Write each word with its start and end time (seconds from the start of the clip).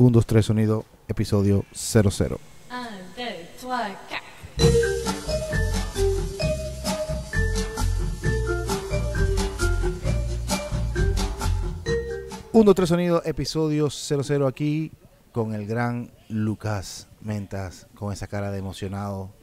1, 0.00 0.10
2, 0.12 0.26
3 0.26 0.46
sonido, 0.46 0.86
episodio 1.08 1.66
00. 1.74 2.40
1, 2.70 2.90
2, 2.90 3.00
3, 3.16 3.48
4. 3.60 3.90
1, 12.52 12.64
2, 12.64 12.74
3 12.74 12.88
sonido, 12.88 13.22
episodio 13.26 13.90
00 13.90 14.46
aquí 14.46 14.90
con 15.32 15.52
el 15.52 15.66
gran 15.66 16.10
Lucas 16.30 17.08
Mentas, 17.20 17.86
con 17.94 18.10
esa 18.10 18.26
cara 18.26 18.50
de 18.50 18.58
emocionado, 18.58 19.34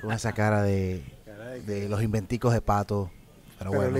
con 0.00 0.12
esa 0.12 0.32
cara 0.32 0.62
de, 0.62 1.04
de 1.66 1.90
los 1.90 2.02
inventicos 2.02 2.54
de 2.54 2.62
pato. 2.62 3.10
Pero 3.58 3.72
bueno. 3.72 3.98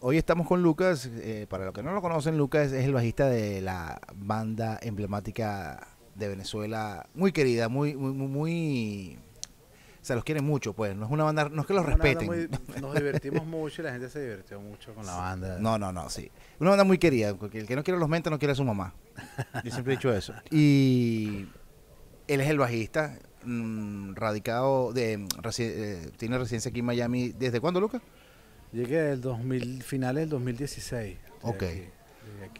Hoy 0.00 0.16
estamos 0.18 0.46
con 0.46 0.62
Lucas. 0.62 1.08
eh, 1.12 1.46
para 1.48 1.64
los 1.64 1.74
que 1.74 1.82
no 1.82 1.92
lo 1.92 2.02
conocen, 2.02 2.36
Lucas 2.38 2.72
es 2.72 2.84
el 2.84 2.92
bajista 2.92 3.28
de 3.28 3.60
la 3.60 4.00
banda 4.14 4.78
emblemática 4.82 5.86
de 6.14 6.28
Venezuela, 6.28 7.06
muy 7.14 7.32
querida, 7.32 7.68
muy, 7.68 7.94
muy, 7.94 8.12
muy, 8.12 8.28
muy- 8.28 9.18
se 10.00 10.14
los 10.14 10.22
quiere 10.22 10.40
mucho, 10.40 10.72
pues. 10.72 10.94
No 10.96 11.04
es 11.06 11.10
una 11.10 11.24
banda, 11.24 11.48
no 11.48 11.62
es 11.62 11.66
que 11.66 11.74
los 11.74 11.84
Una 11.84 11.96
respeten. 11.96 12.26
muy- 12.28 12.48
nos 12.80 12.94
divertimos 12.94 13.44
mucho 13.44 13.82
y 13.82 13.84
la 13.84 13.92
gente 13.92 14.08
se 14.08 14.20
divirtió 14.20 14.60
mucho 14.60 14.94
con 14.94 15.04
la 15.04 15.16
banda. 15.16 15.58
No, 15.58 15.78
no, 15.78 15.92
no, 15.92 16.08
sí. 16.08 16.30
Una 16.60 16.70
banda 16.70 16.84
muy 16.84 16.98
querida, 16.98 17.34
porque 17.34 17.58
el 17.58 17.66
que 17.66 17.74
no 17.74 17.82
quiere 17.82 17.98
los 17.98 18.08
mentes 18.08 18.30
no 18.30 18.38
quiere 18.38 18.52
a 18.52 18.54
su 18.54 18.64
mamá. 18.64 18.94
Yo 19.64 19.70
siempre 19.72 19.94
he 19.94 19.96
dicho 19.96 20.12
eso. 20.14 20.32
Y 20.50 21.46
él 22.28 22.40
es 22.40 22.48
el 22.48 22.56
bajista, 22.58 23.18
mm, 23.44 24.14
radicado, 24.14 24.92
de, 24.92 25.18
mm, 25.18 25.26
resi- 25.42 25.64
eh, 25.74 26.10
tiene 26.16 26.38
residencia 26.38 26.68
aquí 26.70 26.80
en 26.80 26.86
Miami. 26.86 27.30
¿Desde 27.30 27.60
cuándo, 27.60 27.80
Lucas? 27.80 28.00
Llegué 28.76 29.12
el 29.12 29.20
2000, 29.22 29.82
finales 29.82 30.20
del 30.22 30.28
2016. 30.28 31.16
Estoy 31.34 31.50
Ok. 31.50 31.62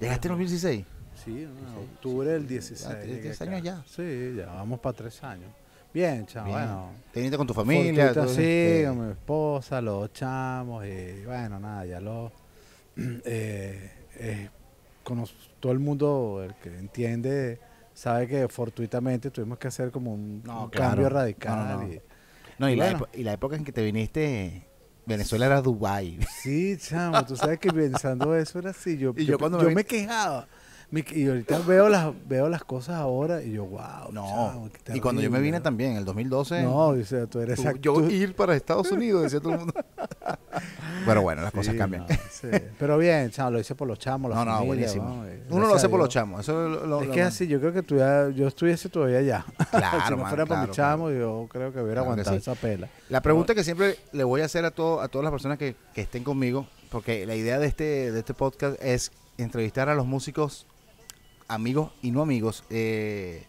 ¿Llegaste 0.01 0.29
en 0.29 0.33
2016? 0.33 0.85
Sí, 1.23 1.43
en 1.43 1.67
octubre 1.77 2.31
del 2.31 2.49
16. 2.49 2.87
Ah, 2.87 2.91
tienes 3.01 3.09
llegué 3.09 3.23
10 3.23 3.43
acá. 3.43 3.51
años 3.51 3.63
ya. 3.63 3.85
Sí, 3.87 4.35
ya 4.37 4.47
vamos 4.47 4.81
para 4.81 4.97
tres 4.97 5.23
años. 5.23 5.51
Bien, 5.93 6.25
chamo, 6.27 6.53
bueno. 6.53 6.91
¿Te 7.13 7.21
viniste 7.21 7.37
con 7.37 7.47
tu 7.47 7.53
familia? 7.55 8.07
Fortuita, 8.15 8.29
sí, 8.35 8.43
eso? 8.43 8.95
con 8.95 9.07
mi 9.07 9.13
esposa, 9.13 9.81
los 9.83 10.13
chamos, 10.15 10.87
y 10.87 11.25
bueno, 11.27 11.59
nada, 11.61 11.85
ya 11.85 12.01
lo. 12.01 12.33
eh, 12.97 13.91
eh, 14.15 14.49
todo 15.61 15.73
el 15.73 15.79
mundo, 15.79 16.43
el 16.45 16.55
que 16.57 16.69
entiende, 16.79 17.61
sabe 17.93 18.27
que 18.27 18.49
fortuitamente 18.49 19.31
tuvimos 19.31 19.59
que 19.59 19.69
hacer 19.69 19.91
como 19.91 20.15
un, 20.15 20.43
No, 20.45 20.65
un 20.65 20.71
claro. 20.71 20.91
cambio 20.93 21.09
radical. 21.11 21.57
No, 21.59 21.65
no, 21.67 21.83
no. 21.83 21.93
y- 21.93 22.01
No, 22.59 22.71
y, 22.71 22.77
la 22.77 22.85
Bueno. 22.87 22.99
epo- 23.01 23.09
y 23.19 23.23
la 23.23 23.33
época 23.35 23.57
en 23.57 23.65
que 23.65 23.73
te 23.73 23.83
viniste, 23.83 24.67
Venezuela 25.07 25.47
era 25.47 25.63
Dubai. 25.63 26.19
Sí, 26.43 26.77
chamo, 26.79 27.25
tú 27.25 27.37
sabes 27.37 27.59
que 27.61 27.73
pensando 27.73 28.35
eso 28.35 28.59
era 28.59 28.71
así. 28.71 28.99
Yo, 28.99 29.13
Y 29.17 29.25
yo 29.25 29.33
yo, 29.33 29.39
cuando 29.39 29.63
yo 29.63 29.71
me 29.71 29.85
quejaba. 29.85 30.49
Y 30.93 31.27
ahorita 31.29 31.59
veo 31.61 31.89
las, 31.89 32.13
veo 32.29 32.49
las 32.49 32.63
cosas 32.65 32.95
ahora 32.97 33.43
y 33.43 33.53
yo, 33.53 33.65
wow. 33.65 34.13
No, 34.13 34.71
y 34.95 35.01
cuando 35.01 35.21
yo 35.21 35.31
me 35.31 35.41
vine 35.41 35.61
también, 35.61 35.93
en 35.93 35.97
el 35.99 36.05
2012. 36.05 36.63
No, 36.63 36.93
dice, 36.95 37.27
tú 37.27 37.41
eres 37.41 37.57
tú- 37.57 37.63
exacto. 37.63 37.81
yo 37.81 38.09
ir 38.09 38.35
para 38.37 38.55
Estados 38.55 38.91
Unidos, 38.93 39.25
decía 39.25 39.41
todo 39.41 39.53
el 39.55 39.59
mundo. 39.59 39.75
Pero 41.05 41.23
bueno, 41.23 41.43
las 41.43 41.53
cosas 41.53 41.75
cambian. 41.75 42.03
no, 42.09 42.17
sí. 42.31 42.49
Pero 42.79 42.99
bien, 42.99 43.31
chamo, 43.31 43.51
lo 43.53 43.61
hice 43.61 43.75
por 43.75 43.87
los 43.87 43.99
chamos, 43.99 44.31
la 44.31 44.37
No, 44.37 44.45
no, 44.45 44.65
buenísimo. 44.65 45.25
Uno 45.51 45.67
lo 45.67 45.75
hace 45.75 45.89
por 45.89 45.99
los 46.01 46.09
chamos. 46.09 46.41
Eso 46.41 46.69
lo- 46.69 46.87
lo- 46.87 47.01
Es 47.03 47.09
lo 47.09 47.13
que 47.15 47.21
es 47.21 47.27
así, 47.27 47.47
yo 47.47 47.61
creo 47.61 47.73
que 47.73 47.83
tú 47.83 47.97
ya- 47.97 48.29
yo 48.31 48.47
estuviese 48.49 48.89
todavía 48.89 49.19
allá. 49.19 49.45
Claro, 49.71 50.01
si 50.07 50.11
no 50.13 50.17
man, 50.19 50.29
fuera 50.29 50.47
por 50.47 50.57
claro, 50.57 50.69
mi 50.69 50.75
chamo, 50.75 51.11
yo 51.11 51.47
creo 51.51 51.73
que 51.73 51.81
hubiera 51.81 52.03
Claro 52.03 52.15
que 52.17 52.21
aguantado 52.23 52.37
sí. 52.37 52.41
esa 52.43 52.55
pela. 52.55 52.89
La 53.09 53.21
pregunta 53.21 53.55
que 53.55 53.63
siempre 53.65 53.99
le 54.13 54.25
voy 54.25 54.41
a 54.41 54.47
hacer 54.47 54.65
a, 54.65 54.71
todo, 54.71 55.01
a 55.01 55.09
todas 55.09 55.25
las 55.25 55.33
personas 55.33 55.59
que, 55.59 55.77
que 55.95 56.01
estén 56.01 56.25
conmigo, 56.25 56.67
porque 56.91 57.27
la 57.27 57.35
idea 57.35 57.59
de 57.59 57.67
este, 57.67 58.11
de 58.13 58.19
este 58.19 58.35
podcast 58.35 58.81
es 58.83 59.13
entrevistar 59.39 59.89
a 59.89 59.95
los 59.95 60.07
músicos, 60.07 60.67
amigos 61.49 61.93
y 62.03 62.11
no 62.11 62.23
amigos 62.23 62.65
eh, 62.71 63.45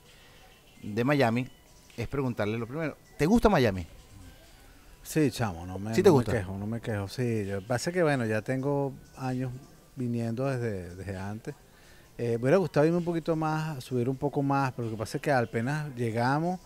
de 0.83 1.03
Miami, 1.03 1.47
es 1.95 2.07
preguntarle 2.07 2.57
lo 2.57 2.67
primero, 2.67 2.97
¿te 3.17 3.25
gusta 3.25 3.49
Miami? 3.49 3.85
Sí, 5.03 5.31
chamo, 5.31 5.65
no 5.65 5.79
me, 5.79 5.95
¿Sí 5.95 6.03
te 6.03 6.09
no 6.09 6.15
gusta? 6.15 6.33
me 6.33 6.39
quejo, 6.39 6.57
no 6.57 6.67
me 6.67 6.81
quejo. 6.81 7.07
Sí, 7.07 7.45
yo, 7.45 7.65
pasa 7.65 7.91
que 7.91 8.03
bueno, 8.03 8.25
ya 8.25 8.41
tengo 8.41 8.91
años 9.15 9.51
viniendo 9.95 10.45
desde, 10.45 10.95
desde 10.95 11.17
antes. 11.17 11.55
Eh, 12.17 12.31
me 12.31 12.43
hubiera 12.43 12.57
gustado 12.57 12.85
irme 12.85 12.97
un 12.97 13.05
poquito 13.05 13.35
más, 13.35 13.83
subir 13.83 14.09
un 14.09 14.17
poco 14.17 14.41
más, 14.43 14.73
pero 14.73 14.87
lo 14.87 14.91
que 14.91 14.97
pasa 14.97 15.17
es 15.17 15.21
que 15.21 15.31
apenas 15.31 15.95
llegamos, 15.95 16.59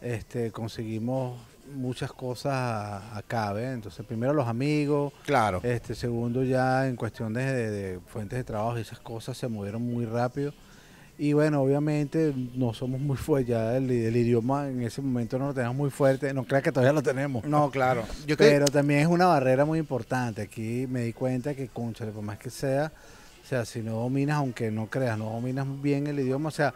este, 0.00 0.50
conseguimos 0.50 1.38
muchas 1.74 2.12
cosas 2.12 3.02
acá, 3.14 3.52
¿ves? 3.52 3.72
Entonces, 3.74 4.04
primero 4.06 4.32
los 4.32 4.46
amigos, 4.48 5.12
Claro. 5.24 5.60
Este, 5.62 5.94
segundo, 5.94 6.42
ya 6.44 6.86
en 6.88 6.96
cuestión 6.96 7.32
de, 7.32 7.44
de- 7.44 7.70
de 7.70 8.00
fuentes 8.06 8.36
de 8.38 8.44
trabajo 8.44 8.78
y 8.78 8.82
esas 8.82 8.98
cosas 9.00 9.36
se 9.36 9.48
movieron 9.48 9.82
muy 9.82 10.04
rápido. 10.04 10.52
Y 11.18 11.34
bueno, 11.34 11.60
obviamente 11.60 12.32
no 12.54 12.72
somos 12.72 12.98
muy 12.98 13.16
fuertes, 13.18 13.48
ya 13.50 13.76
el, 13.76 13.90
el 13.90 14.16
idioma 14.16 14.68
en 14.68 14.80
ese 14.80 15.02
momento 15.02 15.38
no 15.38 15.48
lo 15.48 15.54
tenemos 15.54 15.76
muy 15.76 15.90
fuerte, 15.90 16.32
no 16.32 16.44
creas 16.44 16.62
que 16.64 16.72
todavía 16.72 16.94
lo 16.94 17.02
tenemos. 17.02 17.44
No, 17.44 17.70
claro. 17.70 18.04
Yo 18.26 18.36
Pero 18.38 18.64
también 18.66 19.00
es 19.00 19.06
una 19.06 19.26
barrera 19.26 19.66
muy 19.66 19.78
importante. 19.78 20.40
Aquí 20.42 20.86
me 20.88 21.02
di 21.02 21.12
cuenta 21.12 21.54
que, 21.54 21.68
conchale, 21.68 22.10
por 22.12 22.22
más 22.22 22.38
que 22.38 22.48
sea, 22.48 22.90
o 23.44 23.46
sea, 23.46 23.66
si 23.66 23.82
no 23.82 23.96
dominas, 23.96 24.36
aunque 24.38 24.70
no 24.70 24.86
creas, 24.86 25.18
no 25.18 25.26
dominas 25.26 25.66
bien 25.82 26.06
el 26.06 26.18
idioma, 26.20 26.48
o 26.48 26.52
sea, 26.52 26.72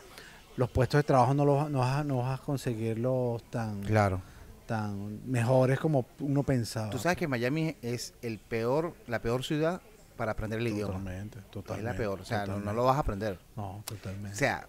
los 0.58 0.68
puestos 0.70 0.98
de 0.98 1.04
trabajo 1.04 1.32
no, 1.32 1.46
los, 1.46 1.70
no, 1.70 1.78
vas, 1.78 2.00
a- 2.00 2.04
no 2.04 2.18
vas 2.18 2.38
a 2.38 2.42
conseguirlos 2.44 3.42
tan, 3.44 3.80
Claro. 3.80 4.20
Tan 4.66 5.20
mejores 5.30 5.78
como 5.78 6.06
uno 6.20 6.42
pensaba. 6.42 6.90
Tú 6.90 6.98
sabes 6.98 7.16
que 7.18 7.28
Miami 7.28 7.76
es 7.82 8.14
el 8.22 8.38
peor, 8.38 8.94
la 9.06 9.20
peor 9.20 9.44
ciudad 9.44 9.80
para 10.16 10.32
aprender 10.32 10.60
el 10.60 10.68
idioma. 10.68 10.94
Totalmente, 10.98 11.38
Es 11.40 11.50
totalmente. 11.50 11.90
la 11.92 11.96
peor, 11.96 12.20
o 12.20 12.24
sea, 12.24 12.46
no, 12.46 12.72
lo 12.72 12.84
vas 12.84 12.96
a 12.96 13.00
aprender. 13.00 13.38
No, 13.56 13.82
totalmente. 13.84 14.32
O 14.34 14.38
sea, 14.38 14.66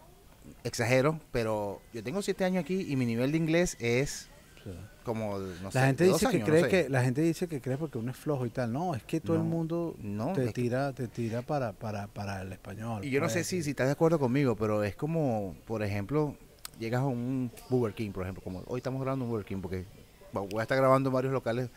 exagero, 0.63 1.19
pero 1.31 1.81
yo 1.93 2.03
tengo 2.03 2.21
siete 2.21 2.45
años 2.45 2.63
aquí 2.63 2.81
y 2.91 2.95
mi 2.95 3.05
nivel 3.05 3.31
de 3.31 3.37
inglés 3.37 3.77
es 3.79 4.29
Sí. 4.63 4.71
como, 5.03 5.37
no 5.37 5.71
sé, 5.71 5.77
la 5.77 5.85
gente 5.85 6.05
dice 6.05 6.27
que 6.29 6.41
cree 6.41 6.61
no 6.63 6.67
sé. 6.67 6.69
que 6.71 6.89
la 6.89 7.03
gente 7.03 7.21
dice 7.21 7.47
que 7.47 7.61
cree 7.61 7.77
porque 7.77 7.99
uno 7.99 8.09
es 8.09 8.17
flojo 8.17 8.47
y 8.47 8.49
tal. 8.49 8.73
No, 8.73 8.95
es 8.95 9.03
que 9.03 9.19
todo 9.21 9.37
el 9.37 9.43
mundo 9.43 9.95
no, 10.01 10.33
te 10.33 10.45
es 10.45 10.53
tira, 10.53 10.91
te 10.91 11.07
tira 11.07 11.43
para, 11.43 11.73
para, 11.73 12.07
para 12.07 12.41
el 12.41 12.51
español. 12.51 13.05
Y 13.05 13.11
yo 13.11 13.21
no 13.21 13.29
sé 13.29 13.43
si, 13.43 13.61
si 13.61 13.69
estás 13.69 13.85
de 13.85 13.91
acuerdo 13.91 14.17
conmigo, 14.17 14.55
pero 14.55 14.83
es 14.83 14.95
como, 14.95 15.55
por 15.67 15.83
ejemplo, 15.83 16.35
llegas 16.79 17.01
a 17.01 17.05
un 17.05 17.51
Burger 17.69 17.95
King, 17.95 18.11
por 18.11 18.23
ejemplo, 18.23 18.43
como 18.43 18.63
hoy 18.67 18.77
estamos 18.77 19.01
grabando 19.01 19.25
un 19.25 19.31
Burger 19.31 19.47
King, 19.47 19.61
porque 19.61 19.85
voy 20.31 20.59
a 20.59 20.63
estar 20.63 20.77
grabando 20.77 21.09
en 21.09 21.13
varios 21.13 21.33
locales 21.33 21.69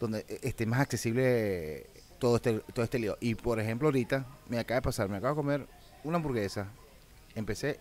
donde 0.00 0.24
e- 0.28 0.40
esté 0.42 0.66
más 0.66 0.80
accesible 0.80 1.86
todo 2.18 2.36
este, 2.36 2.60
todo 2.72 2.84
este 2.84 2.98
lío. 2.98 3.16
Y 3.20 3.34
por 3.34 3.60
ejemplo, 3.60 3.88
ahorita 3.88 4.26
me 4.48 4.58
acaba 4.58 4.76
de 4.76 4.82
pasar, 4.82 5.08
me 5.08 5.16
acabo 5.16 5.34
de 5.34 5.42
comer 5.42 5.66
una 6.04 6.16
hamburguesa, 6.16 6.68
empecé 7.34 7.78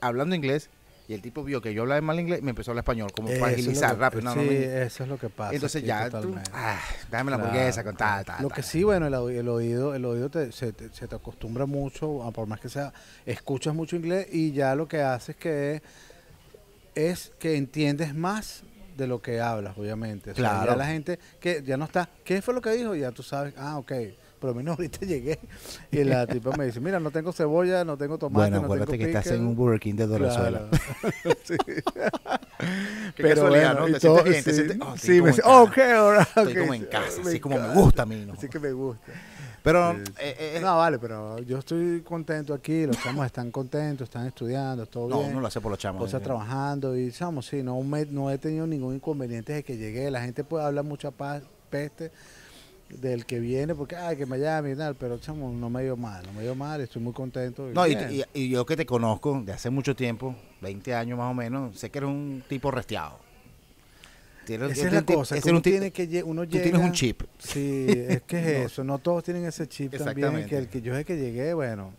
hablando 0.00 0.34
inglés 0.34 0.70
y 1.10 1.14
el 1.14 1.22
tipo 1.22 1.42
vio 1.42 1.60
que 1.60 1.74
yo 1.74 1.82
hablaba 1.82 2.00
mal 2.02 2.20
inglés 2.20 2.38
y 2.38 2.42
me 2.42 2.50
empezó 2.50 2.70
a 2.70 2.72
hablar 2.72 2.84
español, 2.84 3.10
como 3.12 3.28
para 3.40 3.48
agilizar 3.48 3.98
rápido. 3.98 4.22
No, 4.22 4.32
no 4.36 4.42
sí, 4.42 4.46
me- 4.48 4.82
eso 4.82 5.02
es 5.02 5.08
lo 5.08 5.18
que 5.18 5.28
pasa. 5.28 5.52
entonces 5.52 5.82
ya 5.82 6.08
tú, 6.08 6.36
ah, 6.52 6.80
dame 7.10 7.32
la 7.32 7.36
Claro, 7.36 7.48
hamburguesa 7.48 7.82
con 7.82 7.96
tal, 7.96 8.24
tal. 8.24 8.40
Lo 8.42 8.48
que 8.48 8.62
sí, 8.62 8.84
bueno, 8.84 9.08
el, 9.08 9.36
el 9.36 9.48
oído, 9.48 9.92
el 9.96 10.04
oído 10.04 10.30
te- 10.30 10.52
se, 10.52 10.72
te, 10.72 10.88
se 10.90 11.08
te 11.08 11.16
acostumbra 11.16 11.66
mucho, 11.66 12.30
por 12.32 12.46
más 12.46 12.60
que 12.60 12.68
sea, 12.68 12.92
escuchas 13.26 13.74
mucho 13.74 13.96
inglés 13.96 14.28
y 14.30 14.52
ya 14.52 14.76
lo 14.76 14.86
que 14.86 15.02
haces 15.02 15.34
que 15.34 15.82
es 16.94 17.32
que 17.40 17.56
entiendes 17.56 18.14
más 18.14 18.62
de 18.96 19.08
lo 19.08 19.20
que 19.20 19.40
hablas, 19.40 19.76
obviamente. 19.76 20.30
O 20.30 20.34
sea, 20.36 20.42
Claro. 20.44 20.66
ya 20.72 20.76
la 20.76 20.86
gente 20.86 21.18
que 21.40 21.62
ya 21.64 21.76
no 21.76 21.86
está, 21.86 22.08
¿qué 22.24 22.40
fue 22.40 22.54
lo 22.54 22.60
que 22.60 22.70
dijo? 22.70 22.94
Ya 22.94 23.10
tú 23.10 23.24
sabes, 23.24 23.52
ah, 23.56 23.78
ok. 23.78 23.92
Por 24.40 24.50
lo 24.50 24.54
menos 24.56 24.78
ahorita 24.78 25.04
llegué 25.06 25.38
y 25.92 26.02
la 26.02 26.26
tipa 26.26 26.56
me 26.56 26.64
dice, 26.66 26.80
mira, 26.80 26.98
no 26.98 27.10
tengo 27.10 27.30
cebolla, 27.32 27.84
no 27.84 27.96
tengo 27.98 28.16
tomate, 28.18 28.36
Bueno, 28.50 28.56
no 28.56 28.62
tengo 28.62 28.74
acuérdate 28.74 28.98
que 28.98 29.04
estás 29.04 29.24
pickle". 29.24 29.38
en 29.38 29.46
un 29.46 29.54
Burger 29.54 29.78
King 29.80 29.94
de 29.94 30.06
Venezuela. 30.06 30.68
Claro. 30.70 31.36
Sí. 31.44 31.56
Qué 33.16 33.22
Pero 33.22 33.34
casualidad, 33.34 33.72
bueno, 33.72 33.80
¿no? 33.80 33.88
y 33.88 33.92
Te 33.92 34.00
todo- 34.00 34.22
sientes 34.22 34.32
bien, 34.32 34.44
te 34.44 34.50
sí, 34.50 34.56
sientes, 34.56 34.78
oh, 34.88 34.94
estoy 34.94 35.14
sí, 35.14 35.18
como 35.18 35.24
me 35.24 35.30
en 35.30 35.36
dice, 35.36 35.42
casa. 35.42 35.62
ok, 35.62 35.78
ahora. 35.96 36.22
Estoy 36.22 36.54
como 36.56 36.74
en 36.74 36.84
casa, 36.86 37.20
así 37.22 37.40
como 37.40 37.58
me 37.58 37.74
gusta 37.74 38.02
a 38.02 38.06
mí, 38.06 38.24
¿no? 38.26 38.32
Así 38.34 38.48
que 38.48 38.58
me 38.58 38.72
gusta. 38.72 39.12
Pero, 39.62 39.92
Sí, 39.92 40.12
eh, 40.20 40.36
eh, 40.56 40.58
No, 40.62 40.78
vale, 40.78 40.98
pero 40.98 41.38
yo 41.40 41.58
estoy 41.58 42.00
contento 42.00 42.54
aquí, 42.54 42.86
los 42.86 42.96
chamos 43.02 43.26
están 43.26 43.50
contentos, 43.50 44.04
están 44.08 44.26
estudiando, 44.26 44.86
todo 44.86 45.08
no, 45.08 45.18
bien. 45.18 45.32
uno 45.32 45.40
lo 45.42 45.46
hace 45.48 45.60
por 45.60 45.70
los 45.70 45.78
chamos. 45.78 46.00
cosas 46.00 46.20
eh. 46.22 46.24
trabajando 46.24 46.96
y 46.96 47.12
chamo, 47.12 47.42
sí, 47.42 47.62
no, 47.62 47.78
me- 47.82 48.06
no 48.06 48.30
he 48.30 48.38
tenido 48.38 48.66
ningún 48.66 48.94
inconveniente 48.94 49.52
desde 49.52 49.64
que 49.64 49.76
llegué. 49.76 50.10
La 50.10 50.22
gente 50.22 50.44
puede 50.44 50.64
hablar 50.64 50.84
mucha 50.84 51.10
paz, 51.10 51.42
peste 51.68 52.10
del 52.98 53.24
que 53.26 53.38
viene, 53.40 53.74
porque, 53.74 53.96
ay, 53.96 54.16
que 54.16 54.26
Miami 54.26 54.72
y 54.72 54.76
tal, 54.76 54.94
pero 54.96 55.18
chamo, 55.18 55.50
no 55.52 55.70
me 55.70 55.82
dio 55.82 55.96
mal, 55.96 56.24
no 56.26 56.32
me 56.32 56.42
dio 56.42 56.54
mal, 56.54 56.80
estoy 56.80 57.00
muy 57.02 57.12
contento. 57.12 57.68
No, 57.72 57.86
y, 57.86 57.92
y- 57.92 58.24
y 58.34 58.48
yo 58.50 58.66
que 58.66 58.76
te 58.76 58.84
conozco 58.86 59.40
de 59.44 59.52
hace 59.52 59.70
mucho 59.70 59.94
tiempo, 59.94 60.34
20 60.60 60.94
años 60.94 61.16
más 61.18 61.30
o 61.30 61.34
menos, 61.34 61.78
sé 61.78 61.90
que 61.90 61.98
eres 61.98 62.10
un 62.10 62.42
tipo 62.48 62.70
resteado. 62.70 63.18
Tienes- 64.46 64.72
Esa 64.72 64.86
es 64.88 64.92
la 64.92 65.02
cosa, 65.02 65.36
ese 65.36 65.42
que 65.42 65.48
es 65.48 65.52
uno 65.52 65.62
tiene 65.62 65.90
que 65.92 66.22
uno 66.24 66.42
Tú 66.42 66.58
tienes 66.58 66.80
un 66.80 66.92
chip. 66.92 67.22
Sí, 67.38 67.86
es 67.88 68.22
que 68.22 68.38
es 68.38 68.44
No. 68.60 68.66
eso, 68.66 68.84
no 68.84 68.98
todos 68.98 69.22
tienen 69.22 69.44
ese 69.44 69.68
chip 69.68 69.92
también, 69.92 70.08
Exactamente. 70.08 70.48
que 70.48 70.56
el 70.58 70.68
que 70.68 70.82
yo 70.82 70.96
es 70.96 71.04
que 71.06 71.16
llegué, 71.16 71.54
bueno, 71.54 71.92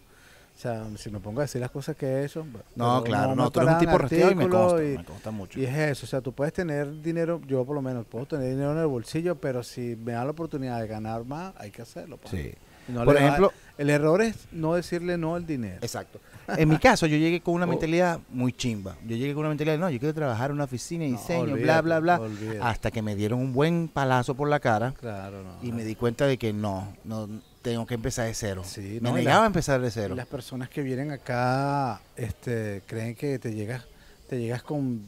sea, 0.62 0.86
si 0.98 1.10
me 1.10 1.20
pongo 1.20 1.40
a 1.42 1.44
decir 1.44 1.60
las 1.62 1.72
cosas 1.72 1.96
que 1.96 2.24
eso, 2.24 2.46
No, 2.76 3.02
pero 3.02 3.04
claro, 3.04 3.30
me 3.32 3.36
no, 3.38 3.52
tú 3.52 3.60
eres 3.62 3.74
un 3.74 3.80
tipo 3.80 3.98
resteado 3.98 4.32
y 4.32 4.36
me 4.36 4.48
consta, 4.50 4.84
y- 4.84 4.98
me 4.98 5.06
consta 5.06 5.32
mucho. 5.32 5.60
Y 5.60 5.66
es 5.66 5.76
eso, 5.78 6.06
o 6.06 6.10
sea, 6.10 6.22
tú 6.22 6.34
puedes 6.34 6.54
tener 6.54 7.02
dinero, 7.02 7.42
yo 7.48 7.66
por 7.66 7.76
lo 7.76 7.82
menos 7.82 8.06
puedo 8.06 8.26
tener 8.26 8.50
dinero 8.50 8.72
en 8.74 8.78
el 8.80 8.88
bolsillo, 8.88 9.36
pero 9.36 9.64
si 9.64 9.96
me 9.96 10.12
da 10.14 10.24
la 10.26 10.32
oportunidad 10.32 10.80
de 10.82 10.88
ganar 10.88 11.26
más, 11.26 11.54
hay 11.58 11.72
que 11.72 11.82
hacerlo. 11.82 12.18
pues. 12.18 12.32
Sí. 12.32 12.54
No 12.88 13.06
Por 13.06 13.16
ejemplo, 13.16 13.54
El 13.78 13.90
error 13.92 14.22
es 14.22 14.48
no 14.52 14.74
decirle 14.74 15.16
no 15.18 15.36
al 15.36 15.46
dinero. 15.46 15.78
Exacto. 15.82 16.20
En 16.58 16.68
mi 16.68 16.78
caso, 16.78 17.06
yo 17.06 17.16
llegué 17.16 17.40
con 17.40 17.54
una 17.54 17.66
mentalidad 17.68 18.20
muy 18.30 18.52
chimba. 18.54 18.96
Yo 19.08 19.16
llegué 19.16 19.34
con 19.34 19.42
una 19.42 19.50
mentalidad 19.50 19.76
de, 19.76 19.80
no, 19.80 19.90
yo 19.90 20.00
quiero 20.00 20.14
trabajar 20.14 20.50
en 20.50 20.56
una 20.56 20.64
oficina 20.66 21.04
de 21.06 21.12
No, 21.12 21.18
diseño, 21.18 21.56
bla, 21.56 21.82
bla, 21.82 22.00
bla. 22.00 22.20
olvídate. 22.20 22.60
Hasta 22.62 22.92
que 22.92 23.02
me 23.02 23.16
dieron 23.16 23.40
un 23.40 23.54
buen 23.54 23.88
palazo 23.88 24.36
por 24.36 24.50
la 24.50 24.60
cara 24.60 24.94
Claro, 25.00 25.44
no. 25.44 25.52
y 25.68 25.72
me 25.72 25.84
di 25.86 25.96
cuenta 25.96 26.26
de 26.26 26.38
que 26.38 26.54
no, 26.54 26.92
no 27.06 27.30
tengo 27.62 27.86
que 27.86 27.94
empezar 27.96 28.26
de 28.28 28.34
cero. 28.34 28.64
Sí, 28.66 29.00
me 29.02 29.10
no, 29.10 29.16
negaba 29.16 29.38
la- 29.40 29.44
a 29.44 29.48
empezar 29.48 29.80
de 29.82 29.92
cero. 29.92 30.16
Las 30.16 30.28
personas 30.28 30.70
que 30.70 30.82
vienen 30.82 31.12
acá 31.12 32.02
este, 32.16 32.82
creen 32.88 33.16
que 33.16 33.38
te 33.40 33.54
llegas, 33.54 33.84
te 34.30 34.40
llegas 34.40 34.64
con 34.64 35.02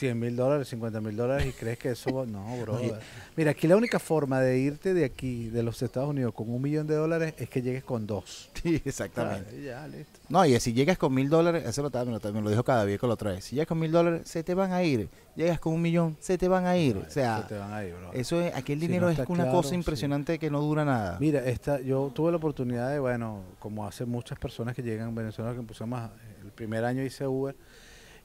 100 0.00 0.18
mil 0.18 0.34
dólares, 0.34 0.68
50 0.68 1.00
mil 1.00 1.16
dólares 1.16 1.46
y 1.46 1.52
crees 1.52 1.78
que 1.78 1.90
eso 1.90 2.12
va- 2.14 2.26
No, 2.26 2.56
bro. 2.62 2.76
Oye. 2.76 2.94
Mira, 3.36 3.50
aquí 3.52 3.68
la 3.68 3.76
única 3.76 3.98
forma 3.98 4.40
de 4.40 4.58
irte 4.58 4.94
de 4.94 5.04
aquí, 5.04 5.48
de 5.50 5.62
los 5.62 5.80
Estados 5.82 6.08
Unidos, 6.08 6.32
con 6.34 6.50
un 6.50 6.60
millón 6.62 6.86
de 6.86 6.94
dólares 6.94 7.34
es 7.38 7.48
que 7.48 7.62
llegues 7.62 7.84
con 7.84 8.06
dos. 8.06 8.48
Sí, 8.60 8.80
exactamente. 8.84 9.62
Ya, 9.62 9.88
listo. 9.88 10.20
No, 10.28 10.44
y 10.44 10.58
si 10.60 10.74
llegas 10.74 10.98
con 10.98 11.14
mil 11.14 11.30
dólares, 11.30 11.64
eso 11.66 11.82
lo, 11.82 11.88
me, 12.04 12.18
lo, 12.18 12.40
lo 12.42 12.50
dijo 12.50 12.62
cada 12.62 12.84
vez 12.84 12.98
con 13.00 13.08
la 13.08 13.14
otra 13.14 13.30
vez. 13.32 13.42
Si 13.44 13.54
llegas 13.56 13.68
con 13.68 13.78
mil 13.78 13.90
dólares, 13.90 14.28
se 14.28 14.42
te 14.42 14.52
van 14.52 14.72
a 14.72 14.82
ir. 14.82 15.08
Llegas 15.34 15.58
con 15.60 15.72
un 15.72 15.80
millón, 15.80 16.16
se 16.20 16.36
te 16.36 16.46
van 16.46 16.66
a 16.66 16.76
ir. 16.76 16.98
o 16.98 17.04
Se 17.04 17.10
sea, 17.10 17.46
te 17.46 17.56
van 17.56 17.72
ahí, 17.72 17.90
bro. 17.92 18.12
eso 18.12 18.38
es, 18.40 18.54
aquel 18.54 18.78
Si 18.78 18.86
dinero 18.86 19.06
no 19.06 19.12
es 19.12 19.18
una 19.20 19.44
claro, 19.44 19.50
cosa 19.52 19.70
sí. 19.70 19.74
impresionante 19.76 20.38
que 20.38 20.50
no 20.50 20.60
dura 20.60 20.84
nada. 20.84 21.16
Mira, 21.20 21.40
esta, 21.46 21.80
yo 21.80 22.10
tuve 22.14 22.30
la 22.32 22.36
oportunidad 22.36 22.90
de, 22.90 22.98
bueno, 22.98 23.42
como 23.58 23.86
hace 23.86 24.04
muchas 24.04 24.38
personas 24.38 24.74
que 24.74 24.82
llegan 24.82 25.08
a 25.08 25.12
Venezuela, 25.12 25.52
que 25.52 25.60
empezamos, 25.60 25.98
a- 25.98 26.10
el 26.42 26.50
primer 26.52 26.84
año 26.84 27.02
hice 27.02 27.26
Uber, 27.26 27.54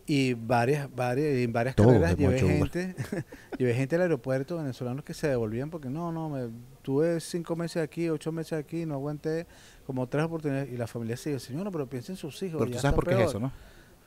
y 0.08 0.34
varias, 0.36 0.94
varias, 0.96 1.28
en 1.28 1.52
varias 1.52 1.76
Todo 1.76 1.88
carreras 1.88 2.16
llevé 2.16 2.40
gente, 2.40 2.96
llevé 3.58 3.74
gente 3.74 3.96
al 3.96 4.04
aeropuerto 4.04 4.58
venezolanos 4.58 5.04
que 5.04 5.14
se 5.14 5.28
devolvían 5.28 5.70
porque 5.72 5.90
no, 5.90 6.12
no, 6.12 6.30
me, 6.30 6.50
tuve 6.84 7.20
cinco 7.20 7.56
meses 7.56 7.82
aquí, 7.84 8.10
ocho 8.10 8.32
meses 8.32 8.54
aquí, 8.54 8.86
no 8.86 8.94
aguanté 8.96 9.48
como 9.88 10.08
tres 10.08 10.26
oportunidades, 10.26 10.72
y 10.72 10.78
la 10.78 10.88
familia 10.88 11.18
sigue, 11.18 11.40
señora, 11.40 11.72
pero 11.72 11.88
piensa 11.88 12.12
en 12.12 12.18
sus 12.18 12.42
hijos. 12.44 12.60
Pero 12.60 12.72
tú 12.72 12.80
sabes 12.80 12.96
por 12.96 13.06
qué 13.06 13.12
es 13.12 13.18
peor". 13.18 13.30
eso, 13.30 13.40
¿no? 13.40 13.52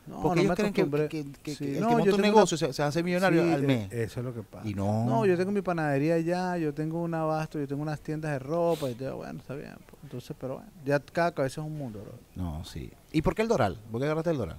No, 0.07 0.23
Porque 0.23 0.37
no 0.37 0.41
ellos 0.43 0.51
me 0.51 0.57
creen 0.57 0.73
que, 0.73 0.81
acostumbré. 0.81 1.09
que, 1.09 1.27
que- 1.43 1.55
Sí, 1.55 1.65
que 1.67 1.75
el 1.75 1.81
no, 1.83 1.89
que 1.89 1.93
monta 1.97 2.11
yo 2.11 2.17
un 2.17 2.23
negocio 2.23 2.57
una- 2.57 2.67
se, 2.69 2.73
se 2.73 2.83
hace 2.83 3.03
millonario 3.03 3.43
Sí, 3.45 3.53
al 3.53 3.63
mes. 3.65 3.93
Eso 3.93 4.21
es 4.21 4.25
lo 4.27 4.33
que 4.35 4.43
pasa. 4.43 4.67
y 4.67 4.73
no. 4.73 5.05
No, 5.05 5.27
yo 5.27 5.37
tengo 5.37 5.51
mi 5.53 5.61
panadería 5.61 6.15
allá, 6.15 6.57
yo 6.57 6.73
tengo 6.73 7.03
un 7.03 7.13
abasto, 7.13 7.59
yo 7.59 7.69
tengo 7.69 7.83
unas 7.83 8.01
tiendas 8.01 8.31
de 8.33 8.39
ropa 8.39 8.89
y 8.89 8.95
todo, 8.95 9.17
bueno, 9.19 9.39
está 9.39 9.55
bien. 9.55 9.75
pues, 9.85 10.03
Entonces, 10.05 10.35
pero 10.41 10.55
bueno, 10.55 10.71
ya 10.87 10.99
cada 11.01 11.33
cabeza 11.33 11.61
es 11.61 11.67
un 11.67 11.77
mundo, 11.77 12.01
bro. 12.01 12.15
No, 12.43 12.65
sí. 12.65 12.91
¿Y 13.13 13.21
por 13.21 13.35
qué 13.35 13.43
el 13.43 13.49
Doral? 13.49 13.79
¿Por 13.93 14.01
qué 14.01 14.07
agarraste 14.07 14.31
el 14.31 14.39
Doral? 14.39 14.57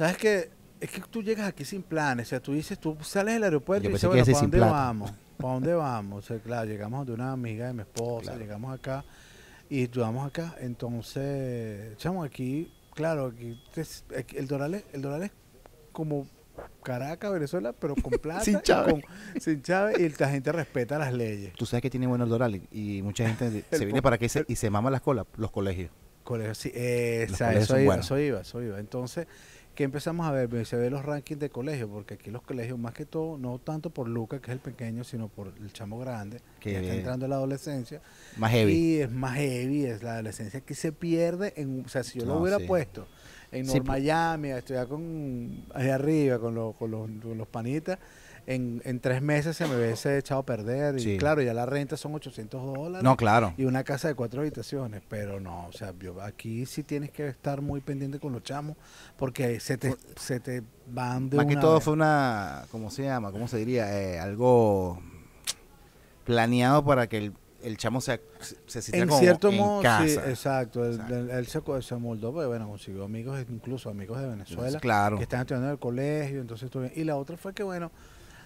¿Sabes 0.00 0.16
qué? 0.16 0.50
Es 0.80 0.90
que 0.90 1.02
tú 1.02 1.22
llegas 1.22 1.46
aquí 1.46 1.62
sin 1.62 1.82
planes, 1.82 2.28
o 2.28 2.30
sea, 2.30 2.40
tú 2.40 2.54
dices, 2.54 2.78
tú 2.80 2.96
sales 3.02 3.34
del 3.34 3.44
aeropuerto 3.44 3.84
Yo 3.84 3.90
y 3.90 3.92
dices, 3.92 4.08
que 4.08 4.16
bueno, 4.16 4.24
¿para 4.24 4.40
dónde 4.40 4.56
plata. 4.56 4.72
vamos? 4.72 5.12
¿Para 5.36 5.52
dónde 5.54 5.74
vamos? 5.74 6.24
O 6.24 6.26
sea, 6.26 6.38
claro, 6.38 6.66
llegamos 6.70 7.06
de 7.06 7.12
una 7.12 7.32
amiga 7.32 7.66
de 7.66 7.74
mi 7.74 7.80
esposa, 7.82 8.22
Claro. 8.30 8.38
llegamos 8.38 8.74
acá 8.78 9.04
y 9.68 9.86
llegamos 9.88 10.26
acá, 10.26 10.54
entonces, 10.58 11.98
chamo, 11.98 12.24
aquí, 12.24 12.72
claro, 12.94 13.26
aquí, 13.26 13.62
te- 13.74 14.16
aquí 14.18 14.38
el 14.38 14.46
Doral 14.46 14.72
es, 14.72 14.84
el 14.94 15.02
Doral 15.02 15.22
es 15.24 15.32
como 15.92 16.26
Caracas, 16.82 17.30
Venezuela, 17.30 17.74
pero 17.74 17.94
con 17.94 18.12
plata, 18.22 18.40
Sin 18.42 18.56
y 18.56 18.62
chave. 18.62 18.92
con- 18.92 19.02
sin 19.38 19.60
chave, 19.60 20.00
y 20.02 20.08
la 20.18 20.30
gente 20.30 20.50
respeta 20.50 20.98
las 20.98 21.12
leyes. 21.12 21.52
Tú 21.58 21.66
sabes 21.66 21.82
que 21.82 21.90
tiene 21.90 22.06
bueno 22.06 22.24
el 22.24 22.30
Doral 22.30 22.58
y, 22.72 23.02
mucha 23.02 23.28
gente 23.28 23.64
se 23.70 23.84
viene 23.84 24.00
para 24.00 24.16
y 24.18 24.28
se, 24.30 24.46
y 24.48 24.56
se 24.56 24.70
mama 24.70 24.90
las 24.90 25.02
colas, 25.02 25.26
los 25.36 25.50
colegios. 25.50 25.90
Colegio, 26.24 26.54
sí, 26.54 26.70
esa, 26.74 27.46
colegios 27.48 27.64
eso 27.64 27.78
iba, 27.78 27.84
buenos. 27.86 28.06
eso 28.06 28.18
iba, 28.18 28.40
eso 28.40 28.62
iba. 28.62 28.78
Entonces, 28.78 29.26
¿qué 29.74 29.84
empezamos 29.84 30.26
a 30.26 30.32
ver? 30.32 30.66
Se 30.66 30.76
ve 30.76 30.90
los 30.90 31.04
rankings 31.04 31.40
de 31.40 31.50
colegios, 31.50 31.88
porque 31.90 32.14
aquí 32.14 32.30
los 32.30 32.42
colegios, 32.42 32.78
más 32.78 32.94
que 32.94 33.06
todo, 33.06 33.38
no 33.38 33.58
tanto 33.58 33.90
por 33.90 34.08
Lucas, 34.08 34.40
que 34.40 34.50
es 34.50 34.54
el 34.54 34.60
pequeño, 34.60 35.04
sino 35.04 35.28
por 35.28 35.52
el 35.58 35.72
chamo 35.72 35.98
grande, 35.98 36.40
que 36.58 36.72
Que 36.72 36.80
está 36.80 36.94
entrando 36.94 37.26
en 37.26 37.30
la 37.30 37.36
adolescencia. 37.36 38.00
Más 38.36 38.50
heavy. 38.52 38.72
Y 38.72 39.00
es 39.00 39.10
más 39.10 39.36
heavy, 39.36 39.86
es 39.86 40.02
la 40.02 40.14
adolescencia 40.14 40.60
que 40.60 40.74
se 40.74 40.92
pierde. 40.92 41.52
En, 41.56 41.84
o 41.84 41.88
sea, 41.88 42.02
si 42.02 42.18
yo 42.18 42.26
lo 42.26 42.38
hubiera 42.38 42.58
sí. 42.58 42.64
puesto 42.66 43.06
en 43.52 43.66
Sí, 43.66 43.78
North 43.78 43.86
Miami, 43.88 44.50
a 44.50 44.58
estudiar 44.58 44.86
con, 44.86 45.64
ahí 45.74 45.88
arriba, 45.88 46.38
con, 46.38 46.54
los 46.54 46.74
con, 46.76 46.90
los, 46.90 47.10
con 47.22 47.36
los 47.36 47.48
panitas, 47.48 47.98
en, 48.54 48.82
en 48.84 49.00
tres 49.00 49.22
meses 49.22 49.56
se 49.56 49.66
me 49.66 49.76
hubiese 49.76 50.18
echado 50.18 50.40
a 50.40 50.44
perder. 50.46 50.96
Y 50.96 51.00
Sí. 51.00 51.16
claro, 51.18 51.40
ya 51.42 51.54
la 51.54 51.66
renta 51.66 51.96
son 51.96 52.14
800 52.14 52.62
dólares 52.74 53.04
No, 53.04 53.16
claro. 53.16 53.54
y 53.56 53.64
una 53.64 53.84
casa 53.84 54.08
de 54.08 54.14
cuatro 54.14 54.40
habitaciones, 54.40 55.02
pero 55.08 55.38
no, 55.40 55.66
o 55.68 55.72
sea, 55.72 55.94
yo, 56.00 56.20
aquí 56.20 56.66
sí 56.66 56.82
tienes 56.82 57.10
que 57.10 57.28
estar 57.28 57.60
muy 57.60 57.80
pendiente 57.80 58.18
con 58.18 58.32
los 58.32 58.42
chamos 58.42 58.76
porque 59.16 59.60
se 59.60 59.78
te, 59.78 59.94
se 60.16 60.40
te 60.40 60.62
van 60.88 61.30
de 61.30 61.36
Más 61.36 61.46
que 61.46 61.52
una 61.52 61.60
todo 61.60 61.74
vez. 61.74 61.84
fue 61.84 61.92
una, 61.92 62.64
¿cómo 62.72 62.90
se 62.90 63.04
llama? 63.04 63.30
¿Cómo 63.30 63.46
se 63.48 63.56
diría? 63.58 63.96
Eh, 64.00 64.18
algo 64.18 65.00
planeado 66.24 66.84
para 66.84 67.08
que 67.08 67.18
el, 67.18 67.32
el 67.62 67.76
chamo 67.76 68.00
se, 68.00 68.20
se 68.66 68.82
sintiera 68.82 69.02
en 69.04 69.08
como 69.08 69.20
cierto 69.20 69.48
en 69.50 69.56
modo, 69.56 69.82
casa. 69.82 70.06
sí, 70.08 70.14
exacto, 70.30 70.84
él, 70.84 71.46
se, 71.46 71.60
se 71.82 71.96
moldó, 71.96 72.32
pues 72.32 72.46
bueno, 72.46 72.68
consiguió 72.68 73.04
amigos, 73.04 73.38
incluso 73.48 73.90
amigos 73.90 74.20
de 74.20 74.28
Venezuela, 74.28 74.78
claro. 74.80 75.16
que 75.18 75.24
estaban 75.24 75.42
estudiando 75.42 75.66
en 75.68 75.72
el 75.72 75.78
colegio, 75.78 76.40
entonces. 76.40 76.70
Y 76.96 77.04
la 77.04 77.16
otra 77.16 77.36
fue 77.36 77.52
que, 77.52 77.62
bueno, 77.62 77.90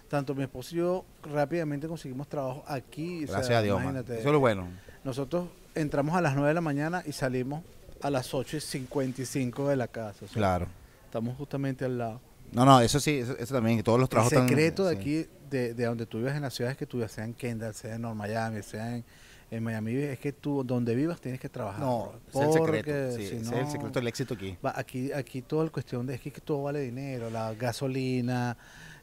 tanto 0.08 0.34
mi 0.34 0.42
esposo 0.44 0.74
y 0.74 0.78
yo 0.78 1.04
rápidamente 1.32 1.88
conseguimos 1.88 2.28
trabajo 2.28 2.62
aquí. 2.66 3.24
o 3.24 3.26
sea, 3.26 3.36
Gracias 3.38 3.58
a 3.58 3.62
Dios, 3.62 3.82
man. 3.82 3.96
Eso 3.96 4.12
es 4.14 4.24
lo 4.24 4.40
bueno. 4.40 4.66
Nosotros 5.04 5.48
entramos 5.74 6.14
a 6.16 6.20
las 6.20 6.34
9 6.34 6.48
de 6.48 6.54
la 6.54 6.60
mañana 6.60 7.02
y 7.06 7.12
salimos 7.12 7.62
a 8.02 8.10
las 8.10 8.32
8 8.34 8.56
y 8.58 8.60
55 8.60 9.68
de 9.68 9.76
la 9.76 9.88
casa. 9.88 10.24
o 10.24 10.28
sea, 10.28 10.34
Claro. 10.36 10.66
Estamos 11.06 11.36
justamente 11.36 11.84
al 11.84 11.98
lado. 11.98 12.20
No, 12.52 12.64
no, 12.64 12.80
eso 12.80 13.00
sí, 13.00 13.18
eso, 13.18 13.36
eso 13.38 13.54
también, 13.54 13.82
todos 13.82 13.98
los 13.98 14.06
El 14.06 14.10
trabajos 14.10 14.32
están- 14.32 14.48
secreto 14.48 14.84
de 14.86 14.94
sí. 14.94 15.00
aquí, 15.00 15.26
de, 15.50 15.74
de 15.74 15.84
donde 15.84 16.06
tú 16.06 16.18
vives 16.18 16.34
en 16.34 16.42
las 16.42 16.54
ciudades 16.54 16.76
que 16.76 16.86
tú 16.86 16.98
vives, 16.98 17.12
sea 17.12 17.24
en 17.24 17.34
Kendall, 17.34 17.74
sea 17.74 17.94
en 17.96 18.02
North 18.02 18.16
Miami, 18.16 18.62
sea 18.62 18.96
en, 18.96 19.04
en 19.50 19.62
Miami, 19.62 19.94
es 19.94 20.18
que 20.18 20.32
tú 20.32 20.62
donde 20.64 20.94
vivas 20.94 21.20
tienes 21.20 21.40
que 21.40 21.48
trabajar. 21.48 21.80
No, 21.80 22.12
es 22.28 22.34
el 22.40 22.58
porque 22.58 22.76
secreto. 22.78 23.16
Sí, 23.16 23.16
si 23.16 23.24
ese 23.26 23.36
es 23.38 23.50
no, 23.50 23.58
el 23.58 23.66
secreto 23.68 23.98
del 24.00 24.08
éxito 24.08 24.34
aquí. 24.34 24.56
va- 24.64 24.72
aquí, 24.76 25.12
aquí 25.12 25.42
toda 25.42 25.64
la 25.64 25.70
cuestión 25.70 26.06
de 26.06 26.14
es 26.14 26.20
que, 26.20 26.30
que 26.32 26.40
todo 26.40 26.62
vale 26.64 26.80
dinero, 26.80 27.30
la 27.30 27.54
gasolina, 27.54 28.56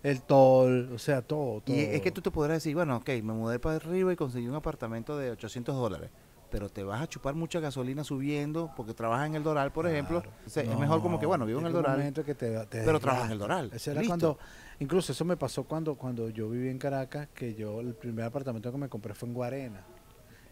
el 0.03 0.21
toll, 0.23 0.91
o 0.93 0.97
sea, 0.99 1.21
todo. 1.21 1.61
todo. 1.61 1.75
Y 1.75 1.79
es 1.79 2.01
que 2.01 2.11
tú 2.11 2.21
te 2.21 2.31
podrás 2.31 2.57
decir, 2.57 2.75
bueno, 2.75 2.97
ok, 2.97 3.09
me 3.23 3.33
mudé 3.33 3.59
para 3.59 3.75
arriba 3.77 4.11
y 4.13 4.15
conseguí 4.15 4.47
un 4.47 4.55
apartamento 4.55 5.17
de 5.17 5.31
800 5.31 5.75
dólares. 5.75 6.09
Pero 6.49 6.67
te 6.67 6.83
vas 6.83 7.01
a 7.01 7.07
chupar 7.07 7.33
mucha 7.33 7.61
gasolina 7.61 8.03
subiendo 8.03 8.71
porque 8.75 8.93
trabajas 8.93 9.27
en 9.27 9.35
el 9.35 9.43
Doral, 9.43 9.71
por 9.71 9.87
ejemplo. 9.87 10.21
O 10.45 10.49
sea, 10.49 10.63
es 10.63 10.77
mejor 10.77 11.01
como 11.01 11.17
que, 11.17 11.25
bueno, 11.25 11.45
vivo 11.45 11.61
en 11.61 11.67
el 11.67 11.71
Doral. 11.71 12.11
que 12.13 12.35
te- 12.35 12.65
te 12.65 12.81
pero 12.83 12.99
trabajo 12.99 13.25
en 13.27 13.31
el. 13.31 13.39
Doral. 13.39 13.71
Eso 13.73 13.91
era 13.91 14.01
cuando, 14.05 14.37
incluso 14.79 15.13
eso 15.13 15.23
me 15.23 15.37
pasó 15.37 15.63
cuando, 15.63 15.95
cuando 15.95 16.29
yo 16.29 16.49
viví 16.49 16.67
en 16.67 16.77
Caracas, 16.77 17.29
que 17.33 17.55
yo 17.55 17.79
el 17.79 17.93
primer 17.95 18.25
apartamento 18.25 18.69
que 18.69 18.77
me 18.77 18.89
compré 18.89 19.13
fue 19.13 19.29
en 19.29 19.33
Guarena. 19.35 19.85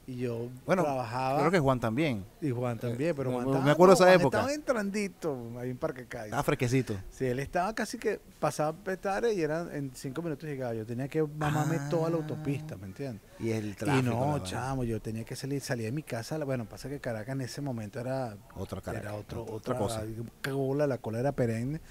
Y 0.10 0.16
yo 0.18 0.50
Bueno, 0.66 0.82
trabajaba. 0.84 1.38
Creo 1.38 1.52
que 1.52 1.60
Juan 1.60 1.80
también. 1.80 2.26
Y 2.42 2.50
Juan 2.50 2.80
también, 2.80 3.16
pero 3.16 3.30
me- 3.30 3.36
Juan 3.36 3.46
me 3.46 3.52
estaba- 3.58 3.72
acuerdo 3.74 3.92
de 3.92 3.96
esa 3.96 4.04
Juan 4.06 4.20
época. 4.20 4.38
Estaba 4.40 4.54
entrandito 4.56 5.52
ahí 5.60 5.70
en 5.70 5.78
Parque 5.78 6.06
Caiza. 6.08 6.26
Estaba 6.26 6.44
fresquecito. 6.44 6.96
Sí, 7.12 7.26
él 7.28 7.38
estaba 7.40 7.76
casi 7.76 8.00
que 8.00 8.20
pasaba 8.40 8.74
Petare 8.74 9.34
y 9.34 9.42
eran 9.44 9.72
en 9.72 9.92
cinco 9.94 10.24
minutos 10.24 10.50
llegaba. 10.50 10.74
Yo 10.74 10.84
tenía 10.84 11.08
que 11.08 11.22
mamarme 11.22 11.78
toda 11.92 12.10
la 12.10 12.16
Ah. 12.16 12.20
autopista, 12.22 12.76
¿me 12.76 12.88
entiendes? 12.88 13.22
Y 13.40 13.52
el 13.52 13.70
Y 13.70 13.74
tráfico. 13.76 14.10
la 14.10 14.26
no, 14.38 14.44
chamo, 14.44 14.84
yo 14.84 15.00
tenía 15.00 15.24
que 15.26 15.36
salir, 15.36 15.62
salí 15.62 15.84
de 15.84 15.92
mi 15.92 16.02
casa. 16.02 16.44
Bueno, 16.44 16.66
pasa 16.66 16.90
que 16.90 17.00
Caracas 17.00 17.34
en 17.36 17.42
ese 17.42 17.62
momento 17.62 18.00
era, 18.00 18.36
Otra 18.56 18.82
cara. 18.82 19.00
era 19.00 19.14
otro, 19.14 19.44
otra 19.44 19.56
otra, 19.56 19.78
cosa. 19.78 20.04
cola, 20.44 20.88
la 20.88 20.98
cola 20.98 21.20
era 21.20 21.34
perenne. 21.34 21.82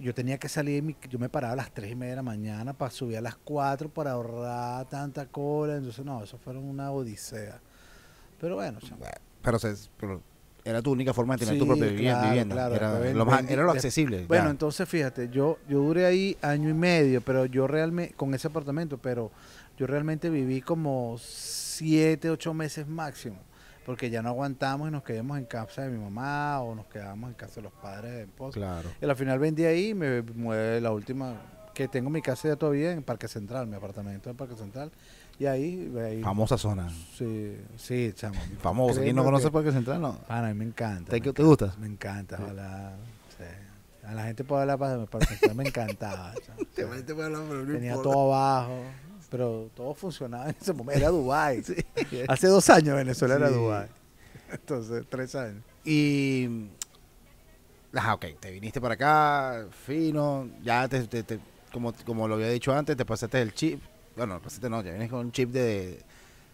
Yo 0.00 0.14
tenía 0.14 0.38
que 0.38 0.48
salir, 0.48 0.82
mi- 0.82 0.96
yo 1.08 1.18
me 1.18 1.28
paraba 1.28 1.52
a 1.52 1.56
las 1.56 1.72
3 1.72 1.90
y 1.92 1.94
media 1.94 2.12
de 2.12 2.16
la 2.16 2.22
mañana 2.22 2.72
para 2.72 2.90
subir 2.90 3.18
a 3.18 3.20
las 3.20 3.36
4 3.36 3.88
para 3.88 4.12
ahorrar 4.12 4.88
tanta 4.88 5.26
cola. 5.26 5.76
Entonces, 5.76 6.04
no, 6.04 6.22
eso 6.24 6.38
fueron 6.38 6.64
una 6.64 6.90
odisea. 6.90 7.60
Pero 8.40 8.54
bueno, 8.56 8.78
Pero, 9.42 9.58
se- 9.58 9.74
pero 9.98 10.22
era 10.64 10.80
tu 10.80 10.92
única 10.92 11.12
forma 11.12 11.36
de 11.36 11.44
tener 11.44 11.58
tu 11.60 11.66
propia 11.66 11.86
vivi- 11.86 11.98
claro, 12.00 12.28
vivienda. 12.30 12.54
claro, 12.54 12.74
era, 12.74 13.12
lo 13.12 13.26
más- 13.26 13.40
vendí- 13.42 13.52
era 13.52 13.62
lo 13.64 13.72
de- 13.72 13.78
accesible. 13.78 14.24
Bueno, 14.26 14.44
ya. 14.44 14.50
entonces 14.50 14.88
fíjate, 14.88 15.28
yo, 15.28 15.58
yo 15.68 15.78
duré 15.80 16.06
ahí 16.06 16.36
año 16.40 16.70
y 16.70 16.74
medio, 16.74 17.20
pero 17.20 17.44
yo 17.46 17.66
realmente, 17.66 18.14
con 18.14 18.32
ese 18.34 18.48
apartamento, 18.48 18.96
pero 18.98 19.30
yo 19.76 19.86
realmente 19.86 20.30
viví 20.30 20.62
como 20.62 21.16
siete, 21.18 22.30
ocho 22.30 22.54
meses 22.54 22.86
máximo, 22.86 23.36
porque 23.86 24.10
ya 24.10 24.22
no 24.22 24.28
aguantamos 24.30 24.88
y 24.88 24.92
nos 24.92 25.02
quedamos 25.02 25.38
en 25.38 25.44
casa 25.46 25.82
de 25.82 25.88
mi 25.90 25.98
mamá 26.02 26.60
o 26.60 26.74
nos 26.74 26.86
quedamos 26.86 27.28
en 27.30 27.34
casa 27.34 27.56
de 27.56 27.62
los 27.62 27.72
padres 27.72 28.10
de 28.12 28.16
mi 28.18 28.30
esposa. 28.30 28.58
Claro. 28.58 28.88
Y 29.00 29.04
al 29.04 29.16
final 29.16 29.38
vendí 29.38 29.64
ahí 29.64 29.88
y 29.90 29.94
me 29.94 30.22
mueve 30.22 30.80
la 30.80 30.92
última, 30.92 31.34
que 31.74 31.88
tengo 31.88 32.10
mi 32.10 32.20
casa 32.22 32.48
ya 32.48 32.56
todavía 32.56 32.92
en 32.92 33.02
Parque 33.02 33.26
Central, 33.28 33.66
mi 33.66 33.76
apartamento 33.76 34.28
en 34.30 34.36
Parque 34.36 34.54
Central, 34.56 34.90
y 35.38 35.46
ahí, 35.46 35.90
ahí 36.04 36.22
Famosa 36.22 36.58
zona. 36.58 36.90
sí, 37.16 37.56
sí, 37.76 38.12
chamo. 38.14 38.38
Famosa. 38.60 39.00
¿Quién 39.00 39.16
no 39.16 39.24
conoce 39.24 39.46
que- 39.46 39.50
Parque 39.52 39.72
Central? 39.72 40.00
No. 40.00 40.18
Pana, 40.28 40.48
a 40.48 40.52
mí 40.52 40.58
me 40.58 40.64
encanta. 40.66 41.10
¿Te, 41.10 41.20
me 41.20 41.32
te 41.32 41.42
gusta? 41.42 41.74
me 41.80 41.86
encanta, 41.86 42.36
Sí. 42.36 42.42
ojalá. 42.44 42.92
sí. 43.38 43.44
A 44.06 44.14
la 44.14 44.24
gente 44.24 44.44
puede 44.44 44.62
hablar 44.62 44.78
para 44.78 45.06
para 45.06 45.26
pensar, 45.26 45.54
me 45.54 45.64
encantaba. 45.64 46.34
chamo. 46.46 46.58
Sí. 46.74 46.82
Tenía 47.72 47.94
todo 47.94 48.34
abajo, 48.34 48.82
pero 49.30 49.70
todo 49.74 49.94
funcionaba 49.94 50.50
en 50.50 50.56
ese 50.60 50.72
momento. 50.72 50.98
Era 51.00 51.08
Dubái. 51.10 51.62
Hace 52.28 52.46
dos 52.48 52.68
años 52.70 52.96
Venezuela 52.96 53.36
era 53.36 53.48
Sí. 53.48 53.54
Dubái. 53.54 53.88
Entonces, 54.52 55.04
tres 55.08 55.34
años. 55.34 55.62
Y. 55.84 56.68
Ajá, 57.94 58.14
ok. 58.14 58.26
Te 58.38 58.50
viniste 58.50 58.80
para 58.80 58.94
acá, 58.94 59.66
fino. 59.86 60.48
Ya 60.62 60.86
te, 60.88 61.06
te- 61.06 61.22
te- 61.22 61.38
como, 61.72 61.92
como 62.04 62.26
lo 62.28 62.34
había 62.34 62.48
dicho 62.48 62.72
antes, 62.74 62.96
te 62.96 63.04
pasaste 63.04 63.40
el 63.40 63.54
chip. 63.54 63.80
Bueno, 64.16 64.40
pasaste 64.40 64.68
no, 64.68 64.82
ya 64.82 64.90
vienes 64.90 65.08
con 65.10 65.20
un 65.20 65.32
chip 65.32 65.50
de, 65.50 66.02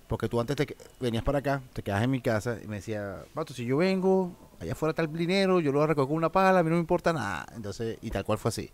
Porque 0.08 0.28
tú 0.28 0.38
antes 0.40 0.54
te 0.56 0.76
venías 1.00 1.24
para 1.24 1.38
acá, 1.38 1.62
te 1.72 1.82
quedas 1.82 2.02
en 2.02 2.10
mi 2.10 2.20
casa 2.20 2.58
y 2.62 2.66
me 2.68 2.76
decía, 2.76 3.24
Pato, 3.34 3.52
si 3.54 3.64
yo 3.64 3.78
vengo, 3.78 4.30
allá 4.60 4.72
afuera 4.72 4.90
está 4.90 5.02
el 5.02 5.12
dinero, 5.12 5.58
yo 5.60 5.72
lo 5.72 5.86
recojo 5.86 6.08
con 6.08 6.16
una 6.18 6.30
pala, 6.30 6.58
a 6.58 6.62
mí 6.62 6.68
no 6.68 6.76
me 6.76 6.80
importa 6.80 7.12
nada. 7.12 7.46
Entonces, 7.56 7.98
y 8.02 8.10
tal 8.10 8.24
cual 8.24 8.38
fue 8.38 8.50
así. 8.50 8.70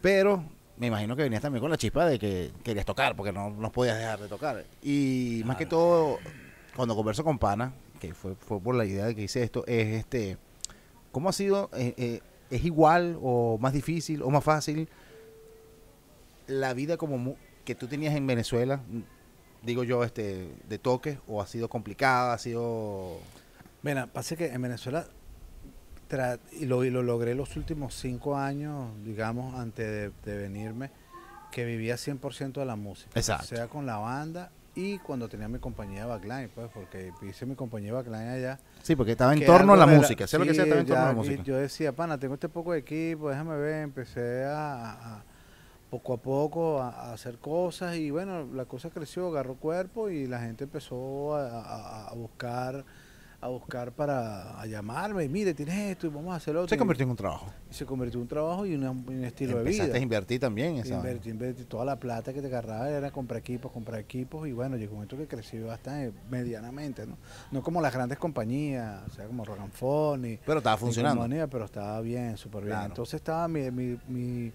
Pero 0.00 0.42
me 0.78 0.86
imagino 0.86 1.16
que 1.16 1.22
venías 1.22 1.42
también 1.42 1.60
con 1.60 1.70
la 1.70 1.76
chispa 1.76 2.06
de 2.06 2.18
que 2.18 2.50
querías 2.62 2.86
tocar, 2.86 3.16
porque 3.16 3.32
no, 3.32 3.50
no 3.50 3.70
podías 3.72 3.98
dejar 3.98 4.20
de 4.20 4.28
tocar. 4.28 4.64
Y 4.82 5.42
más 5.44 5.56
que 5.56 5.66
todo, 5.66 6.18
cuando 6.76 6.94
converso 6.94 7.24
con 7.24 7.38
Pana, 7.38 7.72
que 8.00 8.14
fue, 8.14 8.34
fue 8.34 8.60
por 8.60 8.74
la 8.74 8.84
idea 8.84 9.06
de 9.06 9.14
que 9.14 9.22
hice 9.22 9.42
esto, 9.42 9.64
es 9.66 9.88
este, 9.88 10.38
¿cómo 11.12 11.28
ha 11.28 11.32
sido? 11.32 11.70
eh, 11.74 11.94
eh, 11.96 12.20
¿Es 12.50 12.64
igual 12.64 13.18
o 13.20 13.58
más 13.60 13.74
difícil 13.74 14.22
o 14.22 14.30
más 14.30 14.42
fácil 14.42 14.88
la 16.48 16.72
vida 16.74 16.96
como 16.96 17.36
que 17.64 17.74
tú 17.74 17.86
tenías 17.86 18.16
en 18.16 18.26
Venezuela, 18.26 18.80
digo 19.62 19.84
yo, 19.84 20.02
este, 20.02 20.48
de 20.68 20.78
toque, 20.78 21.18
o 21.28 21.40
ha 21.40 21.46
sido 21.46 21.68
complicada, 21.68 22.32
ha 22.32 22.38
sido... 22.38 23.18
Mira, 23.82 24.06
pasa 24.06 24.34
que 24.34 24.46
en 24.46 24.62
Venezuela, 24.62 25.06
y 26.52 26.64
lo, 26.66 26.84
y 26.84 26.90
lo 26.90 27.02
logré 27.02 27.34
los 27.34 27.56
últimos 27.56 27.94
cinco 27.94 28.36
años, 28.36 28.90
digamos, 29.04 29.54
antes 29.54 29.86
de, 29.86 30.10
de 30.30 30.38
venirme, 30.38 30.90
que 31.52 31.64
vivía 31.64 31.96
100% 31.96 32.52
de 32.60 32.64
la 32.66 32.76
música. 32.76 33.10
Exacto. 33.18 33.46
Sea 33.46 33.68
con 33.68 33.86
la 33.86 33.96
banda 33.98 34.50
y 34.74 34.98
cuando 34.98 35.28
tenía 35.28 35.48
mi 35.48 35.58
compañía 35.58 36.02
de 36.02 36.06
backline, 36.08 36.50
pues, 36.54 36.70
porque 36.72 37.12
hice 37.28 37.46
mi 37.46 37.54
compañía 37.56 37.88
de 37.88 37.94
backline 37.96 38.28
allá. 38.28 38.58
Sí, 38.82 38.94
porque 38.96 39.12
estaba 39.12 39.32
en 39.34 39.44
torno 39.44 39.72
a 39.74 39.76
la 39.76 39.86
música, 39.86 40.26
sea 40.26 40.38
lo 40.38 40.44
que 40.44 40.54
sea, 40.54 40.64
sí, 40.64 40.68
estaba 40.70 40.80
en 40.80 40.86
torno 40.86 41.02
a 41.04 41.06
la 41.08 41.12
música. 41.14 41.42
Yo 41.42 41.56
decía, 41.56 41.92
pana, 41.92 42.18
tengo 42.18 42.34
este 42.34 42.48
poco 42.48 42.72
de 42.72 42.78
equipo, 42.78 43.28
déjame 43.30 43.56
ver, 43.56 43.82
empecé 43.82 44.44
a, 44.44 44.92
a- 45.16 45.22
poco 45.90 46.12
a 46.12 46.16
poco 46.18 46.82
a, 46.82 46.90
a 46.90 47.12
hacer 47.14 47.38
cosas 47.38 47.96
y 47.96 48.10
bueno, 48.10 48.46
la 48.54 48.66
cosa 48.66 48.90
creció, 48.90 49.28
agarró 49.28 49.54
cuerpo 49.54 50.10
y 50.10 50.26
la 50.26 50.38
gente 50.38 50.64
empezó 50.64 51.34
a- 51.34 52.08
a 52.08 52.14
buscar 52.14 52.84
a 53.40 53.46
buscar 53.46 53.92
para 53.92 54.60
a 54.60 54.66
llamarme 54.66 55.28
mire, 55.28 55.54
tienes 55.54 55.76
esto 55.92 56.08
y 56.08 56.10
vamos 56.10 56.32
a 56.32 56.36
hacerlo. 56.36 56.66
Se 56.66 56.76
convirtió 56.76 57.04
en 57.04 57.10
un 57.10 57.16
trabajo. 57.16 57.46
y 57.70 57.74
se 57.74 57.86
convirtió 57.86 58.18
en 58.18 58.22
un 58.22 58.28
trabajo 58.28 58.66
y 58.66 58.74
una- 58.74 58.90
un 58.90 59.24
estilo 59.24 59.52
de 59.52 59.58
Empezaste 59.60 59.86
vida. 59.92 59.98
a 59.98 60.02
invertir 60.02 60.40
también 60.40 60.76
esa 60.78 60.96
Invertí, 60.96 61.30
invertí 61.30 61.64
toda 61.64 61.84
la 61.84 61.94
plata 62.00 62.32
que 62.32 62.40
te 62.40 62.48
agarraba 62.48 62.90
era 62.90 63.12
comprar 63.12 63.38
equipos, 63.38 63.70
comprar 63.70 64.00
equipos 64.00 64.48
y 64.48 64.52
bueno, 64.52 64.76
llegó 64.76 64.92
un 64.92 64.96
momento 64.98 65.16
que 65.16 65.28
creció 65.28 65.66
bastante 65.68 66.12
medianamente, 66.28 67.06
¿no? 67.06 67.16
No 67.52 67.62
como 67.62 67.80
las 67.80 67.94
grandes 67.94 68.18
compañías, 68.18 69.02
o 69.06 69.10
sea, 69.10 69.26
como 69.26 69.44
Rogan 69.44 69.70
Phone 69.70 70.24
y 70.32 70.36
Pero 70.44 70.58
estaba 70.58 70.76
funcionando. 70.76 71.20
compañía, 71.20 71.46
pero 71.46 71.64
estaba 71.66 72.00
bien, 72.00 72.36
súper 72.36 72.62
bien. 72.64 72.72
Claro. 72.74 72.86
Entonces 72.88 73.14
estaba 73.14 73.46
mi, 73.46 73.70
mi- 73.70 73.98
mi- 74.08 74.52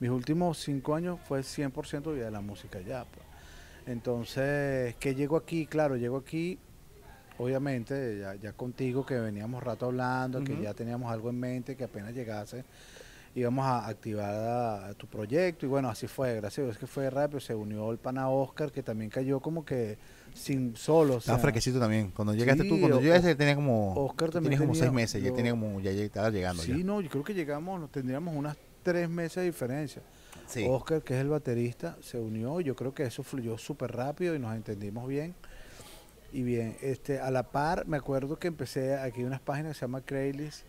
mis 0.00 0.10
últimos 0.10 0.58
cinco 0.58 0.96
años 0.96 1.20
fue 1.28 1.44
100% 1.44 2.12
vida 2.12 2.24
de 2.24 2.30
la 2.32 2.40
música 2.40 2.80
ya. 2.80 3.04
pues. 3.04 3.24
Entonces, 3.86 4.96
que 4.96 5.14
llego 5.14 5.36
aquí, 5.36 5.66
claro, 5.66 5.96
llego 5.96 6.16
aquí, 6.16 6.58
obviamente, 7.38 8.18
ya, 8.20 8.34
ya 8.36 8.52
contigo 8.52 9.04
que 9.04 9.14
veníamos 9.20 9.62
rato 9.62 9.86
hablando, 9.86 10.42
que 10.44 10.60
ya 10.60 10.74
teníamos 10.74 11.12
algo 11.12 11.30
en 11.30 11.40
mente, 11.40 11.76
que 11.76 11.84
apenas 11.84 12.14
llegase 12.14 12.64
íbamos 13.36 13.66
a 13.66 13.88
activar 13.88 14.32
a, 14.32 14.86
a 14.86 14.94
tu 14.94 15.08
proyecto 15.08 15.66
y 15.66 15.68
bueno, 15.68 15.88
así 15.90 16.06
fue, 16.06 16.36
gracias 16.36 16.60
a 16.60 16.66
Dios 16.66 16.78
que 16.78 16.86
fue 16.86 17.10
rápido, 17.10 17.40
se 17.40 17.52
unió 17.52 17.90
el 17.90 17.98
pana 17.98 18.28
Oscar 18.30 18.70
que 18.70 18.80
también 18.84 19.10
cayó 19.10 19.40
como 19.40 19.64
que 19.64 19.98
sin 20.34 20.76
solo. 20.76 21.14
o 21.14 21.18
Estaba 21.18 21.38
sea, 21.38 21.42
fresquecito 21.42 21.80
también. 21.80 22.12
Cuando 22.12 22.32
llegaste 22.32 22.62
tú, 22.62 22.74
Sí, 22.76 22.80
cuando 22.80 22.98
o- 22.98 23.00
yo 23.00 23.06
llegaste 23.06 23.34
tenía 23.34 23.56
como... 23.56 23.92
Oscar 23.94 24.28
tú 24.28 24.34
también 24.34 24.50
tenías 24.52 24.60
como 24.60 24.72
tenía- 24.74 24.84
seis 24.84 24.92
meses, 24.92 25.22
ya 25.24 25.32
tenía 25.34 25.50
como... 25.50 25.80
Ya, 25.80 25.90
ya 25.90 26.04
estaba 26.04 26.30
llegando 26.30 26.62
Sí, 26.62 26.78
ya. 26.78 26.84
no, 26.84 27.00
yo 27.00 27.10
creo 27.10 27.24
que 27.24 27.34
llegamos, 27.34 27.80
nos 27.80 27.90
tendríamos 27.90 28.36
unas 28.36 28.56
tres 28.84 29.08
meses 29.10 29.34
de 29.36 29.44
diferencia. 29.46 30.02
Sí. 30.46 30.64
Oscar, 30.68 31.02
que 31.02 31.14
es 31.14 31.20
el 31.20 31.28
baterista, 31.28 31.96
se 32.02 32.20
unió. 32.20 32.60
Yo 32.60 32.76
creo 32.76 32.94
que 32.94 33.02
eso 33.02 33.24
fluyó 33.24 33.58
súper 33.58 33.90
rápido 33.96 34.36
y 34.36 34.38
nos 34.38 34.54
entendimos 34.54 35.08
bien. 35.08 35.34
Y 36.34 36.42
bien, 36.42 36.76
este, 36.82 37.20
a 37.20 37.30
la 37.30 37.44
par, 37.52 37.86
me 37.86 37.96
acuerdo 37.96 38.38
que 38.38 38.48
empecé 38.48 38.96
aquí 38.96 39.22
unas 39.22 39.40
páginas 39.40 39.70
que 39.70 39.74
se 39.78 39.80
llama 39.82 40.00
Craigslist 40.00 40.64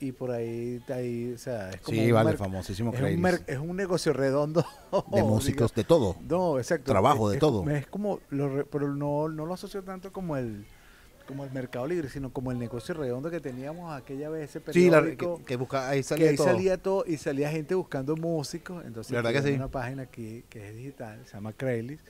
y 0.00 0.12
por 0.12 0.30
ahí, 0.30 0.80
ahí 0.90 1.32
o 1.34 1.38
sea, 1.38 1.70
es 1.70 1.80
como 1.80 1.96
Sí, 1.98 2.06
un 2.08 2.12
vale, 2.14 2.36
famosísimo 2.36 2.92
es 2.94 3.00
un, 3.02 3.26
es 3.46 3.58
un 3.58 3.74
negocio 3.76 4.12
redondo 4.12 4.64
De 5.10 5.22
músicos, 5.24 5.74
de 5.74 5.82
todo. 5.84 6.14
No, 6.28 6.58
exacto. 6.58 6.92
Trabajo, 6.92 7.28
Es- 7.28 7.32
de 7.32 7.36
es- 7.36 7.40
todo. 7.40 7.68
Es 7.70 7.86
como, 7.86 8.20
lo 8.30 8.48
re- 8.48 8.64
pero 8.66 8.94
no, 8.94 9.28
no 9.28 9.46
lo 9.46 9.54
asocio 9.54 9.82
tanto 9.82 10.12
como 10.12 10.36
el 10.36 10.66
como 11.26 11.44
el 11.44 11.50
Mercado 11.52 11.86
Libre, 11.86 12.08
sino 12.08 12.32
como 12.32 12.52
el 12.52 12.58
negocio 12.58 12.94
redondo 12.94 13.30
que 13.30 13.38
teníamos 13.40 13.92
aquella 13.94 14.30
vez 14.30 14.54
ese 14.56 14.72
Sí, 14.72 14.88
la, 14.88 14.98
periódico. 15.00 15.38
que, 15.38 15.44
que 15.44 15.56
busca, 15.56 15.88
ahí 15.88 15.98
que 15.98 16.02
salía 16.04 16.30
ahí 16.30 16.36
todo. 16.36 16.46
salía 16.46 16.78
todo 16.82 17.04
y 17.06 17.16
salía 17.18 17.50
gente 17.50 17.74
buscando 17.74 18.16
músicos. 18.16 18.82
Entonces, 18.86 19.12
¿Verdad 19.12 19.32
que 19.32 19.42
sí? 19.42 19.50
una 19.52 19.68
página 19.68 20.04
aquí 20.04 20.44
que 20.48 20.68
es 20.70 20.74
digital, 20.76 21.20
se 21.26 21.34
llama 21.34 21.52
Craigslist. 21.52 22.02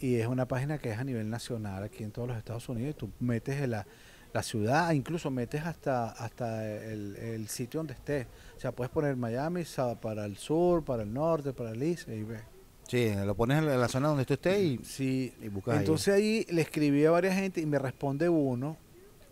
Y 0.00 0.16
es 0.16 0.26
una 0.26 0.46
página 0.46 0.78
que 0.78 0.90
es 0.90 0.98
a 0.98 1.04
nivel 1.04 1.28
nacional 1.30 1.82
aquí 1.82 2.04
en 2.04 2.10
todos 2.10 2.28
los 2.28 2.36
Estados 2.36 2.68
Unidos. 2.68 2.90
Y 2.90 2.98
tú 2.98 3.10
metes 3.20 3.60
en 3.60 3.70
la, 3.70 3.86
la 4.32 4.42
ciudad, 4.42 4.92
incluso 4.92 5.30
metes 5.30 5.64
hasta, 5.64 6.10
hasta 6.10 6.66
el, 6.66 7.16
el 7.16 7.48
sitio 7.48 7.80
donde 7.80 7.94
estés. 7.94 8.26
O 8.56 8.60
sea, 8.60 8.72
puedes 8.72 8.90
poner 8.90 9.16
Miami 9.16 9.64
para 10.00 10.24
el 10.24 10.36
sur, 10.36 10.84
para 10.84 11.02
el 11.02 11.12
norte, 11.12 11.52
para 11.52 11.70
el 11.70 11.82
este, 11.82 12.16
y 12.16 12.22
ves. 12.22 12.42
Sí, 12.88 13.12
lo 13.24 13.34
pones 13.34 13.58
en 13.58 13.80
la, 13.80 13.88
zona 13.88 14.08
donde 14.08 14.24
tú 14.24 14.34
estés 14.34 14.62
y... 14.62 14.78
Sí, 14.84 15.34
y 15.42 15.48
buscas 15.48 15.74
ahí. 15.74 15.80
entonces 15.80 16.14
ahí 16.14 16.46
le 16.50 16.62
escribí 16.62 17.04
a 17.04 17.10
varias 17.10 17.34
gente 17.34 17.60
y 17.60 17.66
me 17.66 17.78
responde 17.80 18.28
uno, 18.28 18.76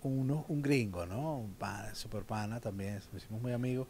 uno 0.02 0.44
un 0.48 0.60
gringo, 0.60 1.06
¿no? 1.06 1.38
Un 1.38 1.54
pana, 1.54 1.94
super 1.94 2.24
pana 2.24 2.58
también, 2.60 3.00
nos 3.12 3.22
hicimos 3.22 3.40
muy 3.40 3.52
amigos. 3.52 3.86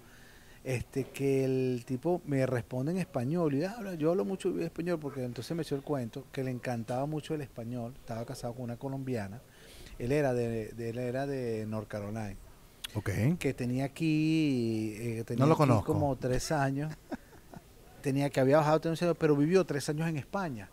Este, 0.64 1.04
que 1.04 1.44
el 1.44 1.84
tipo 1.86 2.22
me 2.24 2.46
responde 2.46 2.92
en 2.92 2.96
español 2.98 3.52
y 3.54 3.64
habla, 3.64 3.94
yo 3.96 4.10
hablo 4.10 4.24
mucho 4.24 4.58
español 4.60 4.98
porque 4.98 5.22
entonces 5.22 5.54
me 5.54 5.60
hizo 5.60 5.74
el 5.74 5.82
cuento 5.82 6.24
que 6.32 6.42
le 6.42 6.50
encantaba 6.50 7.04
mucho 7.04 7.34
el 7.34 7.42
español, 7.42 7.92
estaba 8.00 8.24
casado 8.24 8.54
con 8.54 8.62
una 8.64 8.78
colombiana, 8.78 9.42
él 9.98 10.10
era 10.10 10.32
de, 10.32 10.68
de- 10.72 10.88
él 10.90 10.98
era 10.98 11.26
de 11.26 11.66
North 11.66 11.86
Carolina, 11.86 12.34
Ok. 12.94 13.10
que 13.38 13.52
tenía 13.52 13.84
aquí, 13.84 14.94
eh, 14.98 15.24
tenía 15.26 15.40
No 15.44 15.48
lo 15.48 15.52
aquí 15.52 15.58
conozco. 15.58 15.92
como 15.92 16.16
tres 16.16 16.50
años, 16.50 16.94
tenía 18.00 18.30
que 18.30 18.40
había 18.40 18.56
bajado 18.56 18.80
tenía 18.80 19.14
pero 19.14 19.36
vivió 19.36 19.64
tres 19.66 19.86
años 19.90 20.08
en 20.08 20.16
España. 20.16 20.70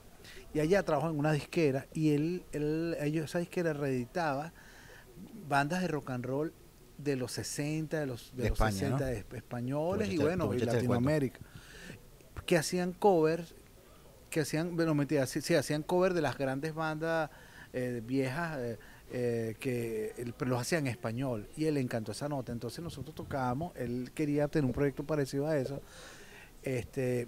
Y 0.53 0.60
allá 0.62 0.83
trabajó 0.83 1.10
en 1.10 1.17
una 1.19 1.33
disquera 1.33 1.86
y 1.93 2.12
él, 2.12 2.43
él 2.53 2.95
ellos, 3.01 3.25
esa 3.25 3.39
disquera 3.39 3.74
reeditaba 3.74 4.53
bandas 5.50 5.81
de 5.81 5.88
rock 5.89 6.12
and 6.12 6.25
roll 6.25 6.53
de 7.03 7.15
los 7.15 7.31
60, 7.34 8.00
de 8.00 8.05
los, 8.05 8.31
de 8.36 8.43
De 8.43 8.50
los 8.50 8.58
España, 8.58 8.72
60 8.72 8.98
¿no? 9.00 9.05
de- 9.05 9.25
españoles 9.38 10.10
y 10.10 10.17
bueno, 10.17 10.53
y. 10.53 10.60
Latinoamérica. 10.60 11.39
Que 12.46 12.58
hacían 12.58 12.93
covers, 12.93 13.53
que 14.29 14.41
hacían, 14.41 14.75
bueno, 14.75 14.93
mentira, 14.96 15.25
sí, 15.27 15.41
sí, 15.41 15.55
hacían 15.55 15.84
covers 15.84 16.15
de 16.15 16.22
las 16.22 16.38
grandes 16.38 16.74
bandas 16.74 17.29
eh, 17.74 18.01
viejas 18.05 18.58
eh, 18.60 18.77
eh, 19.12 19.55
que 19.60 20.13
el- 20.17 20.34
pero 20.34 20.51
los 20.51 20.62
hacían 20.62 20.88
en 20.88 20.91
español 20.91 21.48
y 21.55 21.65
él 21.65 21.75
le 21.75 21.81
encantó 21.81 22.12
esa 22.12 22.27
nota. 22.29 22.51
Entonces 22.51 22.84
nosotros 22.84 23.15
tocábamos, 23.15 23.74
él 23.75 24.12
quería 24.13 24.48
tener 24.48 24.65
un 24.65 24.74
proyecto 24.74 25.03
parecido 25.05 25.48
a 25.48 25.58
eso. 25.58 25.81
Este, 26.63 27.27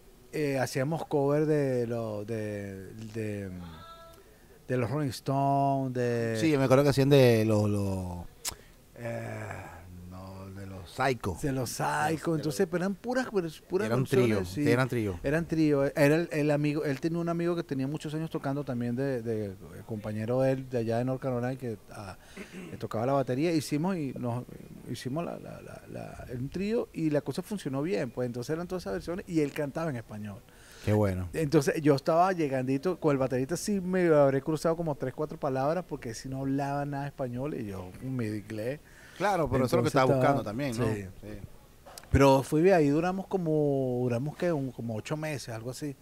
hacíamos 0.60 1.06
cover 1.06 1.46
de, 1.46 1.88
lo, 1.88 2.26
de, 2.26 2.94
de, 3.14 3.50
de 4.68 4.78
los 4.78 4.90
Rolling 4.90 5.10
Stones, 5.10 5.94
de... 5.94 6.38
Sí, 6.40 6.52
yo 6.52 6.58
me 6.60 6.66
acuerdo 6.66 6.84
que 6.84 6.90
hacían 6.90 7.10
de 7.10 7.46
los... 7.46 7.70
los 7.70 8.26
no, 10.10 10.50
de 10.52 10.66
los 10.68 10.90
Psycho. 10.92 11.38
de 11.42 11.52
los 11.52 11.70
Psycho, 11.70 12.36
entonces, 12.36 12.68
pero 12.70 12.84
eran 12.84 12.96
puras, 12.96 13.28
puras 13.30 13.60
puras 13.62 13.88
Era 13.88 13.96
un 13.96 14.06
trío, 14.06 14.46
sí. 14.46 14.70
eran 14.70 14.88
trío. 14.88 15.20
Eran 15.24 15.46
trío, 15.48 15.84
era 15.86 16.16
el, 16.16 16.30
el 16.32 16.52
amigo, 16.52 16.84
él 16.86 17.00
tenía 17.00 17.20
un 17.20 17.30
amigo 17.30 17.56
que 17.56 17.64
tenía 17.64 17.88
muchos 17.88 18.14
años 18.14 18.30
tocando 18.30 18.64
también 18.64 18.96
de, 18.96 19.22
de- 19.22 19.50
de 19.50 19.56
compañero 19.86 20.42
de 20.42 20.52
él 20.52 20.70
de 20.70 20.78
allá 20.80 20.98
de 21.00 21.06
North 21.06 21.22
Carolina 21.22 21.56
que, 21.56 21.78
ah, 21.92 22.18
que 22.72 22.78
tocaba 22.78 23.06
la 23.06 23.14
batería, 23.14 23.52
hicimos 23.52 23.96
y 23.98 24.14
nos 24.14 24.44
hicimos 24.92 25.26
la, 25.26 25.38
la- 25.40 25.62
la- 25.62 25.82
la- 25.92 26.26
un 26.38 26.50
trío 26.50 26.90
y 26.94 27.10
la 27.10 27.22
cosa 27.22 27.42
funcionó 27.42 27.82
bien, 27.82 28.12
pues 28.12 28.26
entonces 28.28 28.54
eran 28.54 28.68
todas 28.68 28.84
esas 28.84 28.94
versiones 28.94 29.26
y 29.28 29.40
él 29.42 29.52
cantaba 29.52 29.90
en 29.90 29.96
español. 29.98 30.40
Qué 30.86 30.92
bueno. 30.92 31.30
Entonces 31.32 31.82
yo 31.82 31.96
estaba 31.96 32.34
llegandito, 32.34 33.00
con 33.00 33.14
el 33.14 33.18
baterista 33.18 33.56
sí 33.56 33.80
me 33.80 34.06
habré 34.14 34.42
cruzado 34.42 34.76
como 34.76 34.94
tres, 34.96 35.14
cuatro 35.14 35.40
palabras 35.40 35.86
porque 35.88 36.14
si 36.14 36.28
no 36.28 36.40
hablaba 36.42 36.86
nada 36.86 37.08
español 37.08 37.54
y 37.54 37.66
yo 37.68 37.90
medio 38.04 38.36
inglés. 38.36 38.82
Claro, 39.18 39.50
pero 39.50 39.66
eso 39.66 39.76
es 39.78 39.78
lo 39.78 39.84
que 39.84 39.88
Entonces 39.90 40.02
estaba 40.02 40.06
buscando 40.16 40.44
también, 40.44 40.78
¿no? 40.78 40.86
sí. 40.94 41.06
Pero 42.12 42.44
fui 42.44 42.70
ahí 42.70 42.90
duramos 42.90 43.26
como, 43.28 44.00
duramos 44.04 44.38
que 44.38 44.52
un- 44.52 44.72
como 44.72 44.96
ocho 44.96 45.18
meses, 45.18 45.50
algo 45.50 45.72
así. 45.72 45.96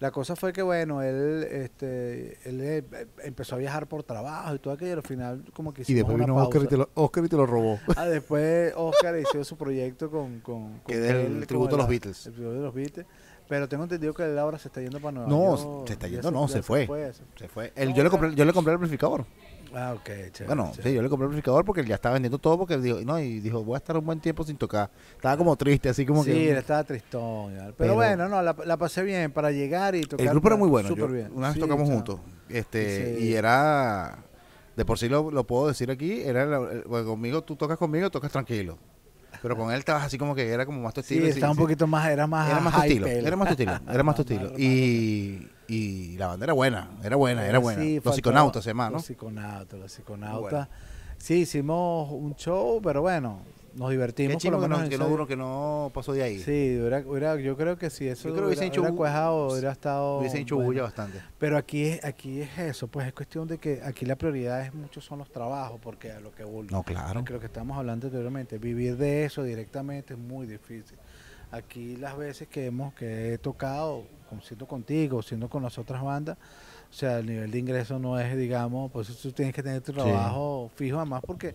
La 0.00 0.10
cosa 0.10 0.34
fue 0.34 0.52
que 0.52 0.62
bueno, 0.62 1.00
él, 1.02 1.44
este, 1.48 2.38
él 2.48 2.60
eh, 2.60 2.84
empezó 3.22 3.54
a 3.54 3.58
viajar 3.58 3.86
por 3.86 4.02
trabajo 4.02 4.54
y 4.54 4.58
todo 4.58 4.74
aquello, 4.74 4.90
y 4.90 4.94
al 4.94 5.02
final 5.02 5.44
como 5.52 5.72
que 5.72 5.82
Y 5.86 5.94
después 5.94 6.14
una 6.16 6.24
vino 6.24 6.34
pausa. 6.34 6.48
Oscar 6.48 6.62
y, 6.64 6.66
te 6.68 6.76
lo, 6.76 6.88
Oscar 6.94 7.24
y 7.24 7.28
te 7.28 7.36
lo 7.36 7.46
robó. 7.46 7.78
Ah, 7.96 8.06
después 8.06 8.72
Oscar 8.76 9.16
hizo 9.20 9.44
su 9.44 9.56
proyecto 9.56 10.10
con, 10.10 10.40
con, 10.40 10.80
Que 10.86 10.94
es 10.94 11.10
el 11.14 11.46
tributo 11.46 11.74
a 11.76 11.78
los 11.78 11.88
Beatles. 11.88 12.26
El 12.26 12.32
tributo 12.32 12.54
de 12.56 12.62
los 12.62 12.74
Beatles. 12.74 13.06
Pero 13.48 13.68
tengo 13.68 13.82
entendido 13.84 14.14
que 14.14 14.24
él 14.24 14.38
ahora 14.38 14.58
se 14.58 14.68
está 14.68 14.80
yendo 14.80 14.98
para 14.98 15.12
Nueva 15.12 15.28
No, 15.28 15.56
York. 15.56 15.86
se 15.86 15.92
está 15.92 16.08
yendo, 16.08 16.30
no, 16.30 16.48
se 16.48 16.62
fue. 16.62 16.86
se- 16.86 17.22
Se 17.38 17.48
fue. 17.48 17.72
El- 17.76 17.90
No, 17.90 17.94
yo, 17.96 18.02
le 18.04 18.10
compré, 18.10 18.34
yo 18.34 18.44
le 18.46 18.52
compré 18.54 18.72
el 18.72 18.76
amplificador. 18.76 19.26
Ah, 19.74 19.94
ok, 19.96 20.04
chévere, 20.04 20.46
Bueno, 20.46 20.70
chévere. 20.72 20.90
sí, 20.90 20.94
yo 20.96 21.02
le 21.02 21.08
compré 21.08 21.24
el 21.24 21.28
amplificador 21.30 21.64
porque 21.64 21.80
él 21.80 21.86
ya 21.86 21.94
estaba 21.94 22.12
vendiendo 22.14 22.38
todo 22.38 22.58
porque 22.58 22.76
dijo, 22.78 23.00
no, 23.04 23.18
y 23.18 23.40
dijo, 23.40 23.64
voy 23.64 23.74
a 23.74 23.78
estar 23.78 23.96
un 23.96 24.04
buen 24.04 24.20
tiempo 24.20 24.44
sin 24.44 24.56
tocar. 24.56 24.90
Estaba 25.16 25.36
como 25.36 25.56
triste, 25.56 25.88
así 25.88 26.04
como 26.04 26.22
sí, 26.24 26.30
que... 26.32 26.50
él 26.50 26.56
estaba 26.58 26.84
tristón. 26.84 27.52
Pero, 27.54 27.74
Pero- 27.76 27.94
bueno, 27.94 28.28
no, 28.28 28.42
la, 28.42 28.54
la 28.64 28.76
pasé 28.76 29.02
bien 29.02 29.32
para 29.32 29.50
llegar 29.50 29.94
y 29.94 30.02
tocar. 30.02 30.24
El 30.26 30.30
grupo 30.32 30.48
era 30.48 30.56
muy 30.56 30.68
bueno. 30.68 30.88
Súper 30.88 31.06
yo- 31.08 31.12
bien. 31.12 31.30
Una 31.34 31.48
vez 31.48 31.54
Sí, 31.54 31.60
tocamos 31.60 31.86
chao. 31.88 31.94
juntos. 31.96 32.20
Este, 32.48 33.16
Sí. 33.18 33.24
y 33.24 33.34
era, 33.34 34.18
de 34.76 34.84
por 34.84 34.98
sí 34.98 35.08
lo, 35.08 35.30
lo 35.30 35.44
puedo 35.46 35.68
decir 35.68 35.90
aquí, 35.90 36.20
era 36.22 36.44
la- 36.44 36.58
bueno, 36.86 37.06
conmigo, 37.06 37.42
tú 37.42 37.56
tocas 37.56 37.78
conmigo, 37.78 38.10
tocas 38.10 38.30
tranquilo. 38.32 38.78
Pero 39.40 39.56
con 39.56 39.72
él 39.72 39.78
estabas 39.78 40.04
así 40.04 40.18
como 40.18 40.34
que 40.34 40.48
era 40.50 40.66
como 40.66 40.80
más 40.82 40.92
tu 40.94 41.02
Sí, 41.02 41.14
estilo. 41.14 41.26
estaba 41.32 41.52
un 41.52 41.58
poquito 41.58 41.86
más, 41.86 42.06
era 42.08 42.26
más 42.28 42.48
Era 42.50 42.60
más 42.60 42.74
tu 42.74 42.80
estilo, 42.82 43.06
era 43.06 43.34
más 43.36 43.48
tu 43.48 43.52
estilo, 43.52 43.72
era 43.90 44.02
más 44.02 44.14
tu 44.14 44.22
estilo. 44.22 44.52
Y, 44.58 45.48
y 45.72 46.16
la 46.18 46.26
banda 46.28 46.44
era 46.44 46.52
buena, 46.52 46.90
era 47.02 47.16
buena, 47.16 47.46
era 47.46 47.58
buena. 47.58 47.82
Sí, 47.82 48.00
Los 48.04 48.14
psiconautas 48.14 48.62
se 48.64 48.70
llama, 48.70 48.86
¿no? 48.86 48.92
Los 48.96 49.04
psiconautas, 49.06 49.78
los 49.80 49.92
psiconautas. 49.92 50.68
Bueno. 50.68 50.68
Sí, 51.18 51.34
hicimos 51.42 52.10
un 52.12 52.34
show, 52.34 52.80
pero 52.82 53.00
bueno, 53.00 53.38
nos 53.74 53.88
Qué 53.88 53.92
divertimos. 53.92 54.34
por 54.34 54.42
chingo 54.42 54.56
lo 54.56 54.62
que 54.64 54.68
no, 54.68 54.76
menos 54.76 54.90
que 54.90 54.98
no 54.98 55.08
duró, 55.08 55.26
que 55.26 55.36
no 55.36 55.90
pasó 55.94 56.12
de 56.12 56.22
ahí. 56.24 56.38
Sí, 56.40 56.76
hubiera- 56.80 56.98
hubiera- 57.06 57.36
yo 57.36 57.56
creo 57.56 57.78
que 57.78 57.90
si 57.90 58.08
eso 58.08 58.28
Yo 58.28 58.34
creo 58.34 58.42
que 58.44 58.46
hubiesen 58.48 58.64
hubiera, 58.64 58.72
hecho 58.74 58.80
hubiera 58.82 58.96
cuajado, 58.96 59.46
hubiera 59.52 59.70
estado... 59.72 60.18
Hubiese 60.18 60.40
hecho 60.40 60.56
bueno. 60.56 60.66
bulla 60.68 60.82
bastante. 60.82 61.22
Pero 61.38 61.56
aquí 61.56 61.84
es, 61.84 62.04
aquí 62.04 62.40
es 62.40 62.58
eso, 62.58 62.88
pues 62.88 63.06
es 63.06 63.12
cuestión 63.14 63.46
de 63.46 63.58
que 63.58 63.80
aquí 63.84 64.04
la 64.04 64.16
prioridad 64.16 64.62
es 64.66 64.74
mucho 64.74 65.00
son 65.00 65.20
los 65.20 65.30
trabajos, 65.30 65.78
porque 65.80 66.10
a 66.10 66.18
lo 66.20 66.34
que 66.34 66.42
No, 66.42 66.82
claro. 66.82 67.20
porque 67.20 67.32
lo 67.34 67.40
que 67.40 67.46
estamos 67.46 67.78
hablando 67.78 68.08
anteriormente, 68.08 68.58
vivir 68.58 68.96
de 68.96 69.24
eso 69.24 69.42
directamente 69.44 70.14
es 70.14 70.18
muy 70.20 70.46
difícil. 70.46 70.98
Aquí 71.52 71.96
las 71.96 72.16
veces 72.16 72.48
que 72.48 72.66
hemos 72.66 72.94
que 72.94 73.34
he 73.34 73.38
tocado, 73.38 74.04
siendo 74.42 74.66
contigo, 74.66 75.22
siendo 75.22 75.48
con 75.50 75.62
las 75.62 75.76
otras 75.78 76.02
bandas, 76.02 76.38
o 76.90 76.92
sea, 76.94 77.18
el 77.18 77.26
nivel 77.26 77.50
de 77.50 77.58
ingreso 77.58 77.98
no 77.98 78.18
es, 78.18 78.36
digamos, 78.36 78.90
pues 78.90 79.08
tú 79.16 79.32
tienes 79.32 79.54
que 79.54 79.62
tener 79.62 79.82
tu 79.82 79.92
trabajo 79.92 80.70
fijo, 80.74 80.96
además 80.96 81.22
porque 81.26 81.54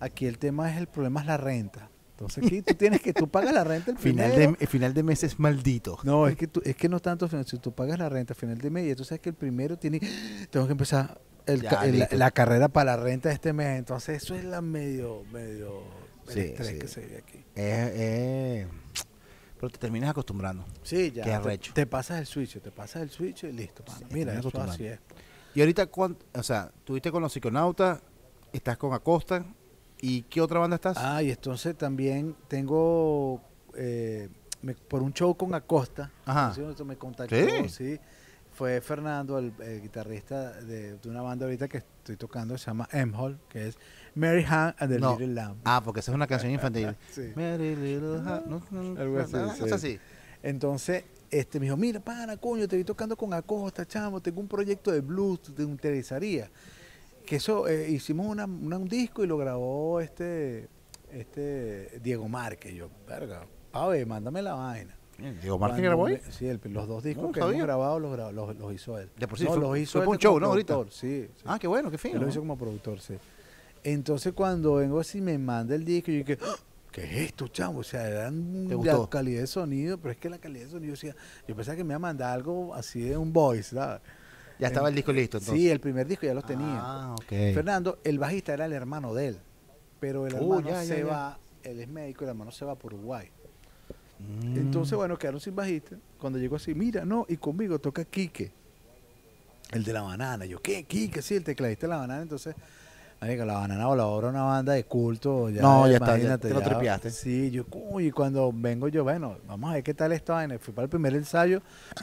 aquí 0.00 0.26
el 0.26 0.38
tema 0.38 0.70
es 0.72 0.76
el 0.78 0.88
problema 0.88 1.20
es 1.20 1.26
la 1.26 1.36
renta. 1.36 1.88
Entonces 2.10 2.44
aquí 2.44 2.62
tú 2.62 2.74
tienes 2.74 3.00
que 3.00 3.12
tú 3.14 3.28
pagas 3.28 3.54
la 3.54 3.62
renta 3.62 3.92
el 3.92 3.98
Final 3.98 4.32
primero, 4.32 4.56
de, 4.58 4.66
final 4.66 4.92
de 4.92 5.02
mes 5.04 5.22
es 5.22 5.38
maldito. 5.38 5.98
no, 6.02 6.26
es 6.26 6.34
que, 6.36 6.48
tú, 6.48 6.60
es 6.64 6.74
que 6.74 6.88
no 6.88 6.98
tanto, 6.98 7.28
si 7.44 7.58
tú 7.58 7.70
pagas 7.70 7.96
la 7.96 8.08
renta 8.08 8.32
a 8.32 8.36
final 8.36 8.58
de 8.58 8.70
mes 8.70 8.90
y 8.90 8.94
tú 8.96 9.04
sabes 9.04 9.20
que 9.20 9.28
el 9.28 9.36
primero 9.36 9.78
tiene, 9.78 10.00
tengo 10.50 10.66
que 10.66 10.72
empezar 10.72 11.20
el 11.46 11.62
Ya, 11.62 11.84
el- 11.84 12.08
la, 12.18 12.30
carrera 12.32 12.66
para 12.68 12.96
la 12.96 13.02
renta 13.04 13.28
de 13.28 13.36
este 13.36 13.52
mes, 13.52 13.78
entonces 13.78 14.20
eso 14.24 14.34
es 14.34 14.42
la 14.44 14.60
medio, 14.60 15.22
medio 15.32 15.82
el 16.26 16.34
Sí, 16.34 16.40
estrés 16.40 16.68
sí. 16.70 16.78
que 16.80 16.88
se 16.88 17.00
vive 17.02 17.18
aquí. 17.18 17.38
Eh, 17.54 17.92
eh, 17.94 18.66
pero 19.58 19.70
te 19.70 19.78
terminas 19.78 20.10
acostumbrando. 20.10 20.64
Sí, 20.82 21.10
ya. 21.10 21.24
Qué 21.24 21.30
te, 21.30 21.34
arrecho. 21.36 21.72
te 21.74 21.86
pasas 21.86 22.20
el 22.20 22.26
switch, 22.26 22.60
te 22.60 22.70
pasas 22.70 23.02
el 23.02 23.10
switch 23.10 23.44
y 23.44 23.52
listo. 23.52 23.82
Sí, 23.98 24.04
Mira, 24.10 24.34
eso 24.38 24.50
así 24.60 24.86
es. 24.86 24.98
Y 25.54 25.60
ahorita, 25.60 25.86
cuán- 25.86 26.16
o 26.34 26.42
sea, 26.42 26.70
tuviste 26.84 27.10
con 27.10 27.22
los 27.22 27.32
psiconautas, 27.32 28.00
estás 28.52 28.76
con 28.78 28.92
Acosta, 28.92 29.44
¿y 30.00 30.22
qué 30.22 30.40
otra 30.40 30.60
banda 30.60 30.76
estás? 30.76 30.96
Ah, 30.98 31.22
y 31.22 31.30
entonces 31.30 31.76
también 31.76 32.36
tengo, 32.46 33.42
eh, 33.74 34.28
me- 34.62 34.74
por 34.74 35.02
un 35.02 35.12
show 35.12 35.36
con 35.36 35.54
Acosta, 35.54 36.12
Ajá. 36.24 36.54
sí, 36.54 36.60
me 36.84 36.96
contactó, 36.96 37.34
¿Sí? 37.34 37.68
sí. 37.68 38.00
Fue 38.58 38.80
Fernando, 38.80 39.38
el, 39.38 39.52
el 39.60 39.80
guitarrista 39.82 40.50
de, 40.62 40.98
de 40.98 41.08
una 41.08 41.22
banda 41.22 41.44
ahorita 41.46 41.68
que 41.68 41.78
estoy 41.78 42.16
tocando, 42.16 42.58
se 42.58 42.66
llama 42.66 42.88
M-Hall, 42.90 43.38
que 43.48 43.68
es 43.68 43.78
Mary 44.16 44.44
Han 44.48 44.74
and 44.80 44.92
the 44.92 44.98
No. 44.98 45.12
Little 45.12 45.32
Lamb. 45.32 45.58
Ah, 45.64 45.80
porque 45.84 46.00
esa 46.00 46.10
es 46.10 46.16
una 46.16 46.26
canción 46.26 46.50
infantil. 46.50 46.96
Sí. 47.12 47.30
Mary 47.36 47.76
Little 47.76 48.20
no, 48.20 48.60
no, 48.72 49.00
Algo 49.00 49.20
así, 49.20 49.36
sí. 49.64 49.70
así. 49.72 50.00
Entonces, 50.42 51.04
este 51.30 51.60
me 51.60 51.66
dijo, 51.66 51.76
mira, 51.76 52.00
pana, 52.00 52.36
coño, 52.36 52.66
te 52.66 52.76
vi 52.76 52.82
tocando 52.82 53.16
con 53.16 53.32
Acosta, 53.32 53.86
chamo, 53.86 54.20
tengo 54.20 54.40
un 54.40 54.48
proyecto 54.48 54.90
de 54.90 55.02
blues, 55.02 55.40
te 55.54 55.62
interesaría. 55.62 56.50
Que 57.24 57.36
eso, 57.36 57.68
eh, 57.68 57.88
hicimos 57.90 58.26
una, 58.26 58.46
una- 58.46 58.78
un 58.78 58.88
disco 58.88 59.22
y 59.22 59.28
lo 59.28 59.36
grabó 59.38 60.00
este, 60.00 60.68
este 61.12 62.00
Diego 62.02 62.28
Márquez. 62.28 62.74
Yo, 62.74 62.90
verga, 63.06 63.46
a 63.72 63.86
ver, 63.86 64.04
mándame 64.04 64.42
la 64.42 64.54
vaina. 64.54 64.97
Diego 65.18 65.58
Martín 65.58 65.84
grabó 65.84 66.06
ahí. 66.06 66.20
Sí, 66.30 66.46
el- 66.46 66.60
los 66.64 66.86
dos 66.86 67.02
discos 67.02 67.24
No 67.24 67.32
que 67.32 67.40
hemos 67.40 67.54
grabado 67.56 67.98
los, 67.98 68.16
gra- 68.16 68.32
los, 68.32 68.56
los 68.56 68.72
hizo 68.72 68.98
él. 68.98 69.10
De 69.16 69.26
por 69.26 69.38
sí, 69.38 69.44
no, 69.44 69.50
fue- 69.52 69.60
los 69.60 69.78
hizo 69.78 69.92
fue 69.92 70.00
él 70.02 70.06
pa' 70.06 70.10
un 70.12 70.18
show, 70.18 70.40
¿no? 70.40 70.46
Ahorita. 70.46 70.78
Sí, 70.90 71.26
sí. 71.36 71.42
Ah, 71.44 71.58
qué 71.58 71.66
bueno, 71.66 71.90
qué 71.90 71.96
Él 71.96 72.00
fino. 72.00 72.20
lo 72.20 72.28
hizo 72.28 72.40
como 72.40 72.56
productor, 72.56 73.00
sí. 73.00 73.14
Entonces 73.84 74.32
cuando 74.32 74.74
vengo 74.74 75.00
así 75.00 75.20
me 75.20 75.38
manda 75.38 75.74
el 75.74 75.84
disco 75.84 76.10
y 76.10 76.18
yo 76.20 76.24
dije, 76.24 76.38
"Ah, 76.44 76.56
¿qué 76.92 77.04
es 77.04 77.12
esto, 77.28 77.48
chamo? 77.48 77.80
O 77.80 77.84
sea, 77.84 78.06
eran 78.08 78.66
¿Te 78.68 78.74
la 78.76 79.06
calidad 79.08 79.40
de 79.40 79.46
sonido, 79.46 79.98
pero 79.98 80.12
es 80.12 80.18
que 80.18 80.28
la 80.28 80.38
calidad 80.38 80.64
de 80.66 80.70
sonido, 80.70 80.92
o 80.94 80.96
sea, 80.96 81.14
yo 81.46 81.54
pensaba 81.56 81.76
que 81.76 81.84
me 81.84 81.90
iba 81.92 81.96
a 81.96 82.00
mandar 82.00 82.32
algo 82.32 82.74
así 82.74 83.00
de 83.00 83.16
un 83.16 83.32
voice, 83.32 83.74
¿sabes? 83.74 84.00
Ya 84.58 84.66
estaba 84.66 84.88
el 84.88 84.94
disco 84.96 85.12
listo, 85.12 85.38
entonces. 85.38 85.60
Sí, 85.62 85.70
el 85.70 85.78
primer 85.78 86.06
disco 86.08 86.26
ya 86.26 86.34
los 86.34 86.44
tenía. 86.44 86.80
Ah, 86.80 87.14
ok. 87.14 87.54
Fernando, 87.54 87.98
el 88.02 88.18
bajista 88.18 88.54
era 88.54 88.66
el 88.66 88.72
hermano 88.72 89.14
de 89.14 89.28
él, 89.28 89.38
pero 90.00 90.26
el 90.26 90.34
Oh, 90.34 90.38
hermano 90.38 90.68
ya, 90.68 90.82
ya, 90.82 90.84
se 90.84 90.98
ya. 90.98 91.06
va, 91.06 91.38
él 91.62 91.78
es 91.80 91.88
médico, 91.88 92.24
el 92.24 92.30
hermano 92.30 92.50
se 92.50 92.64
va 92.64 92.74
por 92.74 92.92
Uruguay. 92.94 93.30
Mm. 94.18 94.56
Entonces, 94.56 94.96
bueno, 94.96 95.18
quedaron 95.18 95.40
sin 95.40 95.54
bajista. 95.54 95.96
Cuando 96.18 96.38
llegó 96.38 96.56
así, 96.56 96.74
mira, 96.74 97.04
no, 97.04 97.24
y 97.28 97.36
conmigo 97.36 97.78
toca 97.78 98.04
Quique, 98.04 98.52
el 99.70 99.84
de 99.84 99.92
la 99.92 100.02
banana. 100.02 100.44
Yo, 100.46 100.60
¿qué? 100.60 100.84
Quique, 100.84 101.22
sí, 101.22 101.36
el 101.36 101.44
tecladista 101.44 101.86
de 101.86 101.90
la 101.90 101.98
banana. 101.98 102.22
Entonces, 102.22 102.54
la 103.20 103.54
banana 103.54 103.86
voladora 103.86 104.28
una 104.28 104.42
banda 104.42 104.72
de 104.72 104.84
culto. 104.84 105.50
Ya, 105.50 105.62
No, 105.62 105.86
ya 105.86 105.94
está, 105.94 106.16
ya 106.16 106.38
te 106.38 106.50
lo 106.50 106.62
tripeaste. 106.62 107.10
Sí, 107.10 107.50
yo, 107.50 107.64
uy, 107.70 108.06
y 108.06 108.10
cuando 108.10 108.50
vengo 108.54 108.88
yo, 108.88 109.04
bueno, 109.04 109.38
vamos 109.46 109.70
a 109.70 109.74
ver 109.74 109.82
qué 109.82 109.94
tal 109.94 110.12
esta 110.12 110.34
vaina. 110.34 110.58
Fui 110.58 110.72
para 110.72 110.84
el 110.84 110.90
primer 110.90 111.14
ensayo. 111.14 111.60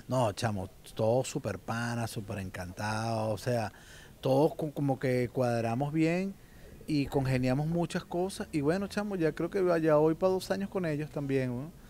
No, 0.08 0.32
chamo, 0.34 0.70
todos 0.94 1.28
súper 1.28 1.58
panas, 1.58 2.12
súper 2.12 2.40
encantados. 2.40 3.34
O 3.34 3.38
sea, 3.44 3.72
todos 4.22 4.54
como 4.56 5.00
que 5.00 5.30
cuadramos 5.30 5.92
bien 5.92 6.36
y 6.86 7.08
congeniamos 7.08 7.66
muchas 7.66 8.04
cosas. 8.04 8.48
Y 8.52 8.62
bueno, 8.62 8.88
chamo, 8.88 9.16
ya 9.16 9.32
creo 9.32 9.50
que 9.50 9.64
ya 9.82 9.96
voy 9.96 10.16
para 10.16 10.34
dos 10.34 10.52
años 10.52 10.70
con 10.70 10.86
ellos 10.86 11.10
también, 11.10 11.50
¿no? 11.50 11.85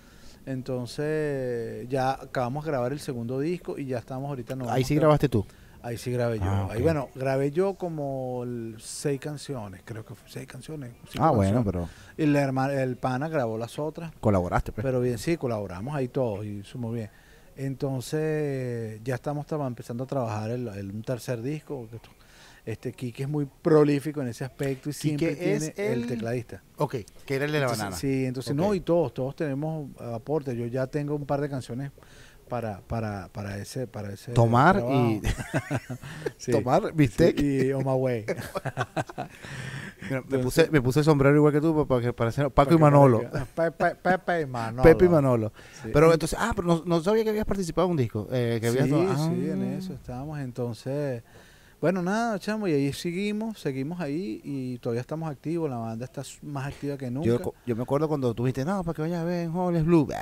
Entonces, 0.45 1.87
ya 1.89 2.11
acabamos 2.11 2.65
de 2.65 2.71
grabar 2.71 2.91
el 2.91 2.99
segundo 2.99 3.39
disco 3.39 3.77
y 3.77 3.85
ya 3.85 3.97
estamos 3.99 4.29
ahorita. 4.29 4.55
nos 4.55 4.67
Ahí 4.69 4.83
sí 4.83 4.95
grabaste 4.95 5.29
tú. 5.29 5.45
Ahí 5.81 5.97
sí 5.97 6.11
grabé 6.11 6.39
yo. 6.39 6.45
Ah, 6.47 6.67
Ahí, 6.71 6.81
bueno, 6.81 7.09
grabé 7.13 7.51
yo 7.51 7.75
como 7.75 8.43
seis 8.79 9.19
canciones, 9.19 9.81
creo 9.85 10.03
que 10.03 10.15
fue 10.15 10.27
seis 10.27 10.47
canciones. 10.47 10.93
Ah, 11.19 11.29
bueno, 11.29 11.63
canciones. 11.63 11.65
pero 11.65 11.89
Y 12.17 12.23
el, 12.23 12.35
hermano, 12.35 12.73
el 12.73 12.95
pana 12.97 13.29
grabó 13.29 13.57
las 13.57 13.77
otras. 13.77 14.11
colaboraste, 14.19 14.71
pues. 14.71 14.83
Pero 14.83 14.99
bien, 14.99 15.17
sí, 15.19 15.37
colaboramos 15.37 15.95
ahí 15.95 16.07
todos 16.07 16.43
y 16.45 16.63
sumo 16.63 16.91
bien. 16.91 17.09
Entonces, 17.55 18.99
ya 19.03 19.15
estamos 19.15 19.45
empezando 19.51 20.03
a 20.03 20.07
trabajar 20.07 20.49
el, 20.51 20.67
el- 20.69 20.91
un 20.91 21.03
tercer 21.03 21.41
disco. 21.41 21.87
que 21.89 21.97
esto- 21.97 22.09
Este 22.65 22.91
Kike 22.93 23.23
es 23.23 23.29
muy 23.29 23.47
prolífico 23.61 24.21
en 24.21 24.29
ese 24.29 24.43
aspecto 24.43 24.89
y 24.89 24.93
siempre 24.93 25.29
Quique 25.29 25.53
es 25.53 25.75
tiene 25.75 25.93
el, 25.93 26.01
el- 26.03 26.07
tecladista. 26.07 26.63
ok, 26.77 26.95
que 27.25 27.35
era 27.35 27.45
el 27.45 27.51
de 27.51 27.59
la 27.59 27.65
Entonces, 27.65 27.77
banana. 27.83 27.95
Sí, 27.97 28.25
entonces 28.25 28.55
no, 28.55 28.73
y 28.73 28.79
todos, 28.81 29.13
todos 29.13 29.35
tenemos 29.35 29.89
aportes. 30.01 30.57
Yo 30.57 30.65
ya 30.65 30.87
tengo 30.87 31.15
un 31.15 31.25
par 31.27 31.41
de 31.41 31.49
canciones 31.49 31.91
para, 32.49 32.81
para, 32.81 33.27
para 33.29 33.57
ese, 33.59 33.85
para 33.87 34.11
ese 34.13 34.31
Tomar 34.33 34.77
trabajo. 34.77 34.93
y 35.11 35.21
Sí. 36.37 36.51
tomar 36.51 36.91
bistec. 36.93 37.39
Sí, 37.39 37.67
y 37.67 37.71
On 37.73 37.83
My 37.85 37.93
Way. 37.93 38.25
Mira, 40.09 40.23
me, 40.27 40.39
puse, 40.39 40.69
me 40.69 40.81
puse 40.81 40.99
el 40.99 41.05
sombrero 41.05 41.35
igual 41.35 41.53
que 41.53 41.61
tú 41.61 41.87
para 41.87 42.01
que 42.01 42.13
parecer 42.13 42.51
Paco 42.51 42.73
y 42.73 42.77
Manolo. 42.77 43.23
Pepe, 43.55 43.95
Pepe 43.95 44.41
y 44.41 44.45
Manolo. 44.45 44.83
Pepe 44.83 45.05
y 45.05 45.09
Manolo. 45.09 45.53
Sí. 45.83 45.89
Pero 45.91 46.11
entonces, 46.13 46.37
ah, 46.39 46.51
pero 46.55 46.67
no, 46.67 46.83
no 46.85 47.01
sabía 47.01 47.23
que 47.23 47.29
habías 47.29 47.45
participado 47.45 47.85
en 47.87 47.91
un 47.91 47.97
disco. 47.97 48.27
Eh, 48.31 48.59
que 48.61 48.71
sí, 48.71 48.77
habías, 48.79 49.19
sí, 49.21 49.49
en 49.49 49.63
Ah. 49.63 49.77
eso 49.77 49.93
estábamos. 49.93 50.39
Entonces, 50.39 51.23
bueno, 51.81 52.01
nada, 52.01 52.39
chamo, 52.39 52.67
y 52.67 52.73
ahí 52.73 52.93
seguimos, 52.93 53.59
seguimos 53.59 53.99
ahí 54.01 54.41
y 54.43 54.77
todavía 54.79 55.01
estamos 55.01 55.29
activos. 55.29 55.69
La 55.69 55.77
banda 55.77 56.05
está 56.05 56.23
más 56.41 56.67
activa 56.67 56.97
que 56.97 57.11
nunca. 57.11 57.27
Yo, 57.27 57.53
yo 57.65 57.75
me 57.75 57.83
acuerdo 57.83 58.07
cuando 58.07 58.33
tú 58.33 58.43
dijiste, 58.45 58.65
no, 58.65 58.83
para 58.83 58.95
que 58.95 59.01
vayas 59.03 59.21
a 59.21 59.23
ver, 59.25 59.49
Hall 59.49 59.75
es 59.75 59.85
Blue. 59.85 60.05
Bah, 60.05 60.15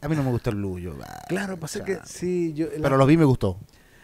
A 0.00 0.08
mí 0.08 0.16
no 0.16 0.22
me 0.22 0.30
gusta 0.30 0.50
el 0.50 0.56
Blue. 0.56 0.78
Yo, 0.78 0.96
bah, 0.96 1.22
claro, 1.28 1.58
pasa 1.58 1.84
que 1.84 1.98
sí, 2.04 2.52
yo, 2.54 2.66
la- 2.76 2.82
Pero 2.84 2.96
lo 2.96 3.04
vi 3.06 3.14
y 3.14 3.18
me 3.18 3.24
gustó. 3.24 3.58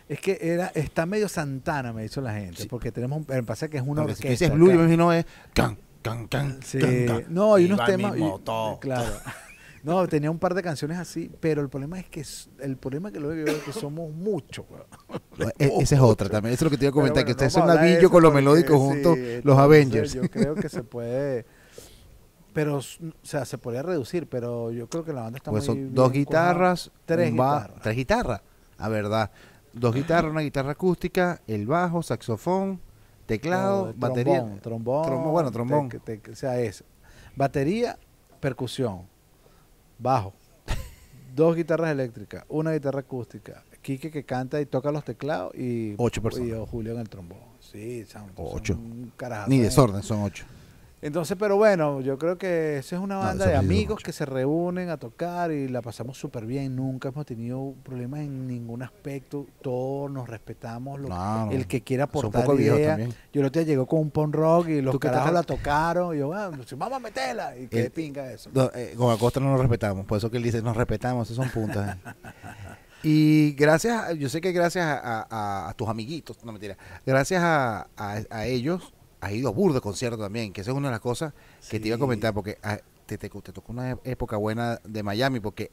es 0.09 0.21
que 0.21 0.39
era 0.41 0.67
está 0.75 1.07
medio 1.07 1.29
Santana, 1.29 1.93
me 1.93 2.03
dicho 2.03 2.21
la 2.21 2.35
gente, 2.35 2.63
Sí. 2.63 2.69
porque 2.69 2.93
tenemos, 2.93 3.19
un- 3.19 3.25
pero 3.25 3.45
pasa 3.47 3.69
que 3.69 3.79
es 3.79 3.83
una 3.87 4.03
Porque 4.03 4.15
si 4.17 4.23
orquesta. 4.25 4.45
dices 4.45 4.55
Blue, 4.57 4.67
yo 4.67 4.73
acá. 4.73 4.79
me 4.79 4.85
imagino 4.85 5.13
es 5.13 5.25
can, 5.55 5.79
can, 6.03 6.29
can, 6.29 6.63
Sí, 6.63 6.79
can, 6.79 7.07
can. 7.07 7.25
no, 7.29 7.55
hay 7.55 7.65
unos 7.65 7.85
temas. 7.87 8.15
y-. 8.17 8.79
Claro. 8.81 9.13
No, 9.87 10.05
tenía 10.09 10.33
un 10.33 10.41
par 10.41 10.53
de 10.53 10.65
canciones 10.65 10.99
así, 10.99 11.31
pero 11.39 11.63
el 11.63 11.69
problema 11.69 12.01
es 12.01 12.09
que 12.09 12.25
el 12.59 12.77
problema 12.77 13.13
que 13.13 13.21
luego 13.21 13.49
es 13.49 13.63
que 13.63 13.73
somos 13.73 14.13
muchos. 14.13 14.67
Esa 15.59 15.95
es 15.95 16.01
otra 16.01 16.29
también. 16.29 16.55
Eso 16.55 16.65
es 16.65 16.67
lo 16.67 16.71
que 16.71 16.77
te 16.77 16.87
iba 16.87 16.91
a 16.91 16.93
comentar, 16.93 17.23
bueno, 17.23 17.27
que 17.27 17.31
ustedes 17.31 17.53
son 17.53 17.69
navillo 17.69 18.11
con 18.11 18.35
melódicos 18.35 18.81
sí, 18.81 18.85
juntos, 18.85 19.17
los 19.45 19.57
Avengers. 19.57 20.13
Yo 20.13 20.23
creo 20.29 20.57
que 20.57 20.69
se 20.69 20.83
puede, 20.83 21.47
pero, 22.53 22.79
o 22.79 22.83
sea, 23.23 23.45
se 23.45 23.59
podría 23.59 23.83
reducir, 23.83 24.29
pero 24.29 24.73
yo 24.73 24.89
creo 24.89 25.05
que 25.05 25.13
la 25.13 25.23
banda 25.23 25.37
está 25.37 25.53
Pues 25.53 25.69
muy 25.69 25.77
son 25.85 25.95
dos 25.95 26.11
bien 26.11 26.25
guitarras, 26.25 26.91
tres 27.05 27.31
guitarras. 27.31 27.81
tres 27.81 27.97
guitarras, 27.97 28.41
a 28.79 28.89
verdad. 28.89 29.31
Dos 29.73 29.95
guitarras, 29.95 30.33
una 30.33 30.41
guitarra 30.41 30.73
acústica, 30.73 31.41
el 31.47 31.65
bajo, 31.69 32.03
saxofón, 32.03 32.81
teclado, 33.27 33.87
No, 33.87 33.93
batería. 33.97 34.41
trombón, 34.63 35.05
trombón, 35.05 35.31
bueno, 35.33 35.53
trombón. 35.53 35.89
te- 35.91 36.01
te- 36.01 36.31
o 36.33 36.35
sea, 36.35 36.59
es 36.59 36.83
batería, 37.37 37.99
percusión, 38.41 39.03
bajo, 39.99 40.33
dos 41.35 41.55
guitarras 41.57 41.91
eléctricas, 41.91 42.45
una 42.49 42.73
guitarra 42.73 43.01
acústica, 43.01 43.63
Quique 43.83 44.11
que 44.11 44.25
canta 44.25 44.61
y 44.61 44.67
toca 44.67 44.91
los 44.91 45.05
teclados 45.05 45.55
y 45.55 45.95
Ocho 45.99 46.21
personas. 46.21 46.49
y 46.49 46.51
yo, 46.51 46.67
Julio 46.67 46.95
en 46.95 46.99
el 47.01 47.09
trombón. 47.09 47.39
Sí, 47.61 48.05
son, 48.05 48.23
son 48.35 48.35
Ocho. 48.37 48.75
un 48.75 49.13
Ni 49.47 49.59
de- 49.59 49.65
desorden, 49.65 50.03
son 50.03 50.23
ocho. 50.23 50.45
Entonces, 51.03 51.37
pero 51.39 51.57
bueno, 51.57 52.01
yo 52.01 52.19
creo 52.19 52.39
que 52.39 52.79
esa 52.79 52.97
es 52.97 53.03
una 53.03 53.19
banda 53.19 53.45
de 53.47 53.55
amigos 53.67 54.03
que 54.03 54.13
se 54.13 54.25
reúnen 54.25 54.89
a 54.89 54.97
tocar 54.97 55.53
y 55.53 55.69
la 55.69 55.83
pasamos 55.83 56.19
súper 56.19 56.47
bien. 56.47 56.75
Nunca 56.75 57.11
hemos 57.11 57.27
tenido 57.27 57.75
problemas 57.85 58.21
en 58.21 58.49
ningún 58.49 58.83
aspecto. 58.83 59.47
Todos 59.63 60.11
nos 60.11 60.27
respetamos. 60.29 60.99
lo- 60.99 61.09
No, 61.11 61.51
el 61.53 61.67
que 61.67 61.83
quiera 61.83 62.05
aportar 62.05 62.47
idea. 62.79 62.97
Yo 63.33 63.41
el 63.43 63.47
otro 63.47 63.61
día 63.63 63.69
llegó 63.75 63.87
con 63.87 64.01
un 64.01 64.11
punk 64.11 64.35
rock 64.35 64.69
y 64.69 64.81
los 64.81 64.93
¿Tú 64.93 64.99
qué 64.99 65.09
carajos 65.09 65.33
la 65.35 65.43
tocaron. 65.43 66.17
Y 66.17 66.19
yo, 66.21 66.33
ah, 66.33 66.51
vamos 66.77 66.97
a 66.97 66.99
meterla. 66.99 67.57
Y 67.59 67.69
qué 67.69 67.91
pinga 67.91 68.33
eso. 68.33 68.51
No, 68.55 68.71
eh, 68.75 68.95
con 68.97 69.13
Acosta 69.13 69.39
no 69.39 69.51
nos 69.51 69.61
respetamos, 69.61 70.07
por 70.07 70.17
eso 70.17 70.31
que 70.31 70.39
él 70.39 70.43
dice, 70.43 70.63
nos 70.63 70.77
respetamos, 70.77 71.31
esos 71.31 71.37
son 71.37 71.51
puntas. 71.53 71.95
eh. 71.95 72.01
y 73.03 73.53
gracias, 73.53 74.17
yo 74.19 74.29
sé 74.31 74.41
que 74.41 74.51
gracias 74.53 74.85
a, 74.87 75.27
a- 75.31 75.69
a 75.69 75.75
tus 75.75 75.89
amiguitos, 75.89 76.43
no 76.43 76.53
mentira, 76.53 76.77
gracias 77.05 77.43
a 77.45 77.87
ellos, 78.47 78.93
has 79.21 79.33
ido 79.33 79.49
a 79.49 79.53
burdo 79.53 79.81
concierto 79.81 80.19
también, 80.19 80.53
que 80.53 80.61
esa 80.61 80.71
es 80.71 80.77
una 80.77 80.89
de 80.89 80.93
las 80.93 81.01
cosas 81.01 81.33
que 81.71 81.81
te 81.81 81.89
iba 81.89 81.97
a 81.97 81.99
comentar, 82.01 82.33
porque 82.35 82.59
ah, 82.63 82.79
te, 83.07 83.17
te, 83.19 83.29
te 83.29 83.53
tocó 83.53 83.73
una 83.73 83.99
época 84.05 84.37
buena 84.37 84.81
de 84.85 85.03
Miami, 85.03 85.41
porque 85.41 85.71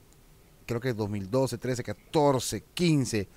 creo 0.65 0.79
que 0.79 0.93
2012, 0.93 1.57
13, 1.57 1.83
14, 1.83 2.63
15, 2.73 3.27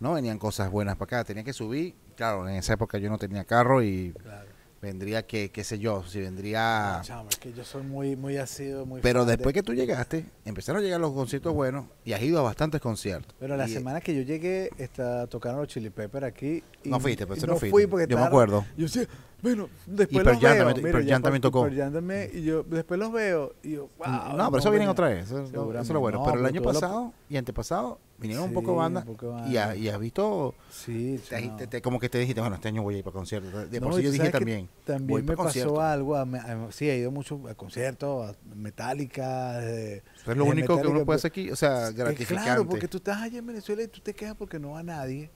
¿no? 0.00 0.14
Venían 0.14 0.38
cosas 0.38 0.70
buenas 0.70 0.96
para 0.96 1.20
acá, 1.20 1.24
tenía 1.24 1.44
que 1.44 1.52
subir, 1.52 1.94
claro, 2.16 2.48
en 2.48 2.56
esa 2.56 2.74
época 2.74 2.98
yo 2.98 3.08
no 3.08 3.18
tenía 3.18 3.44
carro 3.44 3.82
y 3.82 4.12
Claro. 4.22 4.48
vendría 4.82 5.26
que, 5.26 5.50
qué 5.50 5.64
sé 5.64 5.78
yo, 5.78 6.02
si 6.06 6.20
vendría... 6.20 6.96
No, 6.98 7.02
chamo, 7.04 7.28
es 7.30 7.38
que 7.38 7.52
yo 7.54 7.64
soy 7.64 7.84
muy, 7.84 8.16
muy 8.16 8.36
ácido, 8.36 8.84
muy 8.84 9.00
Pero 9.00 9.24
de- 9.24 9.32
después 9.38 9.54
que 9.54 9.62
tú 9.62 9.72
llegaste, 9.72 10.26
empezaron 10.44 10.82
a 10.82 10.84
llegar 10.84 11.00
los 11.00 11.12
conciertos 11.14 11.54
buenos 11.54 11.86
y 12.04 12.12
has 12.12 12.20
ido 12.20 12.38
a 12.38 12.42
bastantes 12.42 12.82
conciertos. 12.82 13.34
Pero 13.40 13.56
la 13.56 13.66
Y, 13.66 13.70
eh, 13.70 13.74
semana 13.74 14.02
que 14.02 14.14
yo 14.14 14.20
llegué, 14.20 14.68
está, 14.76 15.26
tocaron 15.26 15.60
los 15.60 15.68
Chili 15.68 15.88
Pepper 15.88 16.24
aquí. 16.24 16.62
Y 16.82 16.90
No 16.90 17.00
fuiste, 17.00 17.26
pero 17.26 17.38
y 17.38 17.40
no 17.40 17.46
no 17.54 17.56
fuiste. 17.58 17.70
fui 17.70 17.86
porque 17.86 18.06
Yo 18.10 18.18
me 18.18 18.24
acuerdo. 18.24 18.66
Yo 18.76 18.86
sí, 18.88 19.06
bueno, 19.44 19.68
después 19.84 20.24
Pearl 20.24 20.40
los 20.40 20.74
veo. 20.74 20.82
mira, 20.82 21.00
ya 21.02 21.20
también 21.20 21.42
tocó. 21.42 21.68
Y 21.68 22.42
yo 22.42 22.62
después 22.62 22.98
los 22.98 23.12
veo 23.12 23.54
y 23.62 23.72
yo, 23.72 23.90
wow. 23.98 24.36
no, 24.38 24.46
pero 24.50 24.58
eso 24.58 24.70
viene 24.70 24.86
venía. 24.86 24.90
otra 24.90 25.08
vez. 25.08 25.26
Eso, 25.26 25.44
es 25.44 25.52
lo 25.52 26.00
bueno. 26.00 26.18
No, 26.18 26.24
pero 26.24 26.40
el 26.40 26.46
año 26.46 26.62
pasado 26.62 27.12
y 27.28 27.36
antepasado 27.36 28.00
vinieron 28.16 28.44
un 28.44 28.50
Sí, 28.50 28.54
poco 28.54 28.74
bandas 28.76 29.04
un 29.06 29.16
poco 29.16 29.36
y, 29.46 29.58
ha- 29.58 29.66
banda. 29.66 29.76
y 29.76 29.88
has 29.88 30.00
visto, 30.00 30.54
Sí, 30.70 31.20
te- 31.28 31.40
sí, 31.40 31.48
no. 31.48 31.56
te- 31.56 31.66
te- 31.66 31.82
como 31.82 32.00
que 32.00 32.08
te 32.08 32.16
dijiste, 32.18 32.40
bueno, 32.40 32.56
este 32.56 32.68
año 32.68 32.82
voy 32.82 32.94
a 32.94 32.98
ir 32.98 33.04
para 33.04 33.12
conciertos. 33.12 33.70
De 33.70 33.80
por 33.82 33.92
sí 33.94 34.00
y 34.00 34.04
yo 34.04 34.10
dije 34.12 34.30
también. 34.30 34.66
También 34.86 35.06
voy 35.08 35.22
me 35.22 35.36
pasó 35.36 35.78
algo. 35.80 36.16
a 36.16 36.22
a- 36.22 36.72
sí, 36.72 36.88
he 36.88 36.96
ido 36.96 37.10
mucho 37.10 37.38
a 37.46 37.54
conciertos, 37.54 38.30
a 38.30 38.54
Metallica. 38.56 39.58
de- 39.58 39.98
Eso 40.16 40.30
es 40.32 40.36
lo 40.38 40.46
único 40.46 40.76
que 40.80 40.86
uno 40.86 40.92
puede 40.92 41.04
pues, 41.04 41.20
hacer 41.20 41.30
aquí, 41.32 41.50
o 41.50 41.56
sea, 41.56 41.90
gratificante. 41.90 42.44
Claro, 42.44 42.66
porque 42.66 42.88
tú 42.88 42.96
estás 42.96 43.20
allá 43.20 43.38
en 43.38 43.46
Venezuela 43.46 43.82
y 43.82 43.88
tú 43.88 44.00
te 44.00 44.14
quejas 44.14 44.36
porque 44.36 44.58
no 44.58 44.70
va 44.70 44.82
nadie. 44.82 45.30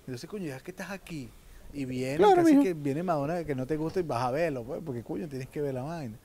Entonces, 0.00 0.28
coño, 0.28 0.46
ya 0.48 0.60
que 0.60 0.70
estás 0.70 0.90
aquí 0.90 1.30
y 1.74 1.84
viene, 1.84 2.16
Claro, 2.18 2.36
casi 2.42 2.58
que 2.60 2.74
viene 2.74 3.02
Madonna 3.02 3.44
que 3.44 3.54
no 3.54 3.66
te 3.66 3.76
gusta 3.76 4.00
y 4.00 4.02
vas 4.04 4.22
a 4.22 4.30
verlo, 4.30 4.64
pues, 4.64 4.80
porque 4.84 5.02
coño, 5.02 5.28
tienes 5.28 5.48
que 5.48 5.60
ver 5.60 5.74
la 5.74 5.82
vaina. 5.82 6.16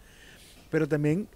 Pero 0.69 0.88
también 0.88 1.27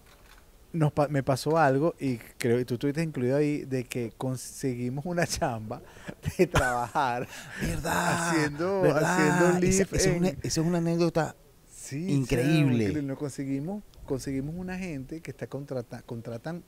nos, 0.71 0.91
pa- 0.91 1.07
me 1.07 1.21
pasó 1.23 1.57
algo 1.57 1.93
y 1.99 2.17
creo 2.37 2.57
que 2.57 2.65
tú 2.65 2.75
estuviste 2.75 3.01
incluido 3.03 3.37
ahí 3.37 3.63
de 3.65 3.83
que 3.83 4.11
conseguimos 4.17 5.05
una 5.05 5.25
chamba 5.27 5.81
de 6.37 6.47
trabajar 6.47 7.27
¿Verdad? 7.61 8.29
haciendo, 8.29 8.81
¿verdad? 8.81 9.03
haciendo 9.03 9.49
Esa- 9.49 9.59
live 9.59 9.69
esa 9.83 9.95
es 9.95 10.05
en- 10.07 10.17
una- 10.17 10.29
esa 10.29 10.39
es 10.47 10.57
una 10.67 10.77
anécdota. 10.79 11.35
Sí, 11.71 12.11
Increíble. 12.11 13.01
Nos 13.01 13.17
conseguimos, 13.17 13.83
conseguimos 14.05 14.55
una 14.57 14.77
gente 14.77 15.21
que 15.21 15.31
está 15.31 15.47
contrata, 15.47 16.01
contratan 16.03 16.63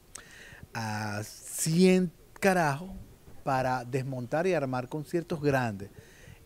a 0.73 1.21
100 1.23 2.12
carajos 2.39 2.89
para 3.43 3.86
desmontar 3.86 4.45
y 4.47 4.53
armar 4.53 4.89
conciertos 4.89 5.41
grandes. 5.41 5.89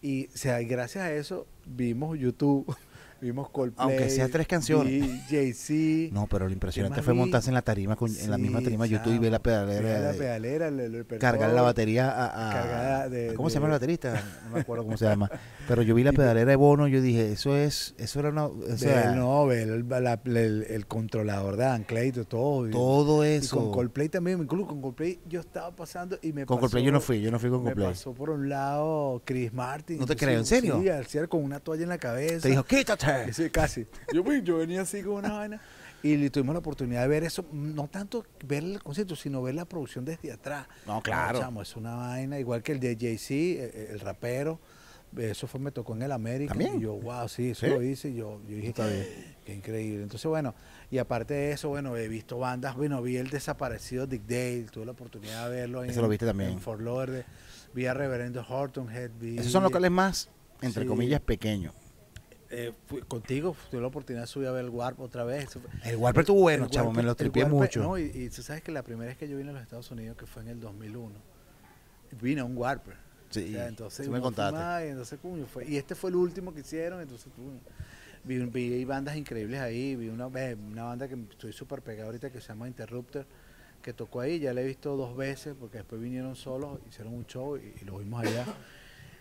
Y 0.02 0.28
o 0.28 0.38
sea, 0.38 0.60
gracias 0.62 1.04
a 1.04 1.14
eso 1.14 1.46
vimos 1.66 2.18
YouTube, 2.18 2.66
vimos 3.22 3.50
Coldplay, 3.50 3.88
Aunque 3.88 4.10
sea 4.10 4.28
tres 4.30 4.48
canciones. 4.48 5.04
Jay-Z. 5.30 6.14
No, 6.14 6.28
pero 6.28 6.46
lo 6.48 6.54
impresionante 6.54 7.02
fue 7.02 7.14
montarse 7.14 7.50
en 7.50 7.54
la 7.56 7.62
tarima, 7.62 7.96
con- 7.96 8.16
en 8.16 8.30
la 8.32 8.38
misma 8.38 8.62
tarima 8.62 8.86
YouTube 8.86 9.14
y 9.14 9.20
ver 9.20 9.32
la 9.32 9.40
pedalera. 9.40 10.00
la 10.00 10.12
de- 10.12 10.18
pedalera, 10.18 10.68
el- 10.70 10.80
el 10.80 11.06
cargar 11.20 11.52
la 11.54 11.62
batería 11.62 12.10
a, 12.12 12.50
a- 12.50 12.54
Cargada 12.54 13.10
de- 13.10 13.34
¿cómo 13.34 13.50
se 13.50 13.56
llama 13.56 13.68
el 13.68 13.72
baterista? 13.74 14.14
No 14.50 14.56
me 14.56 14.62
acuerdo 14.62 14.84
cómo 14.84 14.98
se 14.98 15.06
llama 15.06 15.30
pero 15.68 15.82
yo 15.84 15.94
vi 15.94 16.04
la 16.04 16.12
pedalera 16.14 16.50
de 16.50 16.56
Bono 16.56 16.88
yo 16.88 17.02
dije 17.02 17.32
eso 17.32 17.56
es 17.56 17.94
eso 17.98 18.20
era 18.20 18.30
una 18.30 18.46
o 18.46 18.56
Ver, 18.58 18.78
sea, 18.80 19.12
no, 19.12 19.52
el, 19.52 19.88
la- 19.88 20.20
el- 20.26 20.86
controlador 20.88 21.56
de 21.58 21.64
Dan 21.66 21.84
Clayton, 21.84 22.26
todo. 22.26 22.68
y- 22.68 22.72
todo 22.72 23.26
Y 23.26 23.30
eso 23.30 23.58
con 23.58 23.72
Coldplay 23.72 24.10
también, 24.10 24.40
incluso 24.42 24.68
con 24.68 24.82
Coldplay 24.82 25.20
yo 25.28 25.40
estaba 25.40 25.76
pasando 25.76 26.18
y 26.22 26.34
me 26.34 26.46
con 26.46 26.58
pasó, 26.58 26.62
Coldplay 26.62 26.84
yo 26.84 26.92
no 26.92 27.00
fui 27.02 27.22
yo 27.22 27.32
no 27.32 27.40
fui 27.40 27.50
con 27.50 27.60
Me 27.64 27.66
Coldplay 27.72 27.90
pasó 27.90 28.14
por 28.14 28.30
un 28.32 28.50
lado 28.50 29.22
Chris 29.26 29.54
Martin. 29.54 30.00
No 30.00 30.06
te 30.06 30.16
creo, 30.16 30.40
¿en 30.40 30.46
serio? 30.46 30.80
Sí, 30.82 30.90
al 30.90 31.06
con 31.30 31.44
una 31.44 31.60
toalla 31.60 31.84
en 31.84 31.90
la 31.90 31.98
cabeza. 31.98 32.42
te 32.44 32.50
dijo 32.50 32.64
quítate 32.64 33.06
Sí, 33.34 33.50
casi. 33.50 33.86
Yo, 34.14 34.24
vi- 34.24 34.42
yo 34.42 34.58
venía 34.58 34.82
así 34.82 35.02
con 35.04 35.14
una 35.16 35.32
vaina 35.34 35.62
y 36.02 36.30
tuvimos 36.30 36.54
la 36.54 36.60
oportunidad 36.60 37.02
de 37.02 37.08
ver 37.10 37.24
eso, 37.24 37.46
no 37.52 37.88
tanto 37.88 38.26
ver 38.46 38.64
el 38.64 38.82
concierto, 38.84 39.16
sino 39.16 39.42
ver 39.42 39.56
la 39.56 39.66
producción 39.66 40.06
desde 40.06 40.32
atrás. 40.32 40.68
No, 40.88 41.02
claro. 41.02 41.40
chamo, 41.40 41.62
es 41.62 41.76
una 41.76 41.96
vaina, 41.96 42.40
igual 42.40 42.64
que 42.64 42.72
el 42.72 42.80
de 42.80 42.96
Jay-Z, 43.00 43.34
el, 43.34 43.88
el 43.92 44.00
rapero. 44.00 44.60
Eso 45.18 45.48
fue, 45.48 45.60
me 45.60 45.72
tocó 45.72 45.96
en 45.96 46.04
el 46.04 46.12
América. 46.12 46.50
¿También? 46.54 46.78
Y 46.78 46.82
yo, 46.82 46.94
wow, 46.94 47.28
sí, 47.28 47.50
eso 47.50 47.66
¿Sí? 47.66 47.72
lo 47.72 47.82
hice. 47.82 48.10
Y 48.10 48.16
yo, 48.16 48.40
yo 48.48 48.56
dije, 48.58 48.68
Está 48.68 48.86
bien. 48.86 49.08
qué 49.44 49.56
increíble. 49.56 50.04
Entonces, 50.04 50.28
bueno, 50.30 50.54
y 50.92 51.00
aparte 51.00 51.34
de 51.34 51.52
eso, 51.52 51.68
bueno, 51.70 51.98
he 51.98 52.08
visto 52.08 52.38
bandas. 52.38 52.76
Bueno, 52.76 53.02
vi 53.02 53.18
el 53.18 53.32
desaparecido 53.32 54.06
Dick 54.06 54.22
Dale, 54.28 54.68
tuve 54.72 54.86
la 54.86 54.92
oportunidad 54.92 55.50
de 55.50 55.56
verlo. 55.62 55.84
Ese 55.84 56.00
lo 56.00 56.08
viste 56.10 56.28
también. 56.28 56.52
En 56.52 56.60
Fort 56.60 56.82
Lauderdale. 56.82 57.26
Vi 57.74 57.88
a 57.88 57.94
Reverendo 57.96 58.46
Horton 58.48 58.88
Head. 58.92 59.10
Vi, 59.20 59.40
esos 59.40 59.52
son 59.52 59.64
locales 59.64 59.90
más 59.90 60.30
entre 60.62 60.84
Sí. 60.84 60.88
comillas 60.88 61.22
pequeños 61.22 61.74
eh, 62.52 62.74
fui- 62.88 63.02
contigo 63.02 63.56
tuve 63.70 63.82
la 63.82 63.88
oportunidad 63.88 64.24
de 64.24 64.28
subir 64.28 64.48
a 64.48 64.52
ver 64.52 64.66
el 64.66 64.70
Warp 64.72 65.00
otra 65.00 65.24
vez. 65.24 65.50
El 65.84 65.98
Warper 65.98 66.22
estuvo 66.22 66.42
bueno 66.42 66.66
el 66.66 66.72
chavo 66.72 66.92
me 66.92 67.02
Warp- 67.02 67.06
lo 67.06 67.16
tripié 67.16 67.46
Warp- 67.46 67.50
mucho 67.50 67.82
No, 67.84 67.98
y, 67.98 68.04
y 68.14 68.30
tú 68.30 68.42
sabes 68.42 68.64
que 68.64 68.72
la 68.72 68.84
primera 68.84 69.08
vez 69.10 69.18
que 69.18 69.28
yo 69.28 69.38
vine 69.38 69.50
a 69.52 69.54
los 69.54 69.62
Estados 69.62 69.90
Unidos, 69.92 70.18
que 70.18 70.26
fue 70.26 70.42
en 70.42 70.50
el 70.50 70.60
2001, 70.60 71.14
vine 72.22 72.42
a 72.42 72.46
un 72.46 72.58
Warper. 72.58 72.96
sí, 73.30 73.46
O 73.50 73.52
sea, 73.54 73.68
entonces, 73.68 74.06
sí 74.06 74.12
me 74.12 74.20
contaste 74.20 74.56
fumaba 74.58 74.86
y 74.86 74.90
entonces, 74.90 75.20
coño, 75.22 75.46
fue, 75.46 75.68
y 75.68 75.78
este 75.78 75.96
fue 75.96 76.10
el 76.10 76.16
último 76.16 76.54
que 76.54 76.62
hicieron, 76.62 77.02
entonces 77.02 77.32
coño, 77.36 77.60
vi, 78.24 78.40
vi 78.46 78.86
bandas 78.86 79.16
increíbles 79.16 79.60
ahí, 79.60 79.96
vi 79.96 80.10
una, 80.10 80.28
una 80.28 80.84
banda 80.86 81.08
que 81.08 81.16
estoy 81.32 81.54
súper 81.54 81.82
pegada 81.82 82.08
ahorita 82.08 82.32
que 82.32 82.42
se 82.42 82.48
llama 82.48 82.68
Interrupter, 82.68 83.26
que 83.84 83.94
tocó 83.94 84.20
ahí, 84.22 84.40
ya 84.40 84.54
la 84.54 84.62
he 84.62 84.66
visto 84.66 84.98
dos 84.98 85.16
veces, 85.16 85.56
porque 85.58 85.78
después 85.78 86.02
vinieron 86.02 86.36
solos, 86.36 86.80
hicieron 86.90 87.14
un 87.14 87.26
show 87.28 87.56
y, 87.58 87.76
y 87.82 87.86
lo 87.86 88.00
vimos 88.00 88.26
allá. 88.26 88.46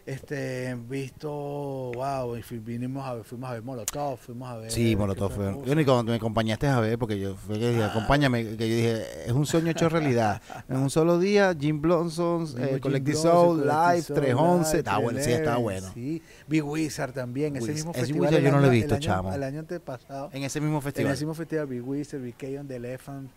Este, 0.09 0.75
visto, 0.88 1.29
wow, 1.31 2.35
y 2.35 2.42
vinimos 2.61 3.07
a 3.07 3.12
ver, 3.12 3.25
fuimos 3.25 3.51
a 3.51 3.53
ver 3.53 3.62
Molotov, 3.62 4.16
fuimos 4.16 4.49
a 4.49 4.57
ver... 4.57 4.71
Sí, 4.71 4.88
¿qué 4.92 4.97
Molotov 4.97 5.31
fue. 5.31 5.55
Yo 5.66 5.75
ni 5.75 5.85
cuando 5.85 6.05
me 6.05 6.14
acompañaste 6.14 6.66
a 6.66 6.81
ver, 6.81 6.99
porque 6.99 7.21
yo 7.21 7.37
fue 7.37 7.59
que 7.59 7.68
dije, 7.68 7.85
acompáñame, 7.85 8.57
que 8.57 8.68
yo 8.71 8.75
dije, 8.77 9.05
es 9.27 9.33
un 9.33 9.44
sueño 9.44 9.71
hecho 9.71 9.90
realidad. 9.90 10.40
En 10.71 10.79
un 10.79 10.88
solo 10.88 11.18
día, 11.18 11.55
Jim 11.61 11.83
Vimos 11.83 12.57
eh, 12.59 12.81
Collective 12.81 13.16
Soul, 13.18 13.61
Live, 13.66 14.03
Soul, 14.03 14.18
311. 14.21 14.71
Live, 14.71 14.79
Estaba 14.79 14.99
bueno, 14.99 15.18
sí, 15.18 15.25
311, 15.27 15.62
bueno. 15.62 15.90
Sí, 15.92 16.23
vi 16.47 16.61
Wizard 16.62 17.12
también, 17.12 17.57
ese 17.57 17.66
Wiz- 17.66 17.75
mismo 17.75 17.90
ese 17.90 18.01
festival. 18.01 18.21
Wizard 18.31 18.42
yo 18.44 18.51
no 18.53 18.61
lo 18.61 18.66
he 18.68 18.71
visto, 18.71 18.94
el 18.94 19.03
año- 19.03 19.07
chamo. 19.07 19.35
El 19.35 19.42
año 19.42 19.61
antepasado. 19.61 20.31
En 20.33 20.42
ese 20.42 20.59
mismo 20.62 20.77
En 20.79 20.83
festival. 20.83 21.12
ese 21.12 21.25
mismo 21.27 21.35
festival 21.35 21.66
vi 21.66 21.81
Wizard, 21.81 22.23
Kay 22.33 22.57
on 22.57 22.66
the 22.66 22.77
Elephant, 22.77 23.31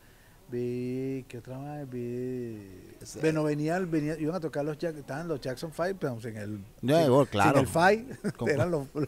vi. 0.51 1.25
¿Qué 1.27 1.37
otra 1.39 1.57
más? 1.57 1.89
Vi. 1.89 2.57
Ese- 3.01 3.19
Bueno, 3.21 3.43
venían, 3.43 3.89
venía, 3.89 4.17
iban 4.19 4.35
a 4.35 4.39
tocar 4.39 4.63
los 4.65 4.77
Jack- 4.77 4.97
estaban 4.97 5.27
los 5.27 5.39
Jackson 5.41 5.71
5, 5.75 5.97
pero 5.99 6.19
sin 6.21 6.35
el. 6.37 6.59
Ya, 6.81 7.05
sin- 7.05 7.25
claro. 7.25 7.65
Sin 7.65 7.67
el 7.67 8.15
5, 8.21 8.37
Con- 8.37 8.49
eran 8.51 8.69
los, 8.71 8.87
los 8.93 9.07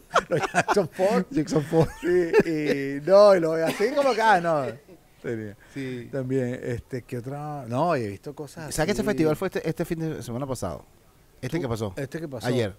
Jackson 0.53 0.89
4. 0.97 1.25
Jackson 1.29 1.63
Four. 1.63 1.87
Sí, 2.01 2.49
y 2.49 3.07
no, 3.07 3.35
y 3.35 3.39
lo 3.39 3.53
así 3.53 3.89
como 3.95 4.13
que, 4.13 4.21
ah, 4.21 4.41
no. 4.41 4.65
Tenía. 5.21 5.55
Sí. 5.73 6.09
También, 6.11 6.59
este, 6.63 7.01
¿qué 7.03 7.17
otra? 7.19 7.65
No, 7.67 7.95
he 7.95 8.07
visto 8.07 8.33
cosas. 8.35 8.73
¿Sabes 8.73 8.87
que 8.87 8.91
así. 9.01 9.03
festival 9.07 9.35
fue 9.35 9.47
este, 9.49 9.67
este 9.69 9.85
fin 9.85 9.99
de 9.99 10.21
semana 10.23 10.45
pasado? 10.47 10.85
¿Este 11.41 11.59
que 11.59 11.67
pasó? 11.67 11.93
Este 11.95 12.19
que 12.19 12.27
pasó. 12.27 12.47
Ayer. 12.47 12.75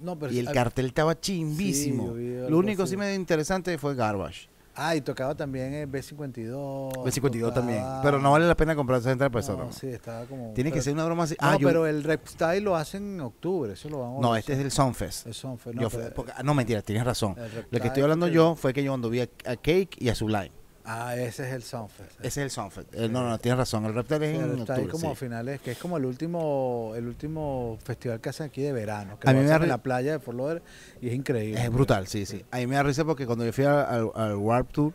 No, 0.00 0.18
pero 0.18 0.30
Y 0.30 0.38
el 0.38 0.50
cartel 0.52 0.86
estaba 0.86 1.18
chimbísimo. 1.18 2.10
algo 2.12 2.50
Lo 2.50 2.58
único 2.58 2.82
así. 2.82 2.90
sí 2.90 2.96
medio 2.98 3.14
interesante 3.14 3.78
fue 3.78 3.94
Garbage. 3.94 4.48
Ah, 4.78 4.94
y 4.94 5.00
tocaba 5.00 5.34
también 5.34 5.72
el 5.72 5.88
B52. 5.90 6.92
B52 7.04 7.52
también. 7.54 7.78
tocaba- 7.80 8.02
Pero 8.02 8.20
no 8.20 8.32
vale 8.32 8.46
la 8.46 8.54
pena 8.56 8.76
comprar 8.76 9.00
60 9.00 9.30
pesos. 9.30 9.56
No, 9.58 9.64
No, 9.66 9.72
sí, 9.72 9.88
estaba 9.88 10.24
como. 10.26 10.52
Tiene 10.52 10.70
que 10.70 10.74
pero- 10.74 10.82
ser 10.84 10.92
una 10.94 11.04
broma 11.06 11.24
así. 11.24 11.34
No, 11.40 11.48
ah, 11.48 11.56
yo- 11.58 11.66
pero 11.66 11.86
el 11.86 12.04
Rep 12.04 12.26
Style 12.26 12.60
lo 12.60 12.76
hacen 12.76 13.14
en 13.14 13.20
octubre, 13.22 13.72
eso 13.72 13.88
lo 13.88 14.00
vamos 14.00 14.18
a 14.18 14.22
no, 14.22 14.30
ver. 14.32 14.40
este 14.40 14.52
es 14.52 14.58
el 14.60 14.70
Sunfest. 14.70 15.26
El 15.26 15.34
Sunfest, 15.34 15.74
no, 15.76 15.82
Yo 15.82 15.90
pero- 15.90 16.14
porque- 16.14 16.32
ah, 16.36 16.42
no, 16.42 16.54
mentira, 16.54 16.82
tienes 16.82 17.04
razón. 17.04 17.34
Lo 17.70 17.80
que 17.80 17.86
estoy 17.88 18.02
hablando 18.02 18.26
porque- 18.26 18.34
yo 18.34 18.54
fue 18.54 18.72
que 18.74 18.82
yo 18.84 18.90
cuando 18.92 19.08
vi 19.10 19.20
a, 19.20 19.28
a 19.46 19.56
Cake 19.56 19.90
y 19.98 20.08
a 20.10 20.14
Sublime. 20.14 20.52
Ah, 20.88 21.16
ese 21.16 21.48
es 21.48 21.52
el 21.52 21.62
Sunfest. 21.62 22.12
Ese 22.20 22.26
es 22.28 22.36
el 22.38 22.50
Sunfest. 22.50 22.94
Eh, 22.94 23.08
no, 23.08 23.28
no, 23.28 23.36
tienes 23.38 23.58
razón. 23.58 23.84
El 23.86 23.94
Reptile 23.94 24.26
es 24.30 24.36
Sí, 24.36 24.42
en 24.42 24.48
Reptile 24.58 24.62
octubre. 24.72 24.88
como 24.92 25.06
a 25.08 25.14
sí. 25.14 25.16
finales, 25.16 25.60
que 25.60 25.72
es 25.72 25.78
como 25.78 25.96
el 25.96 26.04
último 26.04 26.92
el 26.96 27.06
último 27.08 27.76
festival 27.82 28.20
que 28.20 28.28
hacen 28.28 28.46
aquí 28.46 28.62
de 28.62 28.72
verano. 28.72 29.18
Que 29.18 29.28
A 29.28 29.32
mí 29.32 29.40
me 29.40 29.46
da 29.46 29.56
en 29.56 29.68
la 29.68 29.78
playa 29.78 30.12
de 30.12 30.18
Fort 30.20 30.36
Lauderdale 30.36 30.62
y 31.00 31.08
es 31.08 31.14
increíble. 31.14 31.60
Es 31.62 31.70
brutal, 31.72 32.06
sí, 32.06 32.24
sí. 32.24 32.44
A 32.50 32.58
mí 32.58 32.66
me 32.66 32.76
da 32.76 32.82
risa 32.84 33.04
porque 33.04 33.26
cuando 33.26 33.44
yo 33.44 33.52
fui 33.52 33.64
al, 33.64 33.74
al- 33.78 34.10
al 34.14 34.36
Warp 34.36 34.70
Tour, 34.72 34.92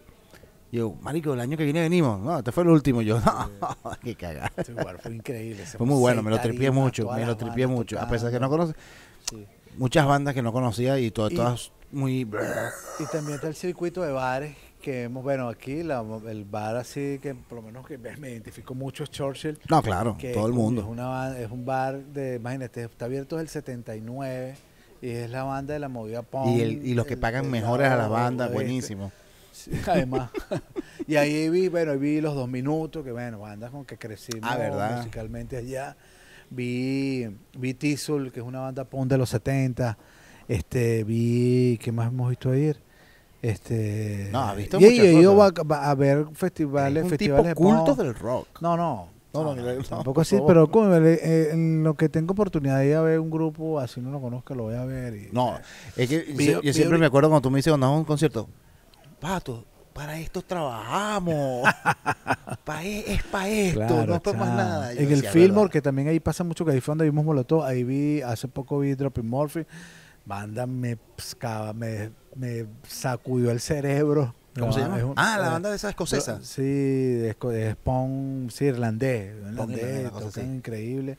yo, 0.71 0.93
marico, 1.01 1.33
el 1.33 1.41
año 1.41 1.57
que 1.57 1.65
viene 1.65 1.81
venimos. 1.81 2.19
No, 2.21 2.37
este 2.37 2.53
fue 2.53 2.63
el 2.63 2.69
último. 2.69 3.01
Yo, 3.01 3.19
no, 3.19 3.49
qué 4.01 4.15
cagada. 4.15 4.51
Ese 4.55 4.71
lugar 4.71 4.99
fue 5.01 5.13
increíble. 5.13 5.65
Fue 5.65 5.85
muy 5.85 5.99
bueno, 5.99 6.23
me 6.23 6.31
lo 6.31 6.39
tripié 6.39 6.71
mucho, 6.71 7.11
me 7.11 7.25
lo 7.25 7.35
tripié 7.35 7.67
mucho. 7.67 7.99
A 7.99 8.07
pesar 8.07 8.27
de 8.31 8.37
que 8.37 8.39
no 8.39 8.49
tocando. 8.49 8.73
conoce, 8.73 8.79
Sí. 9.29 9.45
muchas 9.77 10.05
bandas 10.07 10.33
que 10.33 10.41
no 10.41 10.51
conocía 10.53 10.97
y 10.99 11.11
todas, 11.11 11.31
Y- 11.33 11.35
todas 11.35 11.71
muy... 11.91 12.21
Y 12.21 13.05
también 13.11 13.35
está 13.35 13.49
el 13.49 13.55
circuito 13.55 14.01
de 14.01 14.13
bares 14.13 14.55
que 14.81 15.03
hemos, 15.03 15.23
bueno, 15.23 15.47
aquí 15.47 15.83
la- 15.83 16.03
el 16.27 16.43
bar 16.45 16.75
así 16.75 17.19
que 17.21 17.33
por 17.35 17.57
lo 17.57 17.61
menos 17.61 17.85
que 17.87 17.97
me 17.97 18.29
identifico 18.31 18.73
mucho 18.75 19.03
es 19.03 19.11
Churchill. 19.11 19.59
No, 19.69 19.81
claro, 19.81 20.17
que 20.17 20.33
todo 20.33 20.47
el 20.47 20.51
Es, 20.53 20.57
mundo. 20.57 20.85
una, 20.87 21.07
ba- 21.07 21.39
es 21.39 21.49
un 21.51 21.63
bar 21.65 21.99
de, 22.03 22.35
imagínate, 22.35 22.83
está 22.83 23.05
abierto 23.05 23.35
desde 23.37 23.43
el 23.43 23.49
79 23.49 24.55
y 25.01 25.09
es 25.09 25.29
la 25.29 25.43
banda 25.43 25.73
de 25.73 25.79
la 25.79 25.87
movida 25.89 26.21
punk. 26.23 26.57
Y, 26.57 26.61
el- 26.61 26.85
y 26.85 26.93
los 26.93 27.05
que 27.05 27.13
el- 27.13 27.19
pagan 27.19 27.45
el 27.45 27.51
mejores 27.51 27.87
a 27.89 27.95
la 27.95 28.07
banda, 28.07 28.47
buenísimo. 28.47 29.11
Sí, 29.51 29.71
además. 29.87 30.31
y 31.07 31.15
ahí 31.17 31.49
vi, 31.49 31.67
bueno, 31.67 31.91
ahí 31.91 31.97
vi 31.99 32.21
los 32.21 32.33
dos 32.35 32.49
minutos, 32.49 33.03
que 33.03 33.11
bueno, 33.11 33.39
bandas 33.39 33.69
con 33.71 33.85
que 33.85 33.97
crecimos 33.97 34.49
Ah, 34.49 34.57
¿verdad? 34.57 34.97
musicalmente 34.97 35.57
allá. 35.57 35.95
Vi, 36.49 37.27
vi 37.57 37.73
Tizul, 37.73 38.31
que 38.31 38.39
es 38.39 38.45
una 38.45 38.59
banda 38.59 38.83
punk 38.85 39.07
de 39.09 39.17
los 39.17 39.29
70. 39.29 39.97
Este, 40.47 41.03
vi, 41.03 41.77
¿qué 41.81 41.91
más 41.91 42.07
hemos 42.09 42.29
visto 42.29 42.49
ayer? 42.51 42.77
Este, 43.41 44.29
No, 44.31 44.41
has 44.43 44.55
visto 44.55 44.79
y 44.79 44.85
he 44.85 44.89
muchas 44.91 45.05
ido 45.07 45.43
a, 45.73 45.95
ver 45.95 46.27
festivales, 46.33 47.07
festivales 47.07 47.17
tipo 47.17 47.43
de 47.43 47.55
culto 47.55 47.95
punk. 47.95 47.97
del 47.97 48.15
rock. 48.15 48.47
No, 48.61 48.77
no. 48.77 49.09
No, 49.33 49.43
No, 49.45 49.55
no, 49.55 49.61
no, 49.63 49.73
no, 49.75 49.83
tampoco 49.83 50.19
así, 50.21 50.37
pero 50.45 50.69
como, 50.69 50.93
eh, 50.93 51.51
en 51.53 51.83
lo 51.83 51.93
que 51.93 52.09
tengo 52.09 52.33
oportunidad 52.33 52.79
de 52.79 52.87
ir 52.89 52.95
a 52.95 53.01
ver 53.01 53.17
un 53.17 53.29
grupo, 53.31 53.79
así 53.79 54.01
no 54.01 54.11
lo 54.11 54.19
conozco, 54.19 54.53
lo 54.55 54.63
voy 54.63 54.75
a 54.75 54.83
ver. 54.83 55.15
Y, 55.15 55.29
No, 55.31 55.57
es 55.95 56.09
que 56.09 56.19
Vi- 56.33 56.59
yo, 56.61 56.73
siempre 56.73 56.97
me 56.97 57.05
acuerdo 57.05 57.29
cuando 57.29 57.41
tú 57.41 57.49
me 57.49 57.59
dices 57.59 57.71
a 57.73 57.89
un 57.89 58.03
concierto, 58.03 58.49
Pato, 59.21 59.63
para 59.93 60.19
esto 60.19 60.41
trabajamos. 60.41 61.63
Pa 62.65 62.83
e- 62.83 63.13
es 63.13 63.23
para 63.23 63.47
esto, 63.47 63.79
Claro, 63.79 64.05
no 64.07 64.15
es 64.15 64.21
para 64.21 64.37
más 64.37 64.49
nada. 64.49 64.93
Yo 64.93 64.99
En 65.01 65.11
el 65.11 65.23
Fillmore, 65.23 65.69
que 65.69 65.81
también 65.81 66.09
ahí 66.09 66.19
pasa 66.19 66.43
mucho, 66.43 66.65
que 66.65 66.71
ahí 66.71 66.81
fue 66.81 66.91
donde 66.91 67.05
vimos 67.05 67.23
Molotov, 67.23 67.63
ahí 67.63 67.83
vi, 67.85 68.21
hace 68.21 68.49
poco 68.49 68.79
vi 68.79 68.95
Dropping 68.95 69.27
Murphy, 69.29 69.65
banda 70.25 70.65
me, 70.67 70.97
pscaba, 71.17 71.71
me, 71.73 72.11
me 72.35 72.65
sacudió 72.87 73.51
el 73.51 73.59
cerebro. 73.59 74.33
¿Cómo 74.59 74.73
se 74.73 74.81
No, 74.81 74.87
llama? 74.87 75.05
un- 75.05 75.13
ah, 75.15 75.37
la 75.39 75.47
eh, 75.47 75.51
banda 75.51 75.69
de 75.69 75.75
esa 75.77 75.89
escocesa. 75.89 76.39
Sí, 76.43 77.21
es, 77.25 77.35
co- 77.37 77.51
es 77.51 77.75
punk, 77.77 78.51
sí, 78.51 78.65
irlandés, 78.65 79.33
irlandés, 79.49 80.11
tocan 80.11 80.55
increíble. 80.55 81.17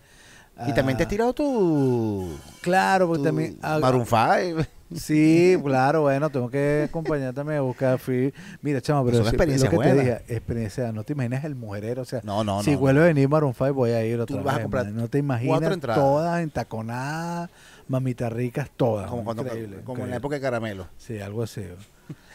Y 0.68 0.72
también 0.74 0.96
te 0.98 1.04
has 1.04 1.06
Ah, 1.06 1.10
tirado 1.10 1.32
tu, 1.32 2.28
Claro, 2.60 3.06
porque 3.06 3.20
tu 3.20 3.24
también... 3.24 3.58
ah, 3.62 3.78
Maroon 3.80 4.04
5. 4.06 4.62
Sí, 4.94 5.56
claro, 5.64 6.02
bueno, 6.02 6.28
tengo 6.28 6.50
que 6.50 6.86
acompañar 6.88 7.32
también 7.32 7.60
a 7.60 7.62
buscar 7.62 7.98
free. 7.98 8.34
Mira, 8.60 8.82
chama, 8.82 9.02
pero 9.02 9.16
Es 9.16 9.20
una 9.22 9.30
sí, 9.30 9.36
experiencia 9.36 9.66
lo 9.66 9.70
que 9.70 9.76
buena. 9.76 9.92
te 9.92 9.98
dije, 9.98 10.22
experiencia, 10.28 10.92
no 10.92 11.02
te 11.04 11.14
imaginas 11.14 11.44
el 11.44 11.54
mujerero, 11.54 12.02
o 12.02 12.04
sea, 12.04 12.20
No, 12.22 12.44
no, 12.44 12.62
si 12.62 12.72
no. 12.74 12.78
vuelve 12.78 13.00
a 13.00 13.04
venir 13.04 13.26
Maroon 13.26 13.54
5 13.54 13.72
voy 13.72 13.92
a 13.92 14.04
ir 14.04 14.20
otra 14.20 14.36
Tú 14.36 14.44
vas 14.44 14.52
a 14.52 14.56
vez, 14.58 14.64
comprar 14.64 14.84
man. 14.84 14.94
no 14.96 15.08
te 15.08 15.16
imaginas 15.16 15.80
todas 15.80 16.42
entaconadas, 16.42 17.48
mamitas 17.88 18.32
ricas 18.32 18.70
todas, 18.76 19.08
Como, 19.10 19.24
cuando, 19.24 19.42
increíble, 19.44 19.78
como 19.84 20.04
en 20.04 20.10
la 20.10 20.16
época 20.16 20.36
de 20.36 20.40
Caramelo. 20.40 20.88
Sí, 20.96 21.18
algo 21.20 21.42
así. 21.42 21.62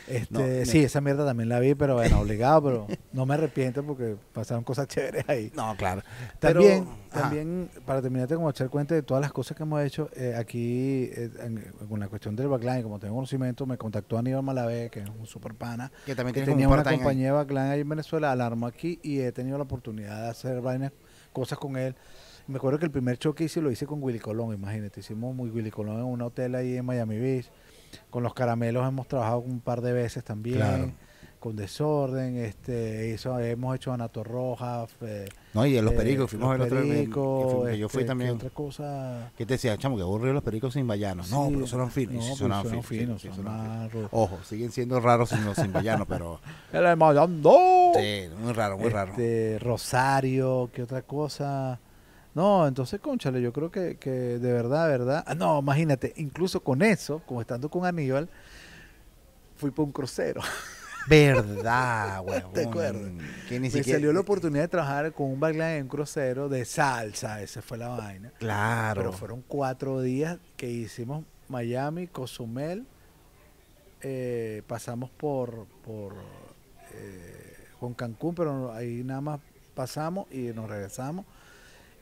Este, 0.07 0.33
No, 0.33 0.39
me- 0.39 0.65
sí, 0.65 0.79
esa 0.85 1.01
mierda 1.01 1.25
también 1.25 1.49
la 1.49 1.59
vi, 1.59 1.75
pero 1.75 1.95
bueno, 1.95 2.19
obligado, 2.21 2.63
pero 2.63 2.87
no 3.11 3.25
me 3.25 3.33
arrepiento 3.33 3.83
porque 3.83 4.15
pasaron 4.31 4.63
cosas 4.63 4.87
chéveres 4.87 5.25
ahí. 5.27 5.51
No, 5.53 5.75
claro. 5.75 6.01
También, 6.39 6.85
Pero, 6.85 6.97
ajá. 7.11 7.21
también 7.23 7.69
para 7.85 8.01
terminarte 8.01 8.35
como 8.35 8.49
echar 8.49 8.69
cuenta 8.69 8.95
de 8.95 9.01
todas 9.03 9.19
las 9.19 9.33
cosas 9.33 9.57
que 9.57 9.63
hemos 9.63 9.81
hecho 9.83 10.09
eh, 10.15 10.33
aquí 10.37 11.09
eh, 11.13 11.29
en- 11.41 11.73
con 11.89 11.99
la 11.99 12.07
cuestión 12.07 12.37
del 12.37 12.47
backline, 12.47 12.83
como 12.83 12.99
tengo 12.99 13.15
conocimiento, 13.15 13.65
me 13.65 13.77
contactó 13.77 14.17
Aníbal 14.17 14.43
Malavé, 14.43 14.89
que 14.89 15.01
es 15.01 15.09
un 15.09 15.25
super 15.27 15.53
pana, 15.55 15.91
que 16.05 16.15
también 16.15 16.33
que 16.33 16.43
tenía 16.43 16.69
una 16.69 16.83
ahí. 16.89 16.95
compañía 16.95 17.25
de 17.25 17.31
backline 17.33 17.71
ahí 17.71 17.81
en 17.81 17.89
Venezuela, 17.89 18.31
alarmó 18.31 18.65
aquí 18.67 19.01
y 19.03 19.19
he 19.19 19.33
tenido 19.33 19.57
la 19.57 19.65
oportunidad 19.65 20.23
de 20.23 20.29
hacer 20.29 20.61
vainas, 20.61 20.93
cosas 21.37 21.59
con 21.59 21.77
él. 21.77 21.95
Me 22.47 22.57
acuerdo 22.57 22.79
que 22.79 22.85
el 22.85 22.91
primer 22.91 23.19
show 23.19 23.35
que 23.35 23.43
hice 23.43 23.61
lo 23.61 23.69
hice 23.69 23.85
con 23.85 24.01
Willy 24.01 24.17
Colón, 24.19 24.53
imagínate, 24.53 25.01
hicimos 25.01 25.35
muy 25.35 25.51
Willy 25.51 25.69
Colón 25.69 25.97
en 25.97 26.05
un 26.05 26.21
hotel 26.23 26.55
ahí 26.55 26.77
en 26.77 26.85
Miami 26.85 27.19
Beach. 27.19 27.45
Con 28.09 28.23
los 28.23 28.33
caramelos 28.33 28.87
hemos 28.87 29.07
trabajado 29.07 29.39
un 29.39 29.59
par 29.59 29.81
de 29.81 29.93
veces 29.93 30.23
también. 30.23 30.95
Con 31.47 31.55
Desorden, 31.55 32.35
este, 32.39 33.07
hizo, 33.07 33.39
hemos 33.39 33.73
hecho 33.73 33.93
Anato 33.93 34.21
Rojas, 34.21 34.89
eh, 34.99 35.29
No, 35.53 35.65
y 35.65 35.77
en 35.77 35.85
los 35.85 35.93
eh, 35.93 35.97
pericos, 35.97 36.29
fuimos 36.29 36.53
a 36.53 36.57
Los. 36.57 36.67
Pericos, 36.67 37.69
que 37.69 37.77
yo 37.77 37.87
fui 37.87 37.99
este, 37.99 38.03
¿qué 38.03 38.05
también. 38.05 38.31
otra 38.31 38.49
cosa? 38.49 39.31
¿Qué 39.37 39.45
te 39.45 39.53
decía, 39.53 39.77
chamo? 39.77 39.95
Que 39.95 40.01
aburrido 40.01 40.33
los 40.33 40.43
pericos 40.43 40.73
sin 40.73 40.85
vallanos. 40.85 41.31
no, 41.31 41.47
pero 41.49 41.65
sonan 41.65 41.89
finos. 41.89 42.41
no, 42.41 42.63
sí, 42.63 42.81
finos, 42.83 43.21
finos, 43.21 43.37
son 43.37 44.09
Ojo, 44.11 44.39
siguen 44.43 44.73
siendo 44.73 44.99
raros 44.99 45.29
sin, 45.29 45.45
los 45.45 45.55
sin 45.55 45.71
vallanos, 45.71 46.05
pero. 46.09 46.41
El 46.73 46.97
Mayando. 46.97 47.93
Sí, 47.95 48.25
muy 48.37 48.51
raro, 48.51 48.77
muy 48.77 48.89
raro. 48.89 49.11
Este, 49.11 49.57
Rosario, 49.59 50.69
¿qué 50.73 50.83
otra 50.83 51.01
cosa? 51.03 51.79
No, 52.35 52.67
entonces, 52.67 52.99
conchale, 52.99 53.41
yo 53.41 53.53
creo 53.53 53.71
que, 53.71 53.95
que 53.95 54.09
de 54.09 54.51
verdad, 54.51 54.89
verdad. 54.89 55.23
Ah, 55.25 55.33
no, 55.33 55.59
imagínate, 55.59 56.11
incluso 56.17 56.59
con 56.59 56.81
eso, 56.81 57.21
como 57.25 57.39
estando 57.39 57.69
con 57.69 57.85
Aníbal, 57.85 58.27
fui 59.55 59.71
por 59.71 59.85
un 59.85 59.93
crucero. 59.93 60.41
Verdad, 61.07 62.21
huevón. 62.25 62.53
¿Te 62.53 62.65
acuerdas? 62.65 63.11
Que 63.47 63.59
ni 63.59 63.69
Me 63.69 63.83
salió 63.83 64.13
la 64.13 64.19
oportunidad 64.19 64.63
de 64.63 64.67
trabajar 64.67 65.13
con 65.13 65.27
un 65.31 65.39
backline 65.39 65.77
en 65.77 65.83
un 65.83 65.89
crucero 65.89 66.49
de 66.49 66.65
salsa, 66.65 67.41
esa 67.41 67.61
fue 67.61 67.77
la 67.77 67.89
vaina. 67.89 68.31
Claro. 68.39 69.01
Pero 69.01 69.13
fueron 69.13 69.43
cuatro 69.47 70.01
días 70.01 70.37
que 70.55 70.69
hicimos 70.69 71.23
Miami, 71.47 72.07
Cozumel, 72.07 72.85
eh, 74.01 74.61
pasamos 74.67 75.09
por, 75.09 75.65
por 75.83 76.13
eh, 76.93 77.55
con 77.79 77.93
Cancún, 77.93 78.35
pero 78.35 78.73
ahí 78.73 79.03
nada 79.03 79.21
más 79.21 79.39
pasamos 79.73 80.27
y 80.31 80.47
nos 80.53 80.69
regresamos. 80.69 81.25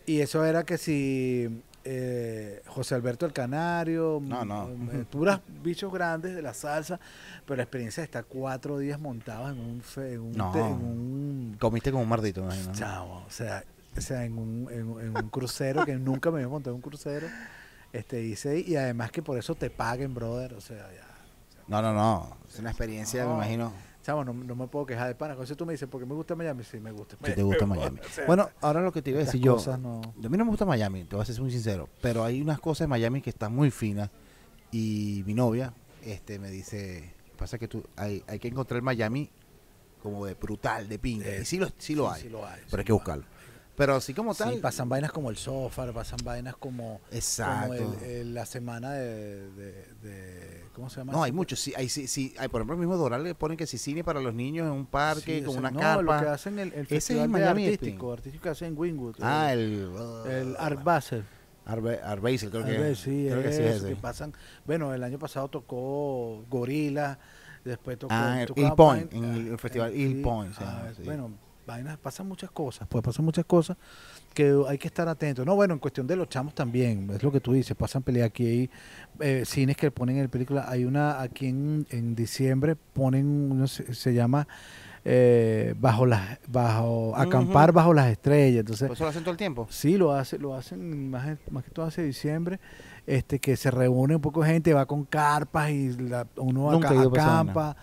Y 0.05 0.21
eso 0.21 0.45
era 0.45 0.63
que 0.63 0.77
si 0.77 1.61
eh, 1.85 2.61
José 2.67 2.95
Alberto 2.95 3.25
el 3.25 3.31
Canario, 3.33 4.19
No, 4.21 4.43
no. 4.43 4.69
eh, 4.91 5.05
puras 5.11 5.39
bichos 5.63 5.93
grandes 5.93 6.35
de 6.35 6.41
la 6.41 6.53
salsa, 6.53 6.99
pero 7.45 7.57
la 7.57 7.63
experiencia 7.63 8.03
estar 8.03 8.25
cuatro 8.25 8.77
días 8.79 8.99
montados 8.99 9.51
en 9.51 9.59
un, 9.59 9.81
fe- 9.81 10.13
en 10.13 10.19
un, 10.21 10.31
No. 10.33 10.51
te- 10.51 10.59
en 10.59 10.65
un 10.73 11.57
Comiste 11.59 11.91
como 11.91 12.03
un 12.03 12.09
mardito, 12.09 12.41
me 12.43 12.47
imagino. 12.55 12.73
Chavo, 12.73 13.23
o 13.27 13.29
sea, 13.31 13.63
o 13.97 14.01
sea 14.01 14.25
en, 14.25 14.37
un, 14.37 14.67
en, 14.71 14.79
en 15.07 15.15
un 15.17 15.29
crucero 15.29 15.85
que 15.85 15.95
nunca 15.97 16.31
me 16.31 16.37
había 16.39 16.49
montado 16.49 16.71
en 16.71 16.77
un 16.77 16.81
crucero. 16.81 17.27
Este 17.93 18.21
hice 18.23 18.59
y 18.59 18.75
además 18.75 19.09
que 19.11 19.21
por 19.21 19.37
eso 19.37 19.55
te 19.55 19.69
paguen, 19.69 20.13
brother. 20.13 20.53
O 20.55 20.59
sea, 20.61 20.77
ya. 20.91 21.05
No, 21.67 21.81
no, 21.81 21.93
no. 21.93 22.35
Es 22.49 22.59
una 22.59 22.71
experiencia, 22.71 23.23
me 23.23 23.29
No. 23.29 23.35
imagino. 23.37 23.71
Chavo, 24.05 24.23
no, 24.23 24.33
no 24.33 24.55
me 24.55 24.67
puedo 24.67 24.85
quejar 24.85 25.07
de 25.07 25.15
pana. 25.15 25.33
Con 25.33 25.45
eso 25.45 25.55
tú 25.55 25.65
me 25.65 25.73
dices, 25.73 25.89
¿por 25.89 25.99
qué 25.99 26.05
me 26.05 26.13
gusta 26.13 26.35
Miami? 26.35 26.63
Sí, 26.63 26.79
me 26.79 26.91
gusta. 26.91 27.17
Si 27.25 27.33
te 27.33 27.41
gusta 27.41 27.65
Miami. 27.65 27.99
O 27.99 28.09
sea, 28.09 28.27
Bueno, 28.27 28.49
ahora 28.61 28.81
lo 28.81 28.91
que 28.91 29.01
te 29.01 29.09
iba 29.09 29.19
a 29.19 29.23
decir 29.25 29.41
yo. 29.41 29.57
no- 29.79 30.01
A 30.23 30.29
mí 30.29 30.37
no 30.37 30.45
me 30.45 30.51
gusta 30.51 30.63
Miami, 30.63 31.05
te 31.05 31.15
voy 31.15 31.23
a 31.23 31.25
ser 31.25 31.41
muy 31.41 31.49
sincero. 31.49 31.89
Pero 32.03 32.23
hay 32.23 32.39
unas 32.39 32.59
cosas 32.59 32.85
en 32.85 32.91
Miami 32.91 33.21
que 33.21 33.31
están 33.31 33.55
muy 33.55 33.71
finas. 33.71 34.11
Y 34.71 35.23
mi 35.25 35.33
novia 35.33 35.73
este, 36.03 36.37
me 36.37 36.51
dice: 36.51 37.13
Pasa 37.35 37.57
que 37.57 37.67
tú 37.67 37.83
hay, 37.95 38.23
hay 38.27 38.37
que 38.37 38.47
encontrar 38.47 38.81
Miami 38.83 39.29
como 40.03 40.23
de 40.27 40.35
brutal, 40.35 40.87
de 40.87 40.99
pinga. 40.99 41.37
Y 41.37 41.45
sí 41.45 41.57
lo, 41.57 41.67
sí 41.79 41.95
lo 41.95 42.07
sí, 42.09 42.15
hay. 42.15 42.21
sí 42.21 42.29
lo 42.29 42.45
hay, 42.45 42.59
pero 42.69 42.69
sí 42.69 42.77
hay 42.77 42.83
que 42.85 42.91
lo 42.91 42.95
buscarlo. 42.97 43.25
Pero 43.75 43.95
así 43.95 44.13
como 44.13 44.33
Sí, 44.33 44.43
tal. 44.43 44.59
pasan 44.59 44.87
vainas 44.87 45.11
como 45.11 45.29
el 45.29 45.35
sofá, 45.37 45.91
pasan 45.91 46.19
vainas 46.23 46.55
como, 46.55 47.01
Exacto. 47.11 47.75
como 47.77 47.93
el- 47.95 48.03
el- 48.09 48.33
la 48.33 48.45
semana 48.45 48.93
de, 48.93 49.49
de- 49.51 49.85
de- 50.01 50.65
¿Cómo 50.73 50.89
se 50.89 51.01
llama? 51.01 51.11
No, 51.13 51.23
hay 51.23 51.31
muchos. 51.33 51.59
Sí, 51.59 51.73
hay, 51.75 51.89
sí, 51.89 52.07
sí, 52.07 52.33
hay, 52.37 52.47
por 52.47 52.61
ejemplo, 52.61 52.75
el 52.75 52.79
mismo 52.79 52.95
Doral 52.95 53.23
le 53.23 53.35
ponen 53.35 53.57
que 53.57 53.67
si 53.67 53.77
cine 53.77 54.03
para 54.03 54.19
los 54.21 54.33
niños 54.33 54.65
en 54.67 54.71
un 54.73 54.85
parque, 54.85 55.39
Sí, 55.39 55.41
o 55.43 55.45
con 55.47 55.51
sea, 55.53 55.59
una 55.59 55.71
no, 55.71 55.79
carpa. 55.79 56.01
lo 56.01 56.19
que 56.21 56.27
hacen 56.29 56.57
el, 56.59 56.69
el 56.73 56.73
Ese 56.73 56.81
es 56.83 56.87
festival 57.05 57.29
Miami, 57.29 57.65
artístico, 57.65 57.95
Spring. 57.95 58.11
artístico 58.13 58.43
que 58.43 58.49
hacen 58.49 58.67
en 58.69 58.77
Wingwood. 58.77 59.15
Ah, 59.21 59.51
el, 59.53 59.89
el. 60.25 60.31
el 60.31 60.55
Art 60.57 60.83
Basel. 60.83 61.23
Arbe- 61.65 61.99
Art 62.03 62.21
Basel, 62.21 62.49
creo 62.51 62.63
que, 62.63 62.95
sí, 62.95 63.25
creo 63.29 63.41
que 63.41 63.51
sí 63.51 63.63
es 63.63 63.81
que 63.81 63.87
ese. 63.91 63.95
pasan. 63.97 64.33
Bueno, 64.65 64.93
el 64.93 65.03
año 65.03 65.17
pasado 65.19 65.47
tocó 65.49 66.45
Gorila, 66.49 67.17
después 67.63 67.97
tocó. 67.97 68.13
Ah, 68.13 68.41
el 68.43 68.73
Point, 68.73 69.11
en 69.13 69.23
el 69.47 69.57
festival 69.57 69.91
ah, 69.93 69.97
Hill 69.97 70.17
sí, 70.17 70.21
Point, 70.21 70.53
se 70.55 70.63
ah, 70.63 70.91
sí. 70.95 71.01
Bueno, 71.03 71.31
vainas, 71.65 71.97
pasan 71.97 72.27
muchas 72.27 72.51
cosas, 72.51 72.87
pues 72.87 73.03
pasan 73.03 73.25
muchas 73.25 73.45
cosas 73.45 73.77
que 74.33 74.53
hay 74.67 74.77
que 74.77 74.87
estar 74.87 75.07
atentos. 75.07 75.45
No, 75.45 75.55
bueno, 75.55 75.73
en 75.73 75.79
cuestión 75.79 76.05
de 76.07 76.15
los 76.15 76.29
chamos 76.29 76.53
también, 76.53 77.09
es 77.13 77.23
lo 77.23 77.31
que 77.31 77.39
tú 77.39 77.53
dices, 77.53 77.75
pasan 77.75 78.03
peleas 78.03 78.27
aquí, 78.27 78.45
hay 78.45 78.69
eh, 79.19 79.43
cines 79.45 79.77
que 79.77 79.91
ponen 79.91 80.17
en 80.17 80.29
película, 80.29 80.65
hay 80.67 80.85
una 80.85 81.21
aquí 81.21 81.47
en, 81.47 81.85
en 81.89 82.15
diciembre, 82.15 82.75
ponen, 82.75 83.25
uno 83.51 83.67
se, 83.67 83.93
se 83.93 84.13
llama 84.13 84.47
eh, 85.07 85.75
bajo 85.79 86.05
las, 86.05 86.39
bajo, 86.47 87.15
acampar 87.15 87.71
bajo 87.71 87.93
las 87.93 88.07
estrellas, 88.11 88.61
entonces 88.61 88.87
¿Por 88.87 88.95
eso 88.95 89.03
lo 89.03 89.09
hacen 89.11 89.21
todo 89.23 89.31
el 89.31 89.37
tiempo? 89.37 89.67
Sí, 89.69 89.97
lo 89.97 90.11
hace, 90.13 90.39
lo 90.39 90.55
hacen 90.55 91.11
más, 91.11 91.37
más 91.51 91.63
que 91.63 91.69
todo 91.69 91.85
hace 91.85 92.01
diciembre, 92.03 92.59
este 93.05 93.37
que 93.39 93.55
se 93.55 93.69
reúne 93.69 94.15
un 94.15 94.21
poco 94.21 94.41
de 94.41 94.49
gente, 94.49 94.73
va 94.73 94.87
con 94.87 95.05
carpas 95.05 95.69
y 95.69 95.89
la- 95.95 96.25
uno 96.37 96.71
Nunca 96.71 96.89
acampa, 96.89 97.77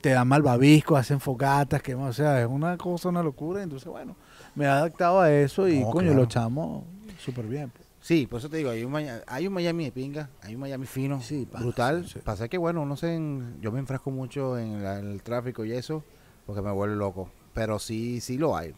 te 0.00 0.10
dan 0.10 0.28
malvavisco, 0.28 0.96
hacen 0.96 1.18
fogatas, 1.18 1.82
que 1.82 1.94
o 1.94 2.12
sea, 2.12 2.40
es 2.40 2.46
una 2.46 2.76
cosa, 2.76 3.08
una 3.08 3.22
locura, 3.22 3.62
entonces 3.62 3.88
bueno, 3.88 4.14
me 4.54 4.66
he 4.66 4.68
adaptado 4.68 5.20
a 5.20 5.32
eso 5.32 5.66
y 5.68 5.80
No, 5.80 5.90
coño, 5.90 6.08
claro. 6.08 6.16
lo 6.18 6.24
echamos 6.24 6.84
súper 7.18 7.46
bien. 7.46 7.70
pues. 7.70 7.88
Sí, 8.00 8.26
por 8.26 8.40
eso 8.40 8.48
te 8.50 8.56
digo, 8.56 8.70
hay 8.70 8.82
un, 8.84 8.90
Maya- 8.92 9.22
hay 9.26 9.46
un 9.46 9.52
Miami 9.54 9.84
de 9.84 9.92
pinga, 9.92 10.28
hay 10.42 10.54
un 10.56 10.60
Miami 10.60 10.86
fino, 10.86 11.20
Sí, 11.22 11.46
pana, 11.50 11.64
brutal. 11.64 12.04
sí, 12.04 12.14
sí. 12.14 12.18
Pasa 12.24 12.48
que, 12.48 12.58
bueno, 12.58 12.84
no 12.84 12.96
sé, 12.96 13.14
en- 13.14 13.58
yo 13.60 13.70
me 13.72 13.78
enfrasco 13.78 14.10
mucho 14.10 14.58
en, 14.58 14.82
la- 14.82 14.98
en 14.98 15.10
el 15.10 15.22
tráfico 15.22 15.64
y 15.64 15.72
eso, 15.72 16.04
porque 16.46 16.62
me 16.62 16.70
vuelve 16.72 16.96
loco. 16.96 17.28
Pero 17.54 17.78
sí, 17.78 18.20
sí 18.20 18.38
lo 18.38 18.56
hay. 18.56 18.74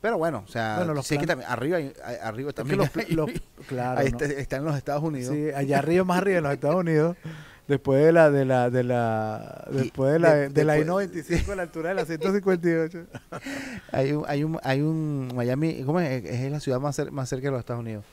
Pero 0.00 0.16
bueno, 0.18 0.42
o 0.46 0.48
sea, 0.48 0.76
Bueno, 0.78 0.92
los 0.94 1.06
sí 1.06 1.16
que 1.18 1.26
también, 1.26 1.50
arriba, 1.50 1.76
hay- 1.78 1.92
arriba 2.22 2.50
Es 2.50 2.54
que 2.54 2.62
también 2.62 2.78
los, 2.78 3.08
los- 3.10 3.30
claro, 3.68 4.00
ahí 4.00 4.10
¿no? 4.10 4.18
está- 4.18 4.40
están 4.40 4.64
los 4.64 4.76
Estados 4.76 5.02
Unidos. 5.02 5.34
Sí, 5.34 5.50
allá 5.54 5.78
arriba, 5.78 6.04
más 6.04 6.18
arriba 6.18 6.38
en 6.38 6.44
los 6.44 6.52
Estados 6.54 6.76
Unidos, 6.76 7.16
Después 7.66 8.04
de 8.04 8.12
la, 8.12 8.30
de 8.30 8.44
la, 8.44 8.68
de 8.68 8.84
la, 8.84 9.66
después 9.72 10.12
de 10.12 10.18
la, 10.18 10.34
de- 10.34 10.48
de 10.50 10.64
la 10.64 10.74
después- 10.74 11.08
I-95 11.14 11.52
a 11.52 11.56
la 11.56 11.62
altura 11.62 11.88
de 11.90 11.94
la 11.94 12.04
158. 12.04 13.06
Hay 13.92 14.12
un, 14.12 14.24
hay 14.26 14.44
un, 14.44 14.60
hay 14.62 14.80
un 14.82 15.32
Miami, 15.34 15.82
¿cómo 15.84 15.98
es? 16.00 16.24
Es 16.24 16.50
la 16.52 16.60
ciudad 16.60 16.78
más, 16.80 16.98
cer- 16.98 17.10
más 17.10 17.28
cerca 17.28 17.46
de 17.46 17.52
los 17.52 17.60
Estados 17.60 17.80
Unidos. 17.80 18.04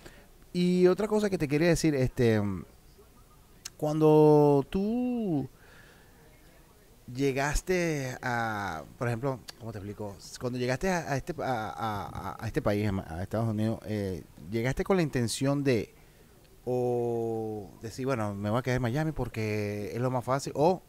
Y 0.54 0.88
otra 0.88 1.08
cosa 1.08 1.30
que 1.30 1.38
te 1.38 1.48
quería 1.50 1.68
decir, 1.68 1.96
este, 1.96 2.42
cuando 3.78 4.66
tú 4.70 5.50
llegaste 7.14 8.16
a, 8.22 8.84
por 8.98 9.08
ejemplo, 9.08 9.40
¿cómo 9.60 9.72
te 9.72 9.80
explico? 9.80 10.16
Cuando 10.40 10.60
llegaste 10.60 10.90
a, 10.90 11.12
a 11.12 11.18
este, 11.18 11.34
a, 11.40 11.74
a- 11.76 12.38
a 12.44 12.48
este 12.48 12.62
país, 12.62 12.90
a 12.90 13.16
a 13.16 13.24
Estados 13.24 13.50
Unidos, 13.50 13.80
eh, 13.86 14.24
llegaste 14.50 14.84
con 14.84 14.98
la 14.98 15.04
intención 15.04 15.64
de 15.64 15.94
o 16.66 17.70
decir, 17.82 18.06
bueno, 18.06 18.34
me 18.36 18.50
voy 18.50 18.60
a 18.60 18.62
quedar 18.62 18.78
en 18.78 18.82
Miami 18.84 19.12
porque 19.12 19.92
es 19.94 20.00
lo 20.02 20.12
más 20.12 20.24
fácil, 20.24 20.54
o, 20.56 20.82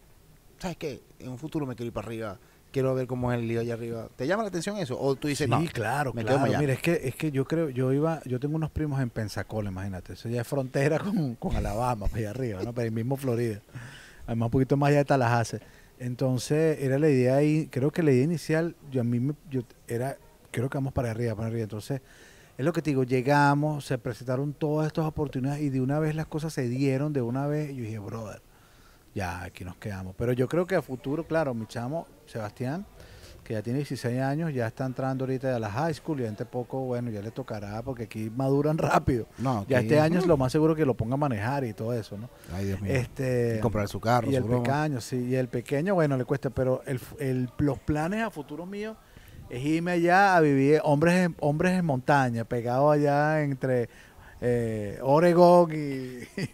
¿sabes 0.59 0.77
qué? 0.77 1.01
En 1.19 1.31
un 1.31 1.39
futuro 1.39 1.67
me 1.67 1.75
quiero 1.75 1.87
ir 1.89 1.93
para 1.93 2.07
arriba, 2.07 2.39
quiero 2.71 2.95
ver 2.95 3.07
cómo 3.07 3.33
es 3.33 3.39
el 3.39 3.49
lío 3.49 3.61
allá 3.61 3.75
arriba. 3.75 4.09
¿Te 4.17 4.27
llama 4.27 4.43
la 4.43 4.49
atención 4.49 4.77
eso? 4.79 4.99
O 5.01 5.15
tú 5.17 5.29
dices, 5.29 5.47
Sí, 5.47 5.51
no, 5.51 5.63
claro, 5.73 6.13
me 6.13 6.23
quedo 6.25 6.35
en 6.35 6.43
claro. 6.43 6.51
Miami. 6.53 6.63
Mira, 6.65 6.73
es 6.75 6.83
que, 6.83 7.01
es 7.09 7.15
que 7.15 7.31
yo 7.31 7.45
creo, 7.47 7.69
yo 7.71 7.93
iba, 7.93 8.23
yo 8.25 8.41
tengo 8.41 8.57
unos 8.57 8.71
primos 8.71 9.01
en 9.01 9.11
Pensacola, 9.11 9.71
imagínate. 9.71 10.15
Eso 10.15 10.29
ya 10.29 10.41
es 10.43 10.47
frontera 10.47 10.99
con, 10.99 11.35
con 11.37 11.57
Alabama, 11.57 12.07
para 12.07 12.19
allá 12.19 12.31
arriba, 12.31 12.63
¿no? 12.63 12.73
Para 12.73 12.87
el 12.87 12.93
mismo 12.93 13.17
Florida. 13.17 13.61
Además, 14.27 14.47
un 14.47 14.51
poquito 14.51 14.77
más 14.77 14.89
allá 14.89 14.99
de 14.99 15.05
Tallahassee. 15.05 15.61
Entonces, 15.99 16.79
era 16.81 16.99
la 16.99 17.09
idea 17.09 17.37
ahí, 17.37 17.69
creo 17.71 17.91
que 17.93 18.03
la 18.03 18.11
idea 18.11 18.25
inicial, 18.25 18.75
yo 18.91 19.01
a 19.01 19.05
mí 19.05 19.21
me, 19.21 19.35
yo 19.51 19.63
era, 19.87 20.17
creo 20.51 20.69
que 20.69 20.77
vamos 20.79 20.93
para 20.93 21.11
arriba, 21.11 21.35
para 21.35 21.49
arriba. 21.49 21.63
Entonces, 21.63 22.01
es 22.59 22.65
lo 22.65 22.73
que 22.73 22.83
te 22.83 22.91
digo, 22.91 23.05
llegamos, 23.05 23.85
se 23.87 23.99
presentaron 23.99 24.53
todas 24.53 24.87
estas 24.87 25.05
oportunidades 25.07 25.63
y 25.63 25.71
de 25.71 25.81
una 25.81 25.99
vez 25.99 26.15
las 26.15 26.27
cosas 26.27 26.53
se 26.53 26.69
dieron, 26.69 27.13
de 27.13 27.23
una 27.23 27.47
vez, 27.47 27.71
yo 27.75 27.83
dije, 27.83 27.99
brother, 27.99 28.43
ya 29.15 29.43
aquí 29.43 29.65
nos 29.65 29.77
quedamos. 29.77 30.15
Pero 30.17 30.33
yo 30.33 30.49
creo 30.49 30.67
que 30.67 30.75
a 30.77 30.83
futuro, 30.83 31.27
claro, 31.27 31.55
mi 31.55 31.67
chamo, 31.67 32.07
Sebastián, 32.27 32.87
que 33.43 33.55
ya 33.55 33.63
tiene 33.63 33.81
16 33.81 34.21
años, 34.21 34.55
ya 34.55 34.69
está 34.69 34.87
entrando 34.87 35.25
ahorita 35.25 35.57
a 35.57 35.59
la 35.59 35.69
high 35.69 35.93
school 35.95 36.21
y 36.21 36.23
dentro 36.23 36.45
de 36.45 36.51
poco, 36.53 36.81
bueno, 36.85 37.11
ya 37.11 37.21
le 37.21 37.33
tocará 37.33 37.83
porque 37.83 38.05
aquí 38.05 38.31
maduran 38.31 38.79
rápido. 38.79 39.27
no, 39.39 39.67
Ya 39.69 39.81
este 39.81 39.99
año 39.99 40.21
es 40.21 40.27
lo 40.27 40.37
más 40.37 40.53
seguro 40.53 40.77
que 40.77 40.87
lo 40.87 40.95
ponga 40.95 41.15
a 41.15 41.17
manejar 41.17 41.65
y 41.65 41.73
todo 41.73 41.93
eso, 41.93 42.17
¿no? 42.17 42.29
Ay, 42.55 42.67
Dios 42.67 42.81
mío. 42.81 42.93
Este, 42.95 43.57
Y 43.57 43.61
comprar 43.61 43.89
su 43.89 43.99
carro, 43.99 44.29
y 44.29 44.33
su 44.33 44.37
el 44.37 44.45
broma. 44.45 44.63
pequeño, 44.63 45.01
sí, 45.01 45.17
y 45.17 45.35
el 45.35 45.49
pequeño, 45.49 45.95
bueno, 45.95 46.17
le 46.17 46.25
cuesta, 46.25 46.51
pero 46.51 46.83
el, 46.87 47.01
el- 47.19 47.51
los 47.59 47.79
planes 47.81 48.23
a 48.23 48.31
futuro 48.31 48.65
mío 48.65 48.97
es 49.53 49.63
irme 49.65 49.93
allá 49.93 50.37
a 50.37 50.41
vivir 50.41 50.81
hombres 50.85 51.15
en, 51.27 51.37
hombres 51.41 51.79
en 51.79 51.85
montaña, 51.85 52.45
pegado 52.45 52.91
allá 52.91 53.43
entre 53.43 53.89
eh, 54.45 54.99
Oregon 55.03 55.71
y, 55.71 55.77
y- 56.41 56.51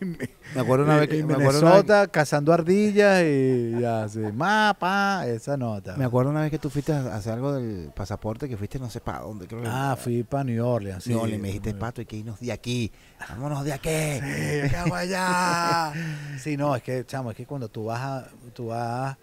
Me 0.54 0.60
acuerdo 0.60 0.84
una 0.84 0.96
vez 0.96 1.08
que 1.08 1.16
y 1.16 1.22
vez- 1.22 1.38
Minnesota 1.38 2.06
cazando 2.08 2.52
ardillas 2.52 3.22
y 3.24 3.80
ya, 3.80 4.06
sí, 4.08 4.18
mapa, 4.34 5.24
esa 5.26 5.56
nota. 5.56 5.96
Me 5.96 6.04
acuerdo 6.04 6.30
una 6.30 6.42
vez 6.42 6.50
que 6.50 6.58
tú 6.58 6.68
fuiste 6.68 6.92
a 6.92 7.14
hacer 7.16 7.32
algo 7.32 7.54
del 7.54 7.90
pasaporte, 7.94 8.46
que 8.48 8.58
fuiste 8.58 8.78
no 8.78 8.90
sé 8.90 9.00
para 9.00 9.20
dónde. 9.20 9.46
Creo 9.46 9.62
que 9.62 9.68
Ah, 9.70 9.96
fui 9.98 10.22
para 10.22 10.44
New 10.44 10.66
Orleans. 10.66 11.04
Sí. 11.04 11.14
le 11.14 11.38
me 11.38 11.48
dijiste, 11.48 11.72
pato, 11.74 12.00
hay 12.02 12.06
que 12.06 12.16
irnos 12.16 12.40
de 12.40 12.52
aquí. 12.52 12.92
Vámonos 13.30 13.64
de 13.64 13.72
aquí. 13.72 13.88
Sí, 13.88 14.60
acá 14.66 14.84
allá. 14.96 15.92
Sí, 16.38 16.56
no, 16.58 16.76
es 16.76 16.82
que, 16.82 17.06
chamo, 17.06 17.30
es 17.30 17.36
que 17.38 17.46
cuando 17.46 17.68
tú 17.68 17.86
vas 17.86 18.00
a, 18.00 18.28
tú 18.54 18.66
vas, 18.66 19.16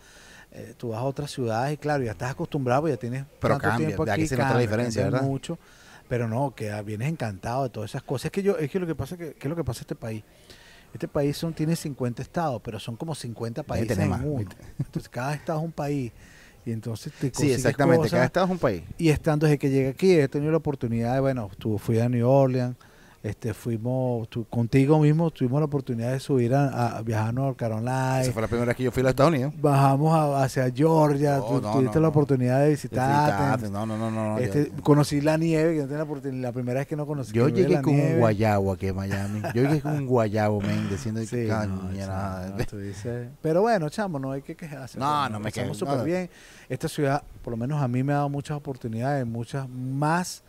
eh, 0.56 0.74
tú 0.78 0.90
vas 0.90 1.00
a 1.00 1.04
otras 1.04 1.32
ciudades 1.32 1.74
y 1.74 1.78
claro, 1.78 2.04
ya 2.04 2.12
estás 2.12 2.32
acostumbrado, 2.32 2.82
pues 2.82 2.94
ya 2.94 2.98
tienes 3.00 3.26
Pero 3.40 3.56
tanto 3.56 3.70
cambia, 3.70 3.88
tiempo 3.88 4.06
de 4.06 4.12
aquí, 4.12 4.22
aquí 4.22 4.28
se 4.30 4.38
nota 4.38 4.54
la 4.54 4.60
diferencia, 4.62 5.04
¿verdad? 5.04 5.22
mucho, 5.24 5.60
pero 6.08 6.28
no, 6.28 6.54
que 6.56 6.72
ah, 6.72 6.82
vienes 6.82 7.10
encantado 7.10 7.64
de 7.64 7.70
todas 7.70 7.92
esas 7.92 8.04
cosas. 8.04 8.26
Es 8.26 8.32
que 8.32 8.44
yo, 8.44 8.58
es 8.58 8.70
que 8.72 8.80
lo 8.80 8.88
que 8.88 8.96
pasa 8.96 9.18
que, 9.18 9.34
¿qué 9.34 9.48
es 9.48 9.50
lo 9.50 9.56
que 9.56 9.64
pasa 9.64 9.80
en 9.80 9.84
este 9.84 9.96
país? 9.96 10.24
Este 10.94 11.08
país 11.08 11.36
son, 11.36 11.54
tiene 11.54 11.76
50 11.76 12.22
estados, 12.22 12.62
pero 12.64 12.80
son 12.80 12.96
como 12.96 13.14
50 13.16 13.64
países 13.64 13.98
en 13.98 14.12
uno. 14.26 14.50
Entonces 14.80 15.10
cada 15.10 15.34
estado 15.34 15.60
es 15.60 15.66
un 15.66 15.72
país. 15.74 16.12
Y 16.66 16.72
entonces 16.72 17.14
te 17.14 17.32
Sí, 17.32 17.52
exactamente. 17.52 17.98
cosas. 18.04 18.12
Cada 18.14 18.26
estado 18.26 18.46
es 18.48 18.52
un 18.54 18.58
país. 18.58 18.84
Y 18.98 19.10
estando 19.10 19.46
desde 19.46 19.60
que 19.60 19.70
llegué 19.70 19.90
aquí, 19.90 20.14
he 20.14 20.28
tenido 20.28 20.52
la 20.52 20.58
oportunidad 20.58 21.14
de, 21.14 21.20
bueno, 21.20 21.52
tu- 21.60 21.78
fui 21.78 22.00
a 22.00 22.10
New 22.10 22.28
Orleans, 22.28 22.76
este, 23.28 23.56
fuimos, 23.56 24.30
tu- 24.30 24.46
contigo 24.46 25.00
mismo 25.00 25.32
tuvimos 25.32 25.60
la 25.60 25.66
oportunidad 25.66 26.12
de 26.12 26.20
subir 26.20 26.54
a, 26.54 26.98
a 26.98 27.02
viajar 27.02 27.30
a 27.30 27.32
North 27.32 27.58
Carolina, 27.58 28.22
Esa 28.22 28.32
fue 28.32 28.42
la 28.44 28.48
primera 28.48 28.68
vez 28.68 28.76
que 28.78 28.84
yo 28.84 28.92
fui 28.92 29.02
a 29.02 29.04
los 29.06 29.10
Estados 29.12 29.32
Unidos. 29.34 29.54
bajamos 29.60 30.14
a- 30.14 30.44
hacia 30.44 30.70
Georgia, 30.72 31.38
No, 31.38 31.44
tú- 31.46 31.62
no, 31.62 31.72
tuviste 31.74 31.96
no, 31.96 32.02
la 32.04 32.08
oportunidad 32.10 32.62
de 32.62 32.70
visitar. 32.70 33.26
Visitaste, 33.32 33.70
No, 33.72 33.86
no, 33.86 33.98
no, 33.98 34.12
no. 34.12 34.30
no, 34.34 34.38
este, 34.38 34.72
yo, 34.76 34.84
conocí 34.84 35.22
la 35.22 35.38
nieve, 35.38 35.74
que 35.74 35.78
no 35.80 35.84
tenía 35.86 35.98
la, 35.98 36.04
oportunidad, 36.04 36.42
la 36.44 36.52
primera 36.52 36.80
vez 36.82 36.88
que 36.88 36.96
no 36.96 37.06
conocí. 37.08 37.34
yo 37.34 37.50
llegué 37.50 37.74
la 37.76 37.82
con 37.82 37.96
un 38.00 38.20
guayabo 38.20 38.72
aquí 38.72 38.88
en 38.90 38.96
Miami. 38.96 39.42
Yo 39.56 39.64
llegué 39.64 39.82
con 39.82 39.94
un 39.94 40.06
guayabo, 40.08 40.62
men, 40.62 40.88
diciendo 40.90 41.22
Sí, 41.22 41.28
que 41.30 41.48
caña, 41.48 42.46
dices- 42.74 43.30
pero 43.42 43.62
bueno, 43.62 43.90
chamo, 43.90 44.20
no 44.20 44.32
hay 44.32 44.42
que 44.42 44.56
quejarse. 44.56 45.00
No, 45.00 45.06
pues, 45.22 45.32
no 45.32 45.40
me 45.40 45.50
Estamos 45.50 45.78
quejo, 45.78 45.92
súper 45.92 46.06
bien. 46.06 46.30
Esta 46.70 46.88
ciudad, 46.88 47.24
por 47.44 47.52
lo 47.52 47.58
menos 47.58 47.82
a 47.82 47.88
mí 47.88 48.04
me 48.04 48.14
ha 48.14 48.18
dado 48.18 48.30
muchas 48.30 48.58
oportunidades, 48.58 49.26
muchas 49.26 49.68
más 49.70 50.44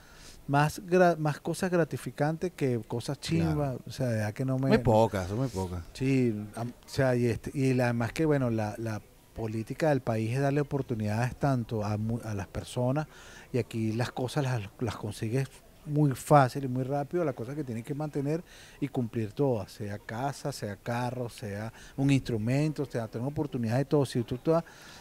más 0.47 0.81
gra- 0.85 1.17
más 1.17 1.41
cosas 1.41 1.71
gratificantes 1.71 2.53
que 2.55 2.81
cosas 2.87 3.19
chimbas, 3.21 3.77
o 3.87 3.91
sea, 3.91 4.07
verdad 4.09 4.33
que 4.35 4.45
no 4.45 4.59
me 4.59 4.69
Muy 4.69 4.79
pocas, 4.79 5.29
son 5.29 5.39
muy 5.39 5.49
pocas. 5.49 5.83
Sí, 5.93 6.35
o 6.57 6.65
sea, 6.89 7.17
y, 7.17 7.27
este, 7.27 7.51
y 7.55 7.75
la- 7.75 7.85
además 7.85 8.13
que, 8.13 8.25
bueno, 8.27 8.51
la, 8.51 8.75
la 8.79 9.01
política 9.35 9.91
del 9.91 10.01
país 10.01 10.33
es 10.35 10.41
darle 10.41 10.61
oportunidades 10.61 11.37
tanto 11.37 11.85
a, 11.85 11.97
mu- 11.99 12.21
a 12.25 12.33
las 12.35 12.47
personas 12.47 13.07
y 13.53 13.59
aquí 13.59 13.93
las 13.93 14.11
cosas 14.13 14.45
las, 14.45 14.63
las 14.81 14.97
consigues 14.97 15.49
muy 15.87 16.11
fácil 16.13 16.65
y 16.65 16.69
muy 16.69 16.83
rápido, 16.85 17.25
las 17.25 17.35
cosas 17.35 17.55
que 17.55 17.65
tienes 17.65 17.85
que 17.85 17.95
mantener 17.95 18.43
y 18.81 18.89
cumplir 18.89 19.33
todas, 19.33 19.71
sea 19.73 19.99
casa, 19.99 20.53
sea 20.53 20.77
carro, 20.77 21.29
sea 21.29 21.73
un 21.97 22.11
instrumento, 22.11 22.85
sea, 22.85 23.09
tener 23.09 23.27
oportunidades 23.27 23.81
de 23.81 23.85
todo. 23.87 24.05
Si 24.05 24.23
tú, 24.23 24.37
tú- 24.39 24.53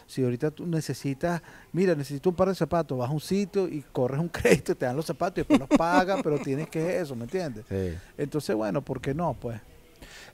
si 0.06 0.22
ahorita 0.22 0.50
tú 0.50 0.66
necesitas, 0.66 1.42
mira, 1.72 1.94
necesito 1.94 2.30
un 2.30 2.36
par 2.36 2.48
de 2.48 2.54
zapatos, 2.54 2.96
vas 2.96 3.10
a 3.10 3.12
un 3.12 3.20
sitio 3.20 3.68
y 3.68 3.82
corres 3.92 4.20
un 4.20 4.28
crédito, 4.30 4.74
te 4.76 4.86
dan 4.86 4.96
los 4.96 5.06
zapatos 5.06 5.38
y 5.38 5.40
después 5.40 5.60
los 5.60 5.68
pagas, 5.78 6.20
pero 6.22 6.38
tienes 6.38 6.68
que 6.68 6.98
eso, 7.00 7.14
¿me 7.16 7.24
entiendes? 7.24 7.64
Sí. 7.68 7.94
Entonces, 8.16 8.54
bueno, 8.56 8.80
¿por 8.82 9.00
qué 9.00 9.12
no? 9.14 9.34
Pues 9.34 9.60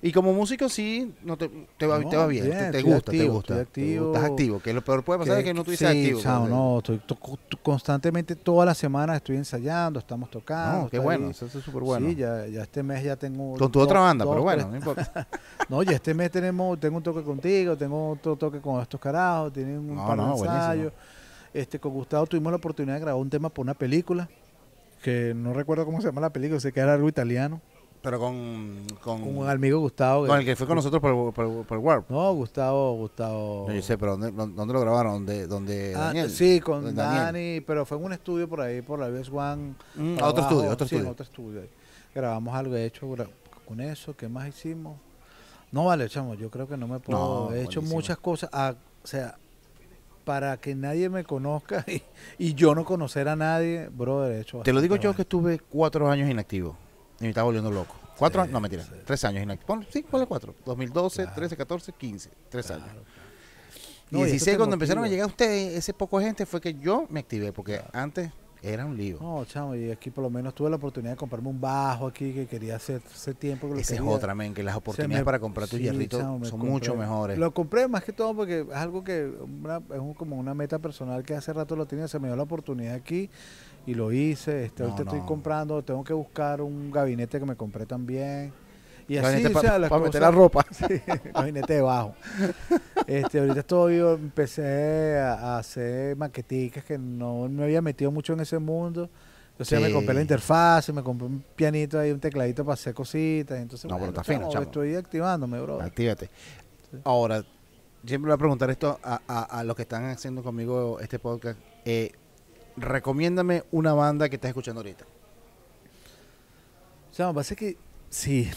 Y 0.04 0.10
como 0.10 0.32
músico 0.32 0.68
sí, 0.68 1.14
no 1.22 1.36
te, 1.36 1.48
te, 1.76 1.86
va, 1.86 2.00
No, 2.00 2.08
te 2.08 2.16
va 2.16 2.26
bien, 2.26 2.44
bien, 2.46 2.72
te, 2.72 2.82
gusta, 2.82 3.12
te 3.12 3.28
gusta. 3.28 3.60
activo. 3.60 4.12
Estás 4.12 4.30
activo, 4.30 4.58
que 4.60 4.72
lo 4.72 4.82
peor 4.82 5.04
puede 5.04 5.20
pasar 5.20 5.38
es 5.38 5.44
que 5.44 5.54
no 5.54 5.60
estuvieses 5.60 5.88
sí, 5.88 5.96
activo. 6.10 6.20
porque- 6.24 6.50
no, 6.50 6.78
estoy 6.78 6.98
to- 7.06 7.14
to- 7.48 7.58
constantemente 7.62 8.34
toda 8.34 8.66
la 8.66 8.74
semana 8.74 9.14
estoy 9.14 9.36
ensayando, 9.36 10.00
estamos 10.00 10.28
tocando. 10.28 10.82
No, 10.84 10.88
qué 10.90 10.98
bueno, 10.98 11.26
ahí. 11.26 11.30
eso 11.30 11.46
es 11.46 11.52
súper 11.52 11.82
bueno. 11.84 12.08
Sí, 12.08 12.16
ya, 12.16 12.46
ya 12.48 12.62
este 12.62 12.82
mes 12.82 13.04
ya 13.04 13.14
tengo. 13.14 13.56
Con 13.56 13.70
tu 13.70 13.78
dos- 13.78 13.86
otra 13.86 14.00
banda, 14.00 14.24
dos, 14.24 14.32
pero 14.34 14.42
bueno, 14.42 14.68
no 14.68 14.76
importa. 14.76 15.28
No, 15.68 15.82
ya 15.84 15.92
este 15.92 16.12
mes 16.14 16.32
tenemos, 16.32 16.80
tengo 16.80 16.96
un 16.96 17.02
toque 17.04 17.22
contigo, 17.22 17.76
tengo 17.76 18.10
otro 18.10 18.34
toque 18.34 18.60
con 18.60 18.82
estos 18.82 19.00
carajos, 19.00 19.52
tienen 19.52 19.78
un 19.78 19.94
No, 19.94 20.04
par 20.06 20.18
de 20.18 20.24
ensayos. 20.32 20.92
Este, 21.54 21.78
con 21.78 21.92
Gustavo 21.92 22.26
tuvimos 22.26 22.50
la 22.50 22.56
oportunidad 22.56 22.94
de 22.96 23.00
grabar 23.02 23.20
un 23.22 23.30
tema 23.30 23.50
por 23.50 23.62
una 23.62 23.74
película, 23.74 24.28
que 25.00 25.32
no 25.34 25.52
recuerdo 25.52 25.84
cómo 25.84 26.00
se 26.00 26.08
llama 26.08 26.20
la 26.22 26.30
película, 26.30 26.58
sé 26.58 26.72
que 26.72 26.80
era 26.80 26.94
algo 26.94 27.08
italiano, 27.08 27.60
Pero 28.02 28.18
con, 28.18 28.84
con, 29.00 29.20
con 29.22 29.36
un 29.38 29.48
amigo 29.48 29.78
Gustavo. 29.78 30.26
con 30.26 30.38
el 30.40 30.44
que 30.44 30.56
fue 30.56 30.66
con 30.66 30.74
nosotros 30.74 31.00
por, 31.00 31.32
por, 31.32 31.64
por 31.64 31.78
Warp. 31.78 32.10
No, 32.10 32.34
Gustavo, 32.34 32.96
Gustavo. 32.96 33.66
No, 33.68 33.74
yo 33.74 33.80
sé, 33.82 33.96
pero 33.96 34.16
¿dónde, 34.16 34.32
dónde 34.32 34.74
lo 34.74 34.80
grabaron? 34.80 35.12
¿Dónde, 35.24 35.46
dónde 35.46 35.94
Ah, 35.94 36.06
Daniel? 36.06 36.28
sí, 36.30 36.58
con 36.60 36.82
Daniel. 36.96 36.96
Dani, 36.96 37.60
pero 37.60 37.86
fue 37.86 37.96
en 37.98 38.04
un 38.04 38.12
estudio 38.12 38.48
por 38.48 38.60
ahí, 38.60 38.82
por 38.82 38.98
la 38.98 39.06
US 39.08 39.30
One. 39.32 39.74
Mm, 39.94 40.14
otro 40.14 40.26
abajo. 40.26 40.40
estudio, 40.40 40.70
otro 40.70 40.86
Sí, 40.88 40.94
en 40.96 41.00
estudio. 41.02 41.12
otro 41.12 41.24
estudio. 41.24 41.60
ahí. 41.60 41.70
Grabamos 42.14 42.54
algo, 42.56 42.74
de 42.74 42.86
hecho, 42.86 43.06
con 43.66 43.80
eso, 43.80 44.16
¿qué 44.16 44.28
más 44.28 44.48
hicimos? 44.48 44.96
No 45.70 45.84
vale, 45.86 46.08
chamo, 46.08 46.34
yo 46.34 46.50
creo 46.50 46.66
que 46.68 46.76
no 46.76 46.88
me 46.88 46.98
puedo. 46.98 47.18
No, 47.50 47.54
he 47.54 47.60
hecho 47.62 47.80
buenísimo. 47.80 47.94
muchas 47.94 48.18
cosas, 48.18 48.50
ah, 48.52 48.74
o 49.02 49.06
sea, 49.06 49.36
para 50.24 50.56
que 50.56 50.74
nadie 50.74 51.08
me 51.08 51.24
conozca 51.24 51.84
y, 51.88 52.02
y 52.38 52.54
yo 52.54 52.74
no 52.74 52.84
conocer 52.84 53.28
a 53.28 53.36
nadie, 53.36 53.88
brother, 53.88 54.32
he 54.32 54.40
hecho 54.40 54.58
Te 54.60 54.72
lo 54.72 54.80
digo 54.80 54.96
yo 54.96 55.14
que 55.14 55.22
estuve 55.22 55.60
cuatro 55.60 56.10
años 56.10 56.28
inactivo 56.28 56.76
y 57.22 57.26
me 57.26 57.28
estaba 57.30 57.44
volviendo 57.46 57.70
loco. 57.70 57.94
Cuatro 58.18 58.40
Sí, 58.40 58.44
años, 58.44 58.52
no 58.52 58.60
mentira, 58.60 58.82
sí. 58.84 58.90
tres 59.06 59.24
años 59.24 59.42
inactivo. 59.42 59.66
Pon- 59.66 59.86
sí, 59.90 60.02
ponle 60.02 60.26
cuatro. 60.26 60.54
2012, 60.64 61.22
Claro. 61.22 61.34
13, 61.34 61.56
14, 61.56 61.92
15, 61.92 62.30
tres 62.50 62.66
Claro. 62.66 62.82
años. 62.84 62.96
No, 64.10 64.18
y 64.18 64.22
y 64.22 64.24
eso 64.24 64.30
16 64.32 64.54
te 64.54 64.58
cuando 64.58 64.74
empezaron 64.74 65.04
a 65.04 65.08
llegar 65.08 65.26
ustedes, 65.26 65.74
ese 65.78 65.94
poco 65.94 66.20
gente, 66.20 66.44
fue 66.44 66.60
que 66.60 66.74
yo 66.74 67.06
me 67.08 67.20
activé, 67.20 67.52
porque 67.52 67.80
antes 67.94 68.30
era 68.62 68.84
un 68.84 68.96
lío. 68.96 69.18
No, 69.20 69.44
chamo, 69.46 69.74
y 69.74 69.90
aquí 69.90 70.10
por 70.10 70.22
lo 70.22 70.30
menos 70.30 70.54
tuve 70.54 70.68
la 70.70 70.76
oportunidad 70.76 71.12
de 71.12 71.16
comprarme 71.16 71.48
un 71.48 71.60
bajo 71.60 72.06
aquí 72.06 72.32
que 72.32 72.46
quería 72.46 72.76
hacer 72.76 73.00
hace 73.12 73.32
tiempo 73.34 73.66
que 73.68 73.74
lo 73.74 73.80
Esa 73.80 73.94
es 73.94 74.00
quería. 74.00 74.14
otra, 74.14 74.34
men, 74.36 74.52
que 74.54 74.62
las 74.62 74.76
oportunidades 74.76 75.22
me- 75.22 75.24
para 75.24 75.40
comprar 75.40 75.66
tus 75.66 75.78
sí, 75.80 76.08
chamo, 76.08 76.44
son 76.44 76.60
mucho 76.60 76.94
mejores. 76.94 77.38
Lo 77.38 77.52
compré 77.54 77.88
más 77.88 78.04
que 78.04 78.12
todo 78.12 78.36
porque 78.36 78.60
es 78.60 78.76
algo 78.76 79.02
que 79.02 79.24
una- 79.24 79.78
es 79.78 79.98
un- 79.98 80.14
como 80.14 80.36
una 80.36 80.54
meta 80.54 80.78
personal 80.78 81.24
que 81.24 81.34
hace 81.34 81.52
rato 81.52 81.74
lo 81.74 81.86
tenía, 81.86 82.06
se 82.06 82.18
me 82.20 82.28
dio 82.28 82.36
la 82.36 82.42
oportunidad 82.44 82.94
aquí 82.94 83.30
y 83.86 83.94
lo 83.94 84.12
hice. 84.12 84.64
Este, 84.66 84.82
No, 84.82 84.90
ahorita 84.90 85.10
estoy 85.10 85.26
comprando, 85.26 85.82
tengo 85.82 86.02
que 86.04 86.12
buscar 86.12 86.60
un 86.60 86.90
gabinete 86.90 87.38
que 87.38 87.46
me 87.46 87.56
compré 87.56 87.86
también. 87.86 88.52
Y 89.08 89.16
así, 89.16 89.24
Gabinete 89.42 89.48
o 89.48 89.52
pa- 89.52 89.60
sea, 89.60 89.78
las 89.80 89.90
pa 89.90 89.98
meter 89.98 90.20
la 90.22 90.30
ropa. 90.30 90.64
Sí, 90.72 90.84
gabinete 91.34 91.74
de 91.74 91.80
bajo. 91.82 92.14
Este, 93.06 93.40
ahorita 93.40 93.60
estoy, 93.60 93.98
empecé 93.98 95.18
a, 95.18 95.58
hacer 95.58 96.16
maqueticas 96.16 96.84
que 96.84 96.96
no 96.98 97.48
me 97.48 97.64
había 97.64 97.82
metido 97.82 98.10
mucho 98.12 98.32
en 98.32 98.40
ese 98.40 98.58
mundo. 98.58 99.10
Entonces 99.50 99.78
ya 99.78 99.80
me 99.80 99.88
Sí. 99.88 99.92
compré 99.94 100.14
la 100.14 100.22
interfaz, 100.22 100.88
me 100.90 101.02
compré 101.02 101.26
un 101.26 101.44
pianito 101.54 101.98
ahí, 101.98 102.10
un 102.10 102.20
tecladito 102.20 102.64
para 102.64 102.74
hacer 102.74 102.94
cositas. 102.94 103.58
Entonces, 103.58 103.90
No, 103.90 103.96
pero 103.98 104.08
está 104.10 104.24
fino, 104.24 104.48
chamo. 104.48 104.64
Estoy 104.64 104.94
activándome, 104.94 105.60
bro. 105.60 105.80
Actívate. 105.80 106.30
Ahora, 107.04 107.44
siempre 108.06 108.28
voy 108.30 108.34
a 108.34 108.38
preguntar 108.38 108.70
esto 108.70 108.98
a, 109.02 109.20
a- 109.26 109.42
a 109.58 109.64
los 109.64 109.76
que 109.76 109.82
están 109.82 110.04
haciendo 110.06 110.42
conmigo 110.42 111.00
este 111.00 111.18
podcast. 111.18 111.58
Eh, 111.84 112.12
recomiéndame 112.76 113.64
una 113.72 113.92
banda 113.94 114.28
que 114.28 114.36
estás 114.36 114.48
escuchando 114.50 114.80
ahorita. 114.80 115.04
O 117.10 117.14
sea, 117.14 117.28
me 117.28 117.34
parece 117.34 117.56
que 117.56 117.76
sí. 118.08 118.50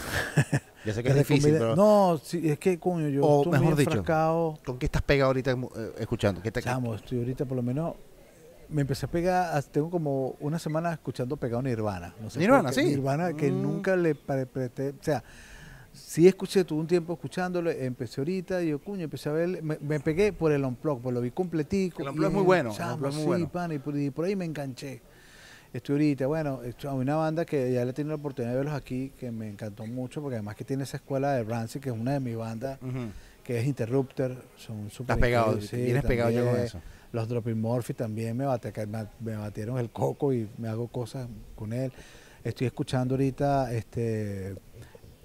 Ya 0.85 0.93
sé 0.93 1.03
que 1.03 1.09
es 1.09 1.15
difícil, 1.15 1.53
pero 1.53 1.75
No, 1.75 2.19
sí, 2.23 2.49
es 2.49 2.57
que, 2.59 2.79
coño, 2.79 3.09
yo 3.09 3.25
O 3.25 3.43
estoy 3.43 3.51
muy 3.59 3.59
mejor 3.73 3.77
dicho. 4.03 4.59
¿con 4.65 4.77
qué 4.79 4.85
estás 4.85 5.01
pegado 5.01 5.27
ahorita 5.27 5.51
eh, 5.51 5.91
escuchando? 5.99 6.41
¿Qué 6.41 6.51
te- 6.51 6.61
Chamo, 6.61 6.95
estoy 6.95 7.19
ahorita 7.19 7.45
por 7.45 7.57
lo 7.57 7.63
menos. 7.63 7.95
Me 8.67 8.81
empecé 8.81 9.05
a 9.05 9.09
pegar, 9.09 9.61
tengo 9.65 9.91
como 9.91 10.35
una 10.39 10.57
semana 10.57 10.91
escuchando 10.93 11.37
pegado 11.37 11.61
Nirvana. 11.61 12.15
No 12.19 12.29
sé 12.31 12.39
Nirvana, 12.39 12.71
sí. 12.71 12.83
Nirvana 12.83 13.33
que 13.33 13.51
Mm. 13.51 13.61
nunca 13.61 13.95
le 13.95 14.15
presté. 14.15 14.89
O 14.89 15.03
sea, 15.03 15.23
sí 15.95 16.27
escuché, 16.27 16.63
tuve 16.63 16.79
un 16.81 16.87
tiempo 16.87 17.13
escuchándolo, 17.13 17.71
empecé 17.71 18.21
ahorita 18.21 18.61
y 18.63 18.69
yo, 18.69 18.79
cuño, 18.79 19.03
empecé 19.03 19.29
a 19.29 19.31
ver, 19.33 19.61
me, 19.63 19.77
me 19.79 19.99
pegué 19.99 20.33
por 20.33 20.51
el 20.51 20.63
Unplug, 20.63 21.01
pues 21.01 21.13
lo 21.13 21.21
vi 21.21 21.31
completico. 21.31 22.01
El 22.01 22.07
y 22.07 22.09
Unplugged 22.09 22.27
es 22.29 22.33
muy 22.33 22.43
bueno, 22.43 22.71
chamo, 22.71 23.07
es 23.07 23.13
muy 23.15 23.21
sí, 23.23 23.27
bueno. 23.27 23.49
pana, 23.49 23.73
y 23.73 23.79
por, 23.79 23.97
y 23.97 24.09
por 24.09 24.25
ahí 24.25 24.35
me 24.35 24.45
enganché. 24.45 25.01
Estoy 25.73 25.93
ahorita, 25.93 26.27
bueno, 26.27 26.63
esto- 26.63 26.89
hay 26.89 26.97
una 26.97 27.15
banda 27.15 27.45
que 27.45 27.73
ya 27.73 27.83
le 27.83 27.91
he 27.91 27.93
tenido 27.93 28.15
la 28.15 28.19
oportunidad 28.19 28.51
de 28.53 28.57
verlos 28.57 28.73
aquí, 28.75 29.11
que 29.19 29.31
me 29.31 29.49
encantó 29.49 29.85
mucho, 29.85 30.21
porque 30.21 30.35
además 30.35 30.55
que 30.55 30.63
tiene 30.63 30.83
esa 30.83 30.97
escuela 30.97 31.33
de 31.33 31.43
Rancid, 31.43 31.81
que 31.81 31.89
es 31.89 31.95
una 31.95 32.13
de 32.13 32.19
mis 32.21 32.35
bandas, 32.37 32.79
que 33.43 33.59
es 33.59 33.65
Interrupter, 33.65 34.37
son 34.57 34.89
súper 34.89 35.15
Estás 35.15 35.17
pegado, 35.19 35.59
sí, 35.61 35.75
vienes 35.77 36.03
pegado 36.03 36.31
yo 36.31 36.45
con 36.45 36.59
eso. 36.59 36.81
Los 37.11 37.27
Dropping 37.29 37.59
Murphy 37.59 37.93
también 37.93 38.35
me, 38.35 38.45
bate- 38.45 38.87
me, 38.87 39.07
me 39.19 39.35
batieron 39.37 39.77
el 39.77 39.89
coco 39.89 40.33
y 40.33 40.49
me 40.57 40.67
hago 40.67 40.87
cosas 40.87 41.27
con 41.55 41.71
él. 41.73 41.91
Estoy 42.43 42.67
escuchando 42.67 43.15
ahorita, 43.15 43.73
este, 43.73 44.55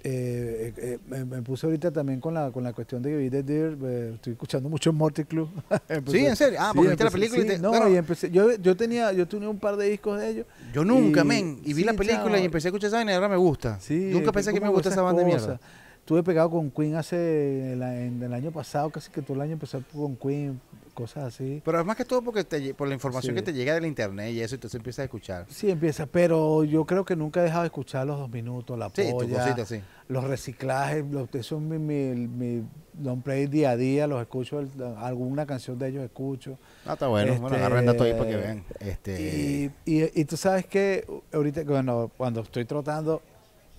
eh, 0.02 0.72
eh, 0.76 0.98
me, 1.08 1.24
me 1.24 1.42
puse 1.42 1.66
ahorita 1.66 1.90
también 1.90 2.20
con 2.20 2.32
la 2.34 2.50
con 2.50 2.64
la 2.64 2.72
cuestión 2.72 3.02
de 3.02 3.28
the 3.30 3.42
Deer, 3.42 3.76
eh, 3.82 4.12
estoy 4.14 4.32
escuchando 4.32 4.68
mucho 4.68 4.92
Morty 4.92 5.24
Club. 5.24 5.48
Sí, 6.10 6.24
en 6.24 6.36
serio. 6.36 6.58
Ah, 6.60 6.72
porque 6.74 6.88
viste 6.90 7.04
la 7.04 7.10
película 7.10 7.38
y 7.40 7.42
sí, 7.42 7.48
te- 7.48 7.58
no, 7.58 7.88
y 7.88 7.96
empecé, 7.96 8.30
yo, 8.30 8.54
yo 8.56 8.76
tenía, 8.76 9.12
yo 9.12 9.26
tenía 9.28 9.48
un 9.48 9.58
par 9.58 9.76
de 9.76 9.88
discos 9.90 10.18
de 10.18 10.30
ellos. 10.30 10.46
Yo 10.72 10.84
nunca, 10.84 11.20
Y- 11.22 11.24
men. 11.24 11.60
Y 11.64 11.74
vi 11.74 11.82
sí, 11.82 11.84
la 11.84 11.92
película 11.94 12.38
y 12.38 12.44
empecé 12.44 12.68
a 12.68 12.70
escuchar 12.70 12.88
esa 12.88 12.96
vaina 12.96 13.12
y 13.12 13.14
ahora 13.14 13.28
me 13.28 13.36
gusta. 13.36 13.78
Sí, 13.80 14.10
nunca 14.12 14.32
pensé 14.32 14.52
que 14.52 14.60
me 14.60 14.68
gusta 14.68 14.88
esa 14.88 15.02
banda 15.02 15.20
de 15.22 15.26
mierda. 15.26 15.60
Estuve 15.98 16.22
pegado 16.22 16.50
con 16.50 16.70
Queen 16.70 16.96
hace 16.96 17.72
en 17.74 18.22
el 18.22 18.32
año 18.32 18.50
pasado, 18.50 18.90
casi 18.90 19.10
que 19.10 19.22
todo 19.22 19.34
el 19.34 19.42
año 19.42 19.52
empecé 19.52 19.78
con 19.92 20.16
Queen, 20.16 20.60
cosas 21.00 21.24
así. 21.24 21.62
Pero 21.64 21.80
es 21.80 21.86
más 21.86 21.96
que 21.96 22.04
todo 22.04 22.22
porque 22.22 22.44
te 22.44 22.74
por 22.74 22.88
la 22.88 22.94
información 22.94 23.34
Sí. 23.34 23.40
que 23.40 23.42
te 23.42 23.52
llega 23.52 23.74
del 23.74 23.86
internet 23.86 24.32
y 24.32 24.40
eso, 24.40 24.54
entonces 24.54 24.76
empiezas 24.78 25.00
a 25.00 25.04
escuchar. 25.04 25.46
Sí, 25.48 25.70
empieza, 25.70 26.06
pero 26.06 26.64
yo 26.64 26.84
creo 26.84 27.04
que 27.04 27.16
nunca 27.16 27.40
he 27.40 27.44
dejado 27.44 27.62
de 27.62 27.66
escuchar 27.68 28.06
los 28.06 28.18
dos 28.18 28.30
minutos, 28.30 28.78
la 28.78 28.90
Sí, 28.94 29.02
tu 29.04 29.10
polla, 29.18 29.38
cosita, 29.44 29.64
sí. 29.66 29.80
los 30.08 30.24
reciclajes, 30.24 31.04
los, 31.10 31.28
eso 31.34 31.56
es 31.56 31.62
mi, 31.62 31.78
mi, 31.78 32.26
mi 32.28 32.64
long 33.02 33.22
play 33.22 33.46
día 33.46 33.70
a 33.70 33.76
día, 33.76 34.06
los 34.06 34.20
escucho, 34.20 34.60
el- 34.60 34.68
alguna 34.98 35.46
canción 35.46 35.78
de 35.78 35.88
ellos 35.88 36.04
escucho. 36.04 36.58
Ah, 36.84 36.92
está 36.94 37.06
bueno. 37.06 37.32
Bueno, 37.40 37.56
Este, 37.56 37.66
agarren 37.66 37.86
datos 37.86 38.02
ahí 38.06 38.12
para 38.12 38.28
que 38.28 38.36
vean. 38.36 38.64
Este, 38.80 39.70
Y, 39.86 39.92
y, 40.00 40.20
y 40.20 40.24
tú 40.24 40.36
sabes 40.36 40.66
que 40.66 41.06
ahorita, 41.32 41.62
bueno, 41.64 42.10
cuando 42.16 42.40
estoy 42.42 42.64
trotando, 42.64 43.22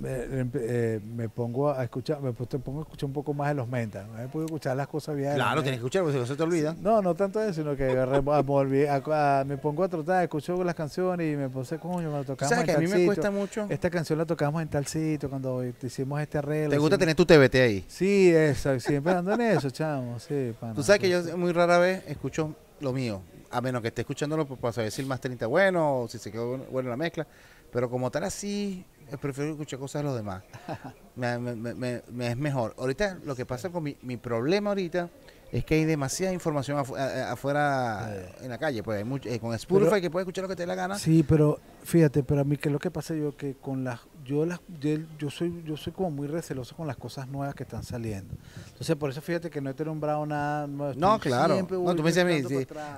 eh, 0.06 1.00
me 1.16 1.30
pongo 1.30 1.72
a 1.72 1.84
escuchar, 1.84 2.22
me 2.22 2.34
pongo 2.34 2.80
a 2.80 2.84
escuchar 2.84 3.06
un 3.08 3.14
poco 3.14 3.34
más 3.34 3.50
de 3.50 3.56
los 3.56 3.68
mentas, 3.68 4.06
¿no? 4.08 4.28
puedo 4.30 4.46
escuchar 4.46 4.76
las 4.78 4.88
cosas 4.88 5.16
bien. 5.16 5.34
claro, 5.36 5.62
tienes 5.62 5.80
que 5.80 5.84
escuchar 5.86 6.02
porque 6.04 6.14
si 6.14 6.20
no 6.20 6.26
se 6.26 6.36
te 6.36 6.44
olvida. 6.44 6.76
No, 6.82 7.02
no 7.02 7.16
tanto 7.16 7.42
eso, 7.42 7.54
sino 7.54 7.76
que 7.76 7.86
me, 7.94 8.20
volví 8.44 8.86
a- 8.86 9.02
a- 9.06 9.44
me 9.46 9.58
pongo 9.58 9.84
a 9.84 9.90
trotar, 9.90 10.24
escucho 10.24 10.64
las 10.64 10.76
canciones 10.76 11.34
y 11.34 11.36
me 11.38 11.50
puse, 11.50 11.78
coño, 11.80 12.12
me 12.12 12.20
Tú 12.20 12.26
tocamos 12.26 12.50
sabes 12.50 12.62
en 12.62 12.66
que 12.66 12.72
a 12.72 12.80
mí 12.80 12.88
me 13.00 13.06
cuesta 13.06 13.32
mucho. 13.32 13.66
Esta 13.70 13.90
canción 13.90 14.18
la 14.20 14.26
tocamos 14.26 14.62
en 14.62 14.68
tal 14.68 14.86
sitio 14.86 15.30
cuando 15.30 15.64
hicimos 15.66 16.22
este 16.22 16.38
arreglo. 16.38 16.70
¿Te 16.72 16.78
gusta 16.78 16.96
hicimos- 16.96 17.00
tener 17.00 17.16
tu 17.16 17.26
TBT 17.26 17.56
ahí? 17.62 17.86
Sí, 17.88 18.30
eso, 18.34 18.80
siempre 18.80 19.14
ando 19.14 19.34
en 19.34 19.42
eso, 19.42 19.70
chamo, 19.70 20.20
sí, 20.20 20.54
pana. 20.60 20.74
Tú 20.74 20.84
sabes 20.84 21.02
que 21.02 21.10
yo 21.10 21.38
muy 21.38 21.52
rara 21.52 21.78
vez 21.78 22.04
escucho 22.08 22.56
lo 22.80 22.94
mío. 22.94 23.22
A 23.54 23.60
menos 23.60 23.82
que 23.82 23.90
esté 23.90 24.02
escuchándolo 24.02 24.46
pues, 24.46 24.58
para 24.62 24.72
saber 24.72 24.92
si 24.92 25.02
el 25.02 25.08
mastering 25.08 25.34
está 25.34 25.46
bueno 25.46 26.04
o 26.04 26.08
si 26.08 26.18
se 26.20 26.32
quedó 26.32 26.48
bueno, 26.52 26.64
bueno 26.72 26.90
la 26.90 26.96
mezcla. 26.96 27.28
Pero 27.72 27.90
como 27.90 28.12
tal 28.12 28.24
así, 28.26 28.86
eh, 29.12 29.18
prefiero 29.18 29.52
escuchar 29.52 29.80
cosas 29.80 30.02
de 30.02 30.08
los 30.08 30.16
demás. 30.16 30.44
me, 31.16 31.38
me- 31.40 31.56
me- 31.56 31.74
me- 31.74 32.02
me 32.12 32.28
es 32.28 32.38
mejor. 32.38 32.74
Ahorita 32.78 33.18
lo 33.24 33.36
que 33.36 33.46
pasa 33.46 33.70
con 33.70 33.84
mi, 33.84 33.98
mi 34.02 34.18
problema 34.18 34.72
ahorita 34.72 35.10
es 35.52 35.66
que 35.66 35.76
hay 35.76 35.86
demasiada 35.86 36.34
información 36.34 36.78
afu- 36.78 36.98
afuera 36.98 38.10
Sí. 38.40 38.46
en 38.46 38.50
la 38.50 38.58
calle. 38.58 38.84
Pues 38.84 38.98
hay 39.00 39.04
mucho, 39.04 39.28
eh, 39.30 39.40
con 39.40 39.54
Spotify 39.56 40.00
que 40.02 40.10
puedes 40.10 40.26
escuchar 40.26 40.44
lo 40.44 40.48
que 40.50 40.56
te 40.56 40.64
dé 40.64 40.68
la 40.68 40.76
gana. 40.76 40.98
Sí, 40.98 41.24
pero 41.28 41.60
fíjate, 41.84 42.24
pero 42.24 42.42
a 42.42 42.44
mí 42.44 42.56
que 42.58 42.70
lo 42.70 42.80
que 42.80 42.90
pasa 42.92 43.14
yo 43.16 43.36
que 43.36 43.56
con 43.56 43.84
las 43.84 44.00
yo 44.32 44.46
las 44.46 44.62
yo, 44.80 44.98
yo 45.20 45.30
soy 45.30 45.64
yo 45.66 45.76
soy 45.76 45.92
como 45.92 46.10
muy 46.10 46.28
receloso 46.28 46.76
con 46.76 46.88
las 46.88 46.96
cosas 46.96 47.28
nuevas 47.28 47.54
que 47.54 47.64
están 47.64 47.84
saliendo. 47.84 48.34
Entonces, 48.68 48.96
por 48.96 49.10
eso 49.10 49.22
fíjate 49.22 49.50
que 49.50 49.60
no 49.60 49.70
he 49.70 49.86
nombrado 49.86 50.26
nada 50.26 50.68
nuevo. 50.68 50.94
No, 50.98 51.20
claro. 51.20 51.56
No, 51.70 51.96
tú 51.96 52.02
me 52.04 52.12
dices. 52.12 52.26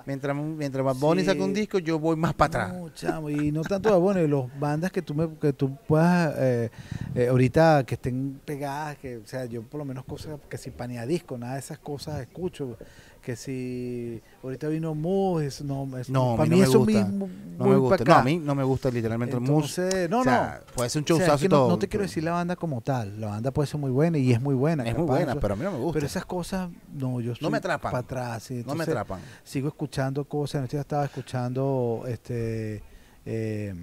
Mientras, 0.05 0.35
mientras 0.35 0.85
Bad 0.85 0.95
Bunny 0.95 1.23
saca 1.23 1.43
un 1.43 1.53
disco, 1.53 1.79
yo 1.79 1.97
voy 1.97 2.15
más 2.15 2.33
para 2.35 2.47
atrás. 2.47 2.77
No, 2.77 2.89
chamo, 2.89 3.29
y 3.29 3.51
no 3.51 3.63
tanto 3.63 3.99
bueno, 3.99 4.21
y 4.21 4.27
los 4.27 4.47
bandas 4.59 4.91
que 4.91 5.01
tú 5.01 5.15
me, 5.15 5.27
que 5.39 5.53
tú 5.53 5.75
puedas 5.87 6.35
eh, 6.37 6.69
eh, 7.15 7.27
ahorita 7.27 7.83
que 7.85 7.95
estén 7.95 8.39
pegadas, 8.45 8.97
que 8.97 9.17
o 9.17 9.25
sea, 9.25 9.45
yo 9.45 9.63
por 9.63 9.79
lo 9.79 9.85
menos 9.85 10.05
cosas 10.05 10.39
que 10.49 10.57
si 10.57 10.69
paneadisco, 10.69 11.37
nada 11.37 11.53
de 11.53 11.59
esas 11.59 11.79
cosas 11.79 12.21
escucho, 12.21 12.77
que 13.23 13.35
si 13.35 14.21
ahorita 14.43 14.67
vino 14.67 14.93
Moose, 14.93 15.63
no, 15.63 15.97
es- 15.97 16.09
No, 16.09 16.35
para 16.35 16.43
mí 16.43 16.49
no 16.51 16.57
me 16.57 16.63
eso 16.63 16.79
gusta. 16.79 17.05
mismo 17.05 17.29
No 17.57 17.65
me 17.65 17.75
gusta. 17.77 18.03
No, 18.03 18.13
a 18.15 18.23
mí 18.23 18.37
no 18.37 18.53
me 18.55 18.63
gusta 18.63 18.91
literalmente 18.91 19.35
el. 19.37 19.41
Entonces, 19.43 20.09
no, 20.09 20.19
o 20.19 20.23
sea, 20.23 20.61
no. 20.67 20.73
puede 20.75 20.89
ser 20.89 20.99
un 21.01 21.03
O 21.03 21.07
sea, 21.07 21.15
es 21.15 21.19
showzazo 21.21 21.39
que 21.39 21.45
y 21.45 21.49
no, 21.49 21.55
todo. 21.55 21.69
no 21.69 21.79
te 21.79 21.87
quiero 21.87 22.03
decir 22.03 22.23
la 22.23 22.33
banda 22.33 22.55
como 22.55 22.81
tal, 22.81 23.19
la 23.21 23.27
banda 23.27 23.51
puede 23.51 23.67
ser 23.67 23.79
muy 23.79 23.91
buena 23.91 24.17
y 24.17 24.31
es 24.33 24.41
muy 24.41 24.55
buena. 24.55 24.83
Es 24.85 24.95
muy 24.97 25.05
buena, 25.07 25.35
pero 25.35 25.53
a 25.53 25.57
mí 25.57 25.63
no 25.63 25.71
me 25.71 25.77
gusta. 25.79 25.93
pero 25.93 26.05
esas 26.05 26.25
cosas, 26.25 26.69
no, 26.93 27.21
yo 27.21 27.33
soy 27.33 27.49
me 27.49 27.57
atrapan. 27.57 27.91
para 27.91 28.03
atrás. 28.03 28.43
sí, 28.43 28.63
no 28.67 28.75
me 28.75 28.83
atrapan. 28.83 29.21
sigo 29.43 29.69
escuchando 29.69 30.25
cosas. 30.25 30.61
En 30.61 30.67
día 30.67 30.81
estaba 30.81 31.05
escuchando, 31.05 32.03
este, 32.07 32.83
eh, 33.25 33.73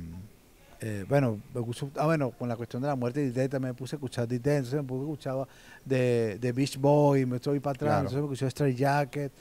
eh, 0.80 1.04
bueno, 1.08 1.38
me 1.54 1.60
puso- 1.60 1.90
ah, 1.96 2.06
bueno, 2.06 2.30
con 2.30 2.48
la 2.48 2.56
cuestión 2.56 2.80
de 2.82 2.88
la 2.88 2.96
muerte 2.96 3.20
de 3.20 3.30
Dead 3.32 3.50
también 3.50 3.70
me 3.72 3.74
puse 3.74 3.94
a 3.94 3.98
escuchar 3.98 4.26
Dead, 4.26 4.40
entonces 4.56 4.74
me 4.74 4.82
puse 4.82 5.00
a 5.00 5.04
escuchar 5.04 5.48
de, 5.84 6.38
de 6.40 6.52
Beach 6.52 6.78
Boy, 6.78 7.26
me 7.26 7.36
estoy 7.36 7.60
para 7.60 7.72
atrás, 7.74 7.88
Claro. 7.90 8.00
entonces 8.08 8.18
me 8.18 8.24
escuché 8.34 8.50
Stray 8.50 8.74
Jacket, 8.74 9.32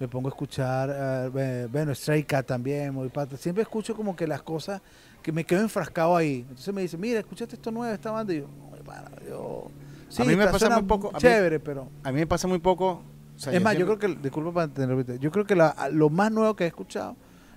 me 0.00 0.08
pongo 0.08 0.28
a 0.28 0.30
escuchar, 0.30 1.32
eh, 1.36 1.68
bueno, 1.70 1.94
Stray 1.94 2.24
Cat 2.24 2.46
también, 2.46 2.94
voy 2.94 3.08
para 3.08 3.24
atrás. 3.24 3.40
siempre 3.40 3.62
escucho 3.62 3.94
como 3.94 4.16
que 4.16 4.26
las 4.26 4.42
cosas 4.42 4.80
que 5.22 5.32
me 5.32 5.44
quedo 5.44 5.60
enfrascado 5.62 6.16
ahí. 6.16 6.44
Entonces 6.48 6.72
me 6.72 6.82
dice, 6.82 6.96
mira, 6.96 7.18
escuchaste 7.18 7.56
esto 7.56 7.70
nuevo, 7.70 7.92
esta 7.92 8.10
banda, 8.10 8.32
y 8.32 8.38
yo, 8.40 8.46
no, 8.46 8.84
pana, 8.84 9.10
yo... 9.28 9.70
Sí, 10.08 10.22
A 10.22 10.24
mí 10.24 10.36
me 10.36 10.46
pasa 10.46 10.70
muy 10.70 10.84
poco, 10.84 11.08
a 11.08 11.12
mí- 11.14 11.18
Chévere, 11.18 11.58
pero... 11.60 11.88
A 12.04 12.12
mí 12.12 12.20
me 12.20 12.26
pasa 12.26 12.46
muy 12.46 12.58
poco. 12.60 13.02
o 13.36 13.38
sea, 13.38 13.52
Es 13.52 13.60
más, 13.60 13.76
yo 13.76 13.84
creo 13.86 13.98
que, 13.98 14.08
disculpa 14.22 14.52
para 14.52 14.68
tener, 14.68 15.18
yo 15.18 15.30
creo 15.32 15.44
que 15.44 15.56
la- 15.56 15.88
lo 15.92 16.08
más 16.10 16.30
nuevo 16.30 16.54
que 16.56 16.64
he 16.64 16.68
escuchado 16.68 17.16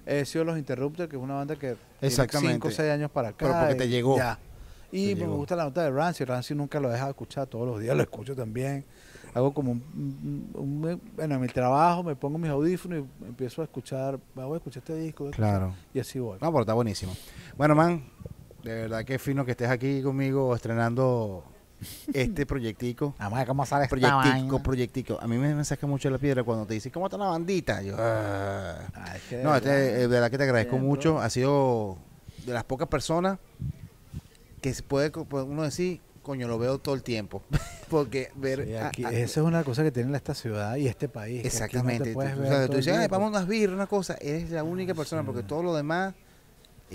ha 0.10 0.26
sido 0.26 0.44
Los 0.46 0.58
Interrupters, 0.58 1.10
que 1.10 1.16
es 1.16 1.22
una 1.22 1.36
banda 1.36 1.56
que 1.56 1.76
Exactamente. 2.02 2.54
5 2.54 2.68
o 2.68 2.72
6 2.72 2.92
años 2.92 3.12
para 3.12 3.30
acá. 3.30 3.38
Pero 3.46 3.60
porque 3.60 3.76
te 3.76 3.88
llegó. 3.90 4.18
Ya. 4.18 4.40
Y 4.92 5.10
Te 5.10 5.16
me 5.16 5.22
llegó. 5.22 5.36
gusta 5.38 5.56
la 5.56 5.66
nota 5.66 5.84
de 5.84 5.92
Rancy, 5.92 6.26
Rancy 6.26 6.56
nunca 6.56 6.80
lo 6.80 6.90
he 6.90 6.94
dejado 6.94 7.12
escuchar, 7.12 7.46
todos 7.48 7.68
los 7.68 7.80
días 7.80 7.96
lo 7.96 8.02
escucho 8.02 8.36
también. 8.36 8.84
Hago 9.36 9.54
como 9.54 9.72
un, 9.74 9.84
un- 9.94 10.50
un- 10.56 11.02
bueno, 11.16 11.36
en 11.36 11.42
mi 11.42 11.48
trabajo 11.48 12.02
me 12.02 12.16
pongo 12.16 12.40
mis 12.40 12.50
audífonos 12.50 13.04
y 13.22 13.26
empiezo 13.28 13.62
a 13.62 13.66
escuchar, 13.66 14.20
voy 14.34 14.54
a 14.54 14.58
escuchar 14.58 14.82
este 14.82 14.96
disco, 14.96 15.26
escuchar- 15.26 15.36
Claro. 15.36 15.76
y 15.94 16.00
así 16.00 16.18
voy. 16.18 16.40
No, 16.42 16.50
pero 16.52 16.62
está 16.62 16.74
buenísimo. 16.74 17.16
Bueno, 17.56 17.76
man, 17.76 18.04
de 18.64 18.74
verdad 18.74 19.06
que 19.06 19.20
fino 19.20 19.46
que 19.46 19.52
estés 19.52 19.70
aquí 19.70 20.02
conmigo 20.02 20.56
estrenando 20.56 21.44
este 22.14 22.46
proyectico. 22.46 23.16
Además, 23.20 23.46
¿cómo 23.46 23.66
sale 23.66 23.88
Proyectico, 23.88 24.62
proyectico. 24.64 25.18
A 25.22 25.28
mí 25.28 25.38
me, 25.38 25.54
me 25.56 25.64
saca 25.66 25.88
mucho 25.88 26.10
la 26.10 26.18
piedra 26.18 26.44
cuando 26.44 26.66
te 26.66 26.74
dicen, 26.76 26.92
¿cómo 26.92 27.06
está 27.08 27.18
la 27.18 27.26
bandita? 27.28 27.82
Yo, 27.82 27.96
"Ah". 27.98 28.80
Ah, 28.94 29.16
de 29.30 29.44
No, 29.44 29.56
este, 29.56 29.70
eh, 29.70 29.98
de 30.00 30.08
verdad 30.08 30.30
que 30.32 30.38
te 30.38 30.44
agradezco 30.44 30.78
mucho. 30.78 31.20
Ha 31.20 31.30
sido 31.30 31.98
de 32.46 32.54
las 32.54 32.64
pocas 32.64 32.88
personas 32.88 33.40
que 34.62 34.74
se 34.74 34.84
puede 34.84 35.12
uno 35.44 35.64
decir, 35.64 36.02
coño, 36.22 36.48
lo 36.48 36.60
veo 36.60 36.80
todo 36.80 36.96
el 36.96 37.04
tiempo. 37.04 37.42
Porque 37.90 38.32
ver. 38.36 38.66
Sí, 38.66 38.76
aquí- 38.76 39.06
a- 39.06 39.12
esa 39.12 39.40
es 39.40 39.46
una 39.46 39.64
cosa 39.64 39.84
que 39.84 39.92
tiene 39.92 40.16
esta 40.16 40.34
ciudad 40.36 40.76
y 40.76 40.88
este 40.88 41.08
país. 41.10 41.42
que 41.42 41.48
aquí 41.64 41.78
no 41.78 41.84
te 41.86 41.94
exactamente. 41.96 42.14
Tú, 42.14 42.20
ver 42.20 42.48
sabes, 42.50 42.70
dices, 42.78 42.94
ay, 42.94 43.00
tiempo". 43.08 43.20
vamos 43.20 43.42
a 43.42 43.46
birras, 43.46 43.76
una 43.76 43.88
cosa. 43.88 44.16
Eres 44.22 44.52
la 44.52 44.64
única 44.64 44.94
persona, 44.94 45.22
Sí. 45.22 45.26
porque 45.26 45.44
todo 45.44 45.64
lo 45.64 45.76
demás 45.76 46.14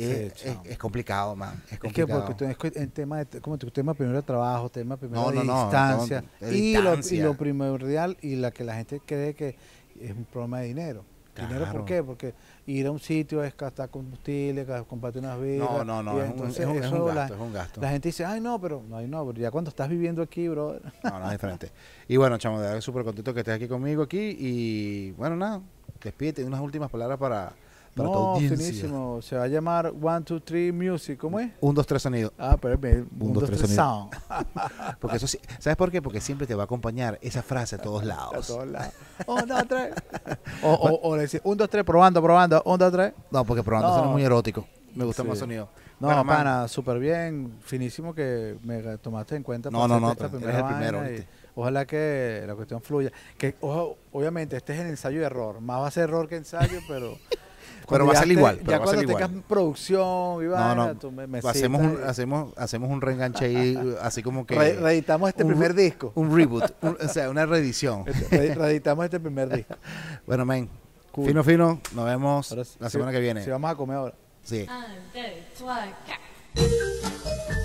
es, 0.02 0.32
Sí, 0.34 0.48
es- 0.48 0.58
es 0.72 0.78
complicado, 0.78 1.34
man. 1.36 1.54
Es 1.66 1.72
Es 1.72 1.78
que 1.78 1.78
complicado. 1.78 2.20
porque 2.26 2.34
tú- 2.34 2.44
es 2.50 2.56
que 2.72 2.80
en 2.80 2.90
tema 2.90 3.24
de, 3.24 3.40
como 3.40 3.56
tema 3.58 3.94
primero 3.94 4.16
de 4.18 4.22
trabajo, 4.26 4.68
tema 4.70 4.96
primero 4.96 5.22
No, 5.22 5.30
de 5.30 5.44
no, 5.44 5.62
distancia, 5.62 6.22
no, 6.40 6.46
de 6.48 6.56
y, 6.58 6.72
Lo, 6.74 6.78
y 6.80 6.82
distancia. 6.82 7.24
lo 7.24 7.34
primordial 7.36 8.16
y 8.20 8.36
la 8.36 8.50
que 8.50 8.64
la 8.64 8.74
gente 8.76 9.00
cree 9.04 9.34
que 9.34 9.56
es 10.00 10.10
un 10.12 10.24
problema 10.24 10.60
de 10.60 10.66
dinero. 10.68 11.04
¿Dinero 11.36 11.66
por 11.72 11.84
qué? 11.84 12.00
Porque 12.00 12.32
ir 12.66 12.86
a 12.86 12.92
un 12.92 13.00
sitio 13.00 13.42
es 13.42 13.56
gastar 13.56 13.88
combustible, 13.90 14.64
comprarte 14.88 15.18
unas 15.18 15.40
vidas. 15.40 15.68
no, 15.68 15.84
no, 15.84 16.00
no, 16.00 16.20
es 16.22 16.26
un, 16.26 16.30
entonces 16.30 16.60
es 16.60 16.66
un- 16.66 16.76
es 16.76 16.78
un 16.78 16.94
eso 16.94 17.04
gasto, 17.06 17.14
la, 17.14 17.26
es 17.26 17.40
un 17.42 17.52
gasto. 17.52 17.80
la 17.80 17.90
gente 17.90 18.08
dice, 18.08 18.24
ay 18.24 18.40
no, 18.40 18.60
pero 18.60 18.84
no, 18.88 19.00
no, 19.00 19.26
pero 19.26 19.40
ya 19.40 19.50
cuando 19.50 19.68
estás 19.70 19.88
viviendo 19.88 20.22
aquí, 20.22 20.46
bro. 20.46 20.78
No, 21.02 21.18
no 21.18 21.26
es 21.26 21.32
diferente. 21.32 21.72
Y 22.06 22.16
bueno, 22.18 22.38
chamo, 22.38 22.60
de 22.60 22.66
verdad 22.68 22.80
súper 22.80 23.02
contento 23.02 23.34
que 23.34 23.40
estés 23.40 23.56
aquí 23.56 23.66
conmigo 23.66 24.04
aquí. 24.04 24.36
Y 24.38 25.10
bueno, 25.12 25.34
nada, 25.34 25.60
despídete 26.04 26.44
unas 26.44 26.60
últimas 26.60 26.88
palabras 26.88 27.18
para, 27.18 27.52
para 27.94 28.08
tu 28.08 28.14
no, 28.14 28.20
audiencia. 28.34 28.56
finísimo. 28.58 29.22
Se 29.22 29.36
va 29.36 29.44
a 29.44 29.46
llamar 29.48 29.92
One, 30.02 30.22
Two, 30.22 30.40
Three 30.40 30.72
Music. 30.72 31.18
¿Cómo 31.18 31.38
es? 31.40 31.50
Un, 31.60 31.74
dos, 31.74 31.86
tres 31.86 32.02
sonido. 32.02 32.32
Ah, 32.38 32.56
pero 32.60 32.74
es. 32.74 32.80
Un, 32.82 33.08
Un, 33.20 33.32
dos, 33.32 33.44
tres, 33.44 33.58
tres, 33.60 33.70
sonido. 33.76 34.10
sound. 34.10 34.98
Porque 35.00 35.16
eso 35.16 35.26
sí, 35.26 35.38
¿sabes 35.58 35.76
por 35.76 35.90
qué? 35.90 36.02
Porque 36.02 36.20
siempre 36.20 36.46
te 36.46 36.54
va 36.54 36.62
a 36.62 36.66
acompañar 36.66 37.18
esa 37.22 37.42
frase 37.42 37.76
a 37.76 37.78
todos 37.78 38.02
A 38.04 38.06
lados. 38.06 38.46
todos 38.46 38.66
lados. 38.66 38.92
Un, 39.26 39.46
dos, 39.46 39.68
tres. 39.68 39.94
O, 40.62 40.72
o, 40.72 41.08
o 41.10 41.16
le 41.16 41.22
decís, 41.22 41.40
un, 41.44 41.56
dos, 41.56 41.68
tres, 41.70 41.84
probando, 41.84 42.22
probando. 42.22 42.62
Un, 42.64 42.78
dos, 42.78 42.92
tres. 42.92 43.12
No, 43.30 43.44
porque 43.44 43.62
probando 43.62 43.88
No. 43.88 43.94
suena 43.94 44.10
muy 44.10 44.22
erótico. 44.24 44.66
Me 44.94 45.04
gusta 45.04 45.22
Sí. 45.22 45.28
más 45.28 45.38
sonido. 45.38 45.68
No, 45.98 46.06
Bueno, 46.08 46.24
pana, 46.26 46.68
súper 46.68 46.98
bien. 46.98 47.58
Finísimo 47.62 48.14
que 48.14 48.56
me 48.62 48.80
tomaste 48.98 49.34
en 49.36 49.42
cuenta. 49.42 49.70
No, 49.70 49.86
no, 49.88 49.98
no, 49.98 50.12
esta 50.12 50.26
eres 50.26 50.42
el 50.56 50.64
primero. 50.64 51.02
Ojalá 51.56 51.84
que 51.86 52.42
la 52.46 52.54
cuestión 52.54 52.80
fluya. 52.82 53.10
Que 53.38 53.54
ojo, 53.60 53.96
obviamente 54.12 54.56
este 54.56 54.72
es 54.74 54.80
el 54.80 54.86
ensayo 54.88 55.20
y 55.20 55.24
error. 55.24 55.60
Más 55.60 55.80
va 55.80 55.86
a 55.88 55.90
ser 55.90 56.04
error 56.04 56.28
que 56.28 56.36
ensayo, 56.36 56.80
pero. 56.88 57.16
Cuando 57.86 58.06
va 58.06 58.12
a 58.12 58.16
ser 58.16 58.32
igual, 58.32 58.58
Ya 58.58 58.64
pero 58.64 58.78
va 58.78 58.84
cuando 58.84 59.00
ser 59.00 59.10
igual. 59.10 59.26
tengas 59.28 59.44
producción 59.46 60.42
y 60.42 60.46
No, 60.46 60.50
vaina, 60.52 60.74
no. 60.74 60.94
tú 60.96 61.12
me, 61.12 61.26
me 61.26 61.38
hacemos, 61.38 61.80
un, 61.82 61.98
y- 62.02 62.08
hacemos, 62.08 62.52
hacemos 62.56 62.90
un 62.90 63.00
reenganche 63.00 63.44
ahí, 63.46 63.78
así 64.02 64.22
como 64.22 64.46
que. 64.46 64.54
Re- 64.54 64.74
reeditamos 64.80 65.28
este 65.28 65.42
un 65.44 65.50
primer 65.50 65.74
disco. 65.74 66.12
Un 66.14 66.34
reboot, 66.36 66.64
un- 66.82 66.96
o 67.04 67.08
sea, 67.08 67.30
una 67.30 67.46
reedición. 67.46 68.04
Re- 68.30 68.54
reeditamos 68.54 69.04
este 69.04 69.20
primer 69.20 69.48
disco. 69.56 69.74
Bueno, 70.26 70.44
men, 70.44 70.68
Cool. 71.12 71.26
fino, 71.28 71.44
fino. 71.44 71.80
Nos 71.94 72.04
vemos 72.06 72.46
sí- 72.48 72.56
la 72.80 72.90
semana 72.90 73.12
que 73.12 73.20
viene. 73.20 73.44
Sí, 73.44 73.50
vamos 73.50 73.70
a 73.70 73.74
comer 73.76 73.96
ahora. 73.98 74.14
Sí. 74.42 74.66
1, 74.68 74.80
2, 74.80 74.88
3, 75.12 75.32
4. 75.60 77.63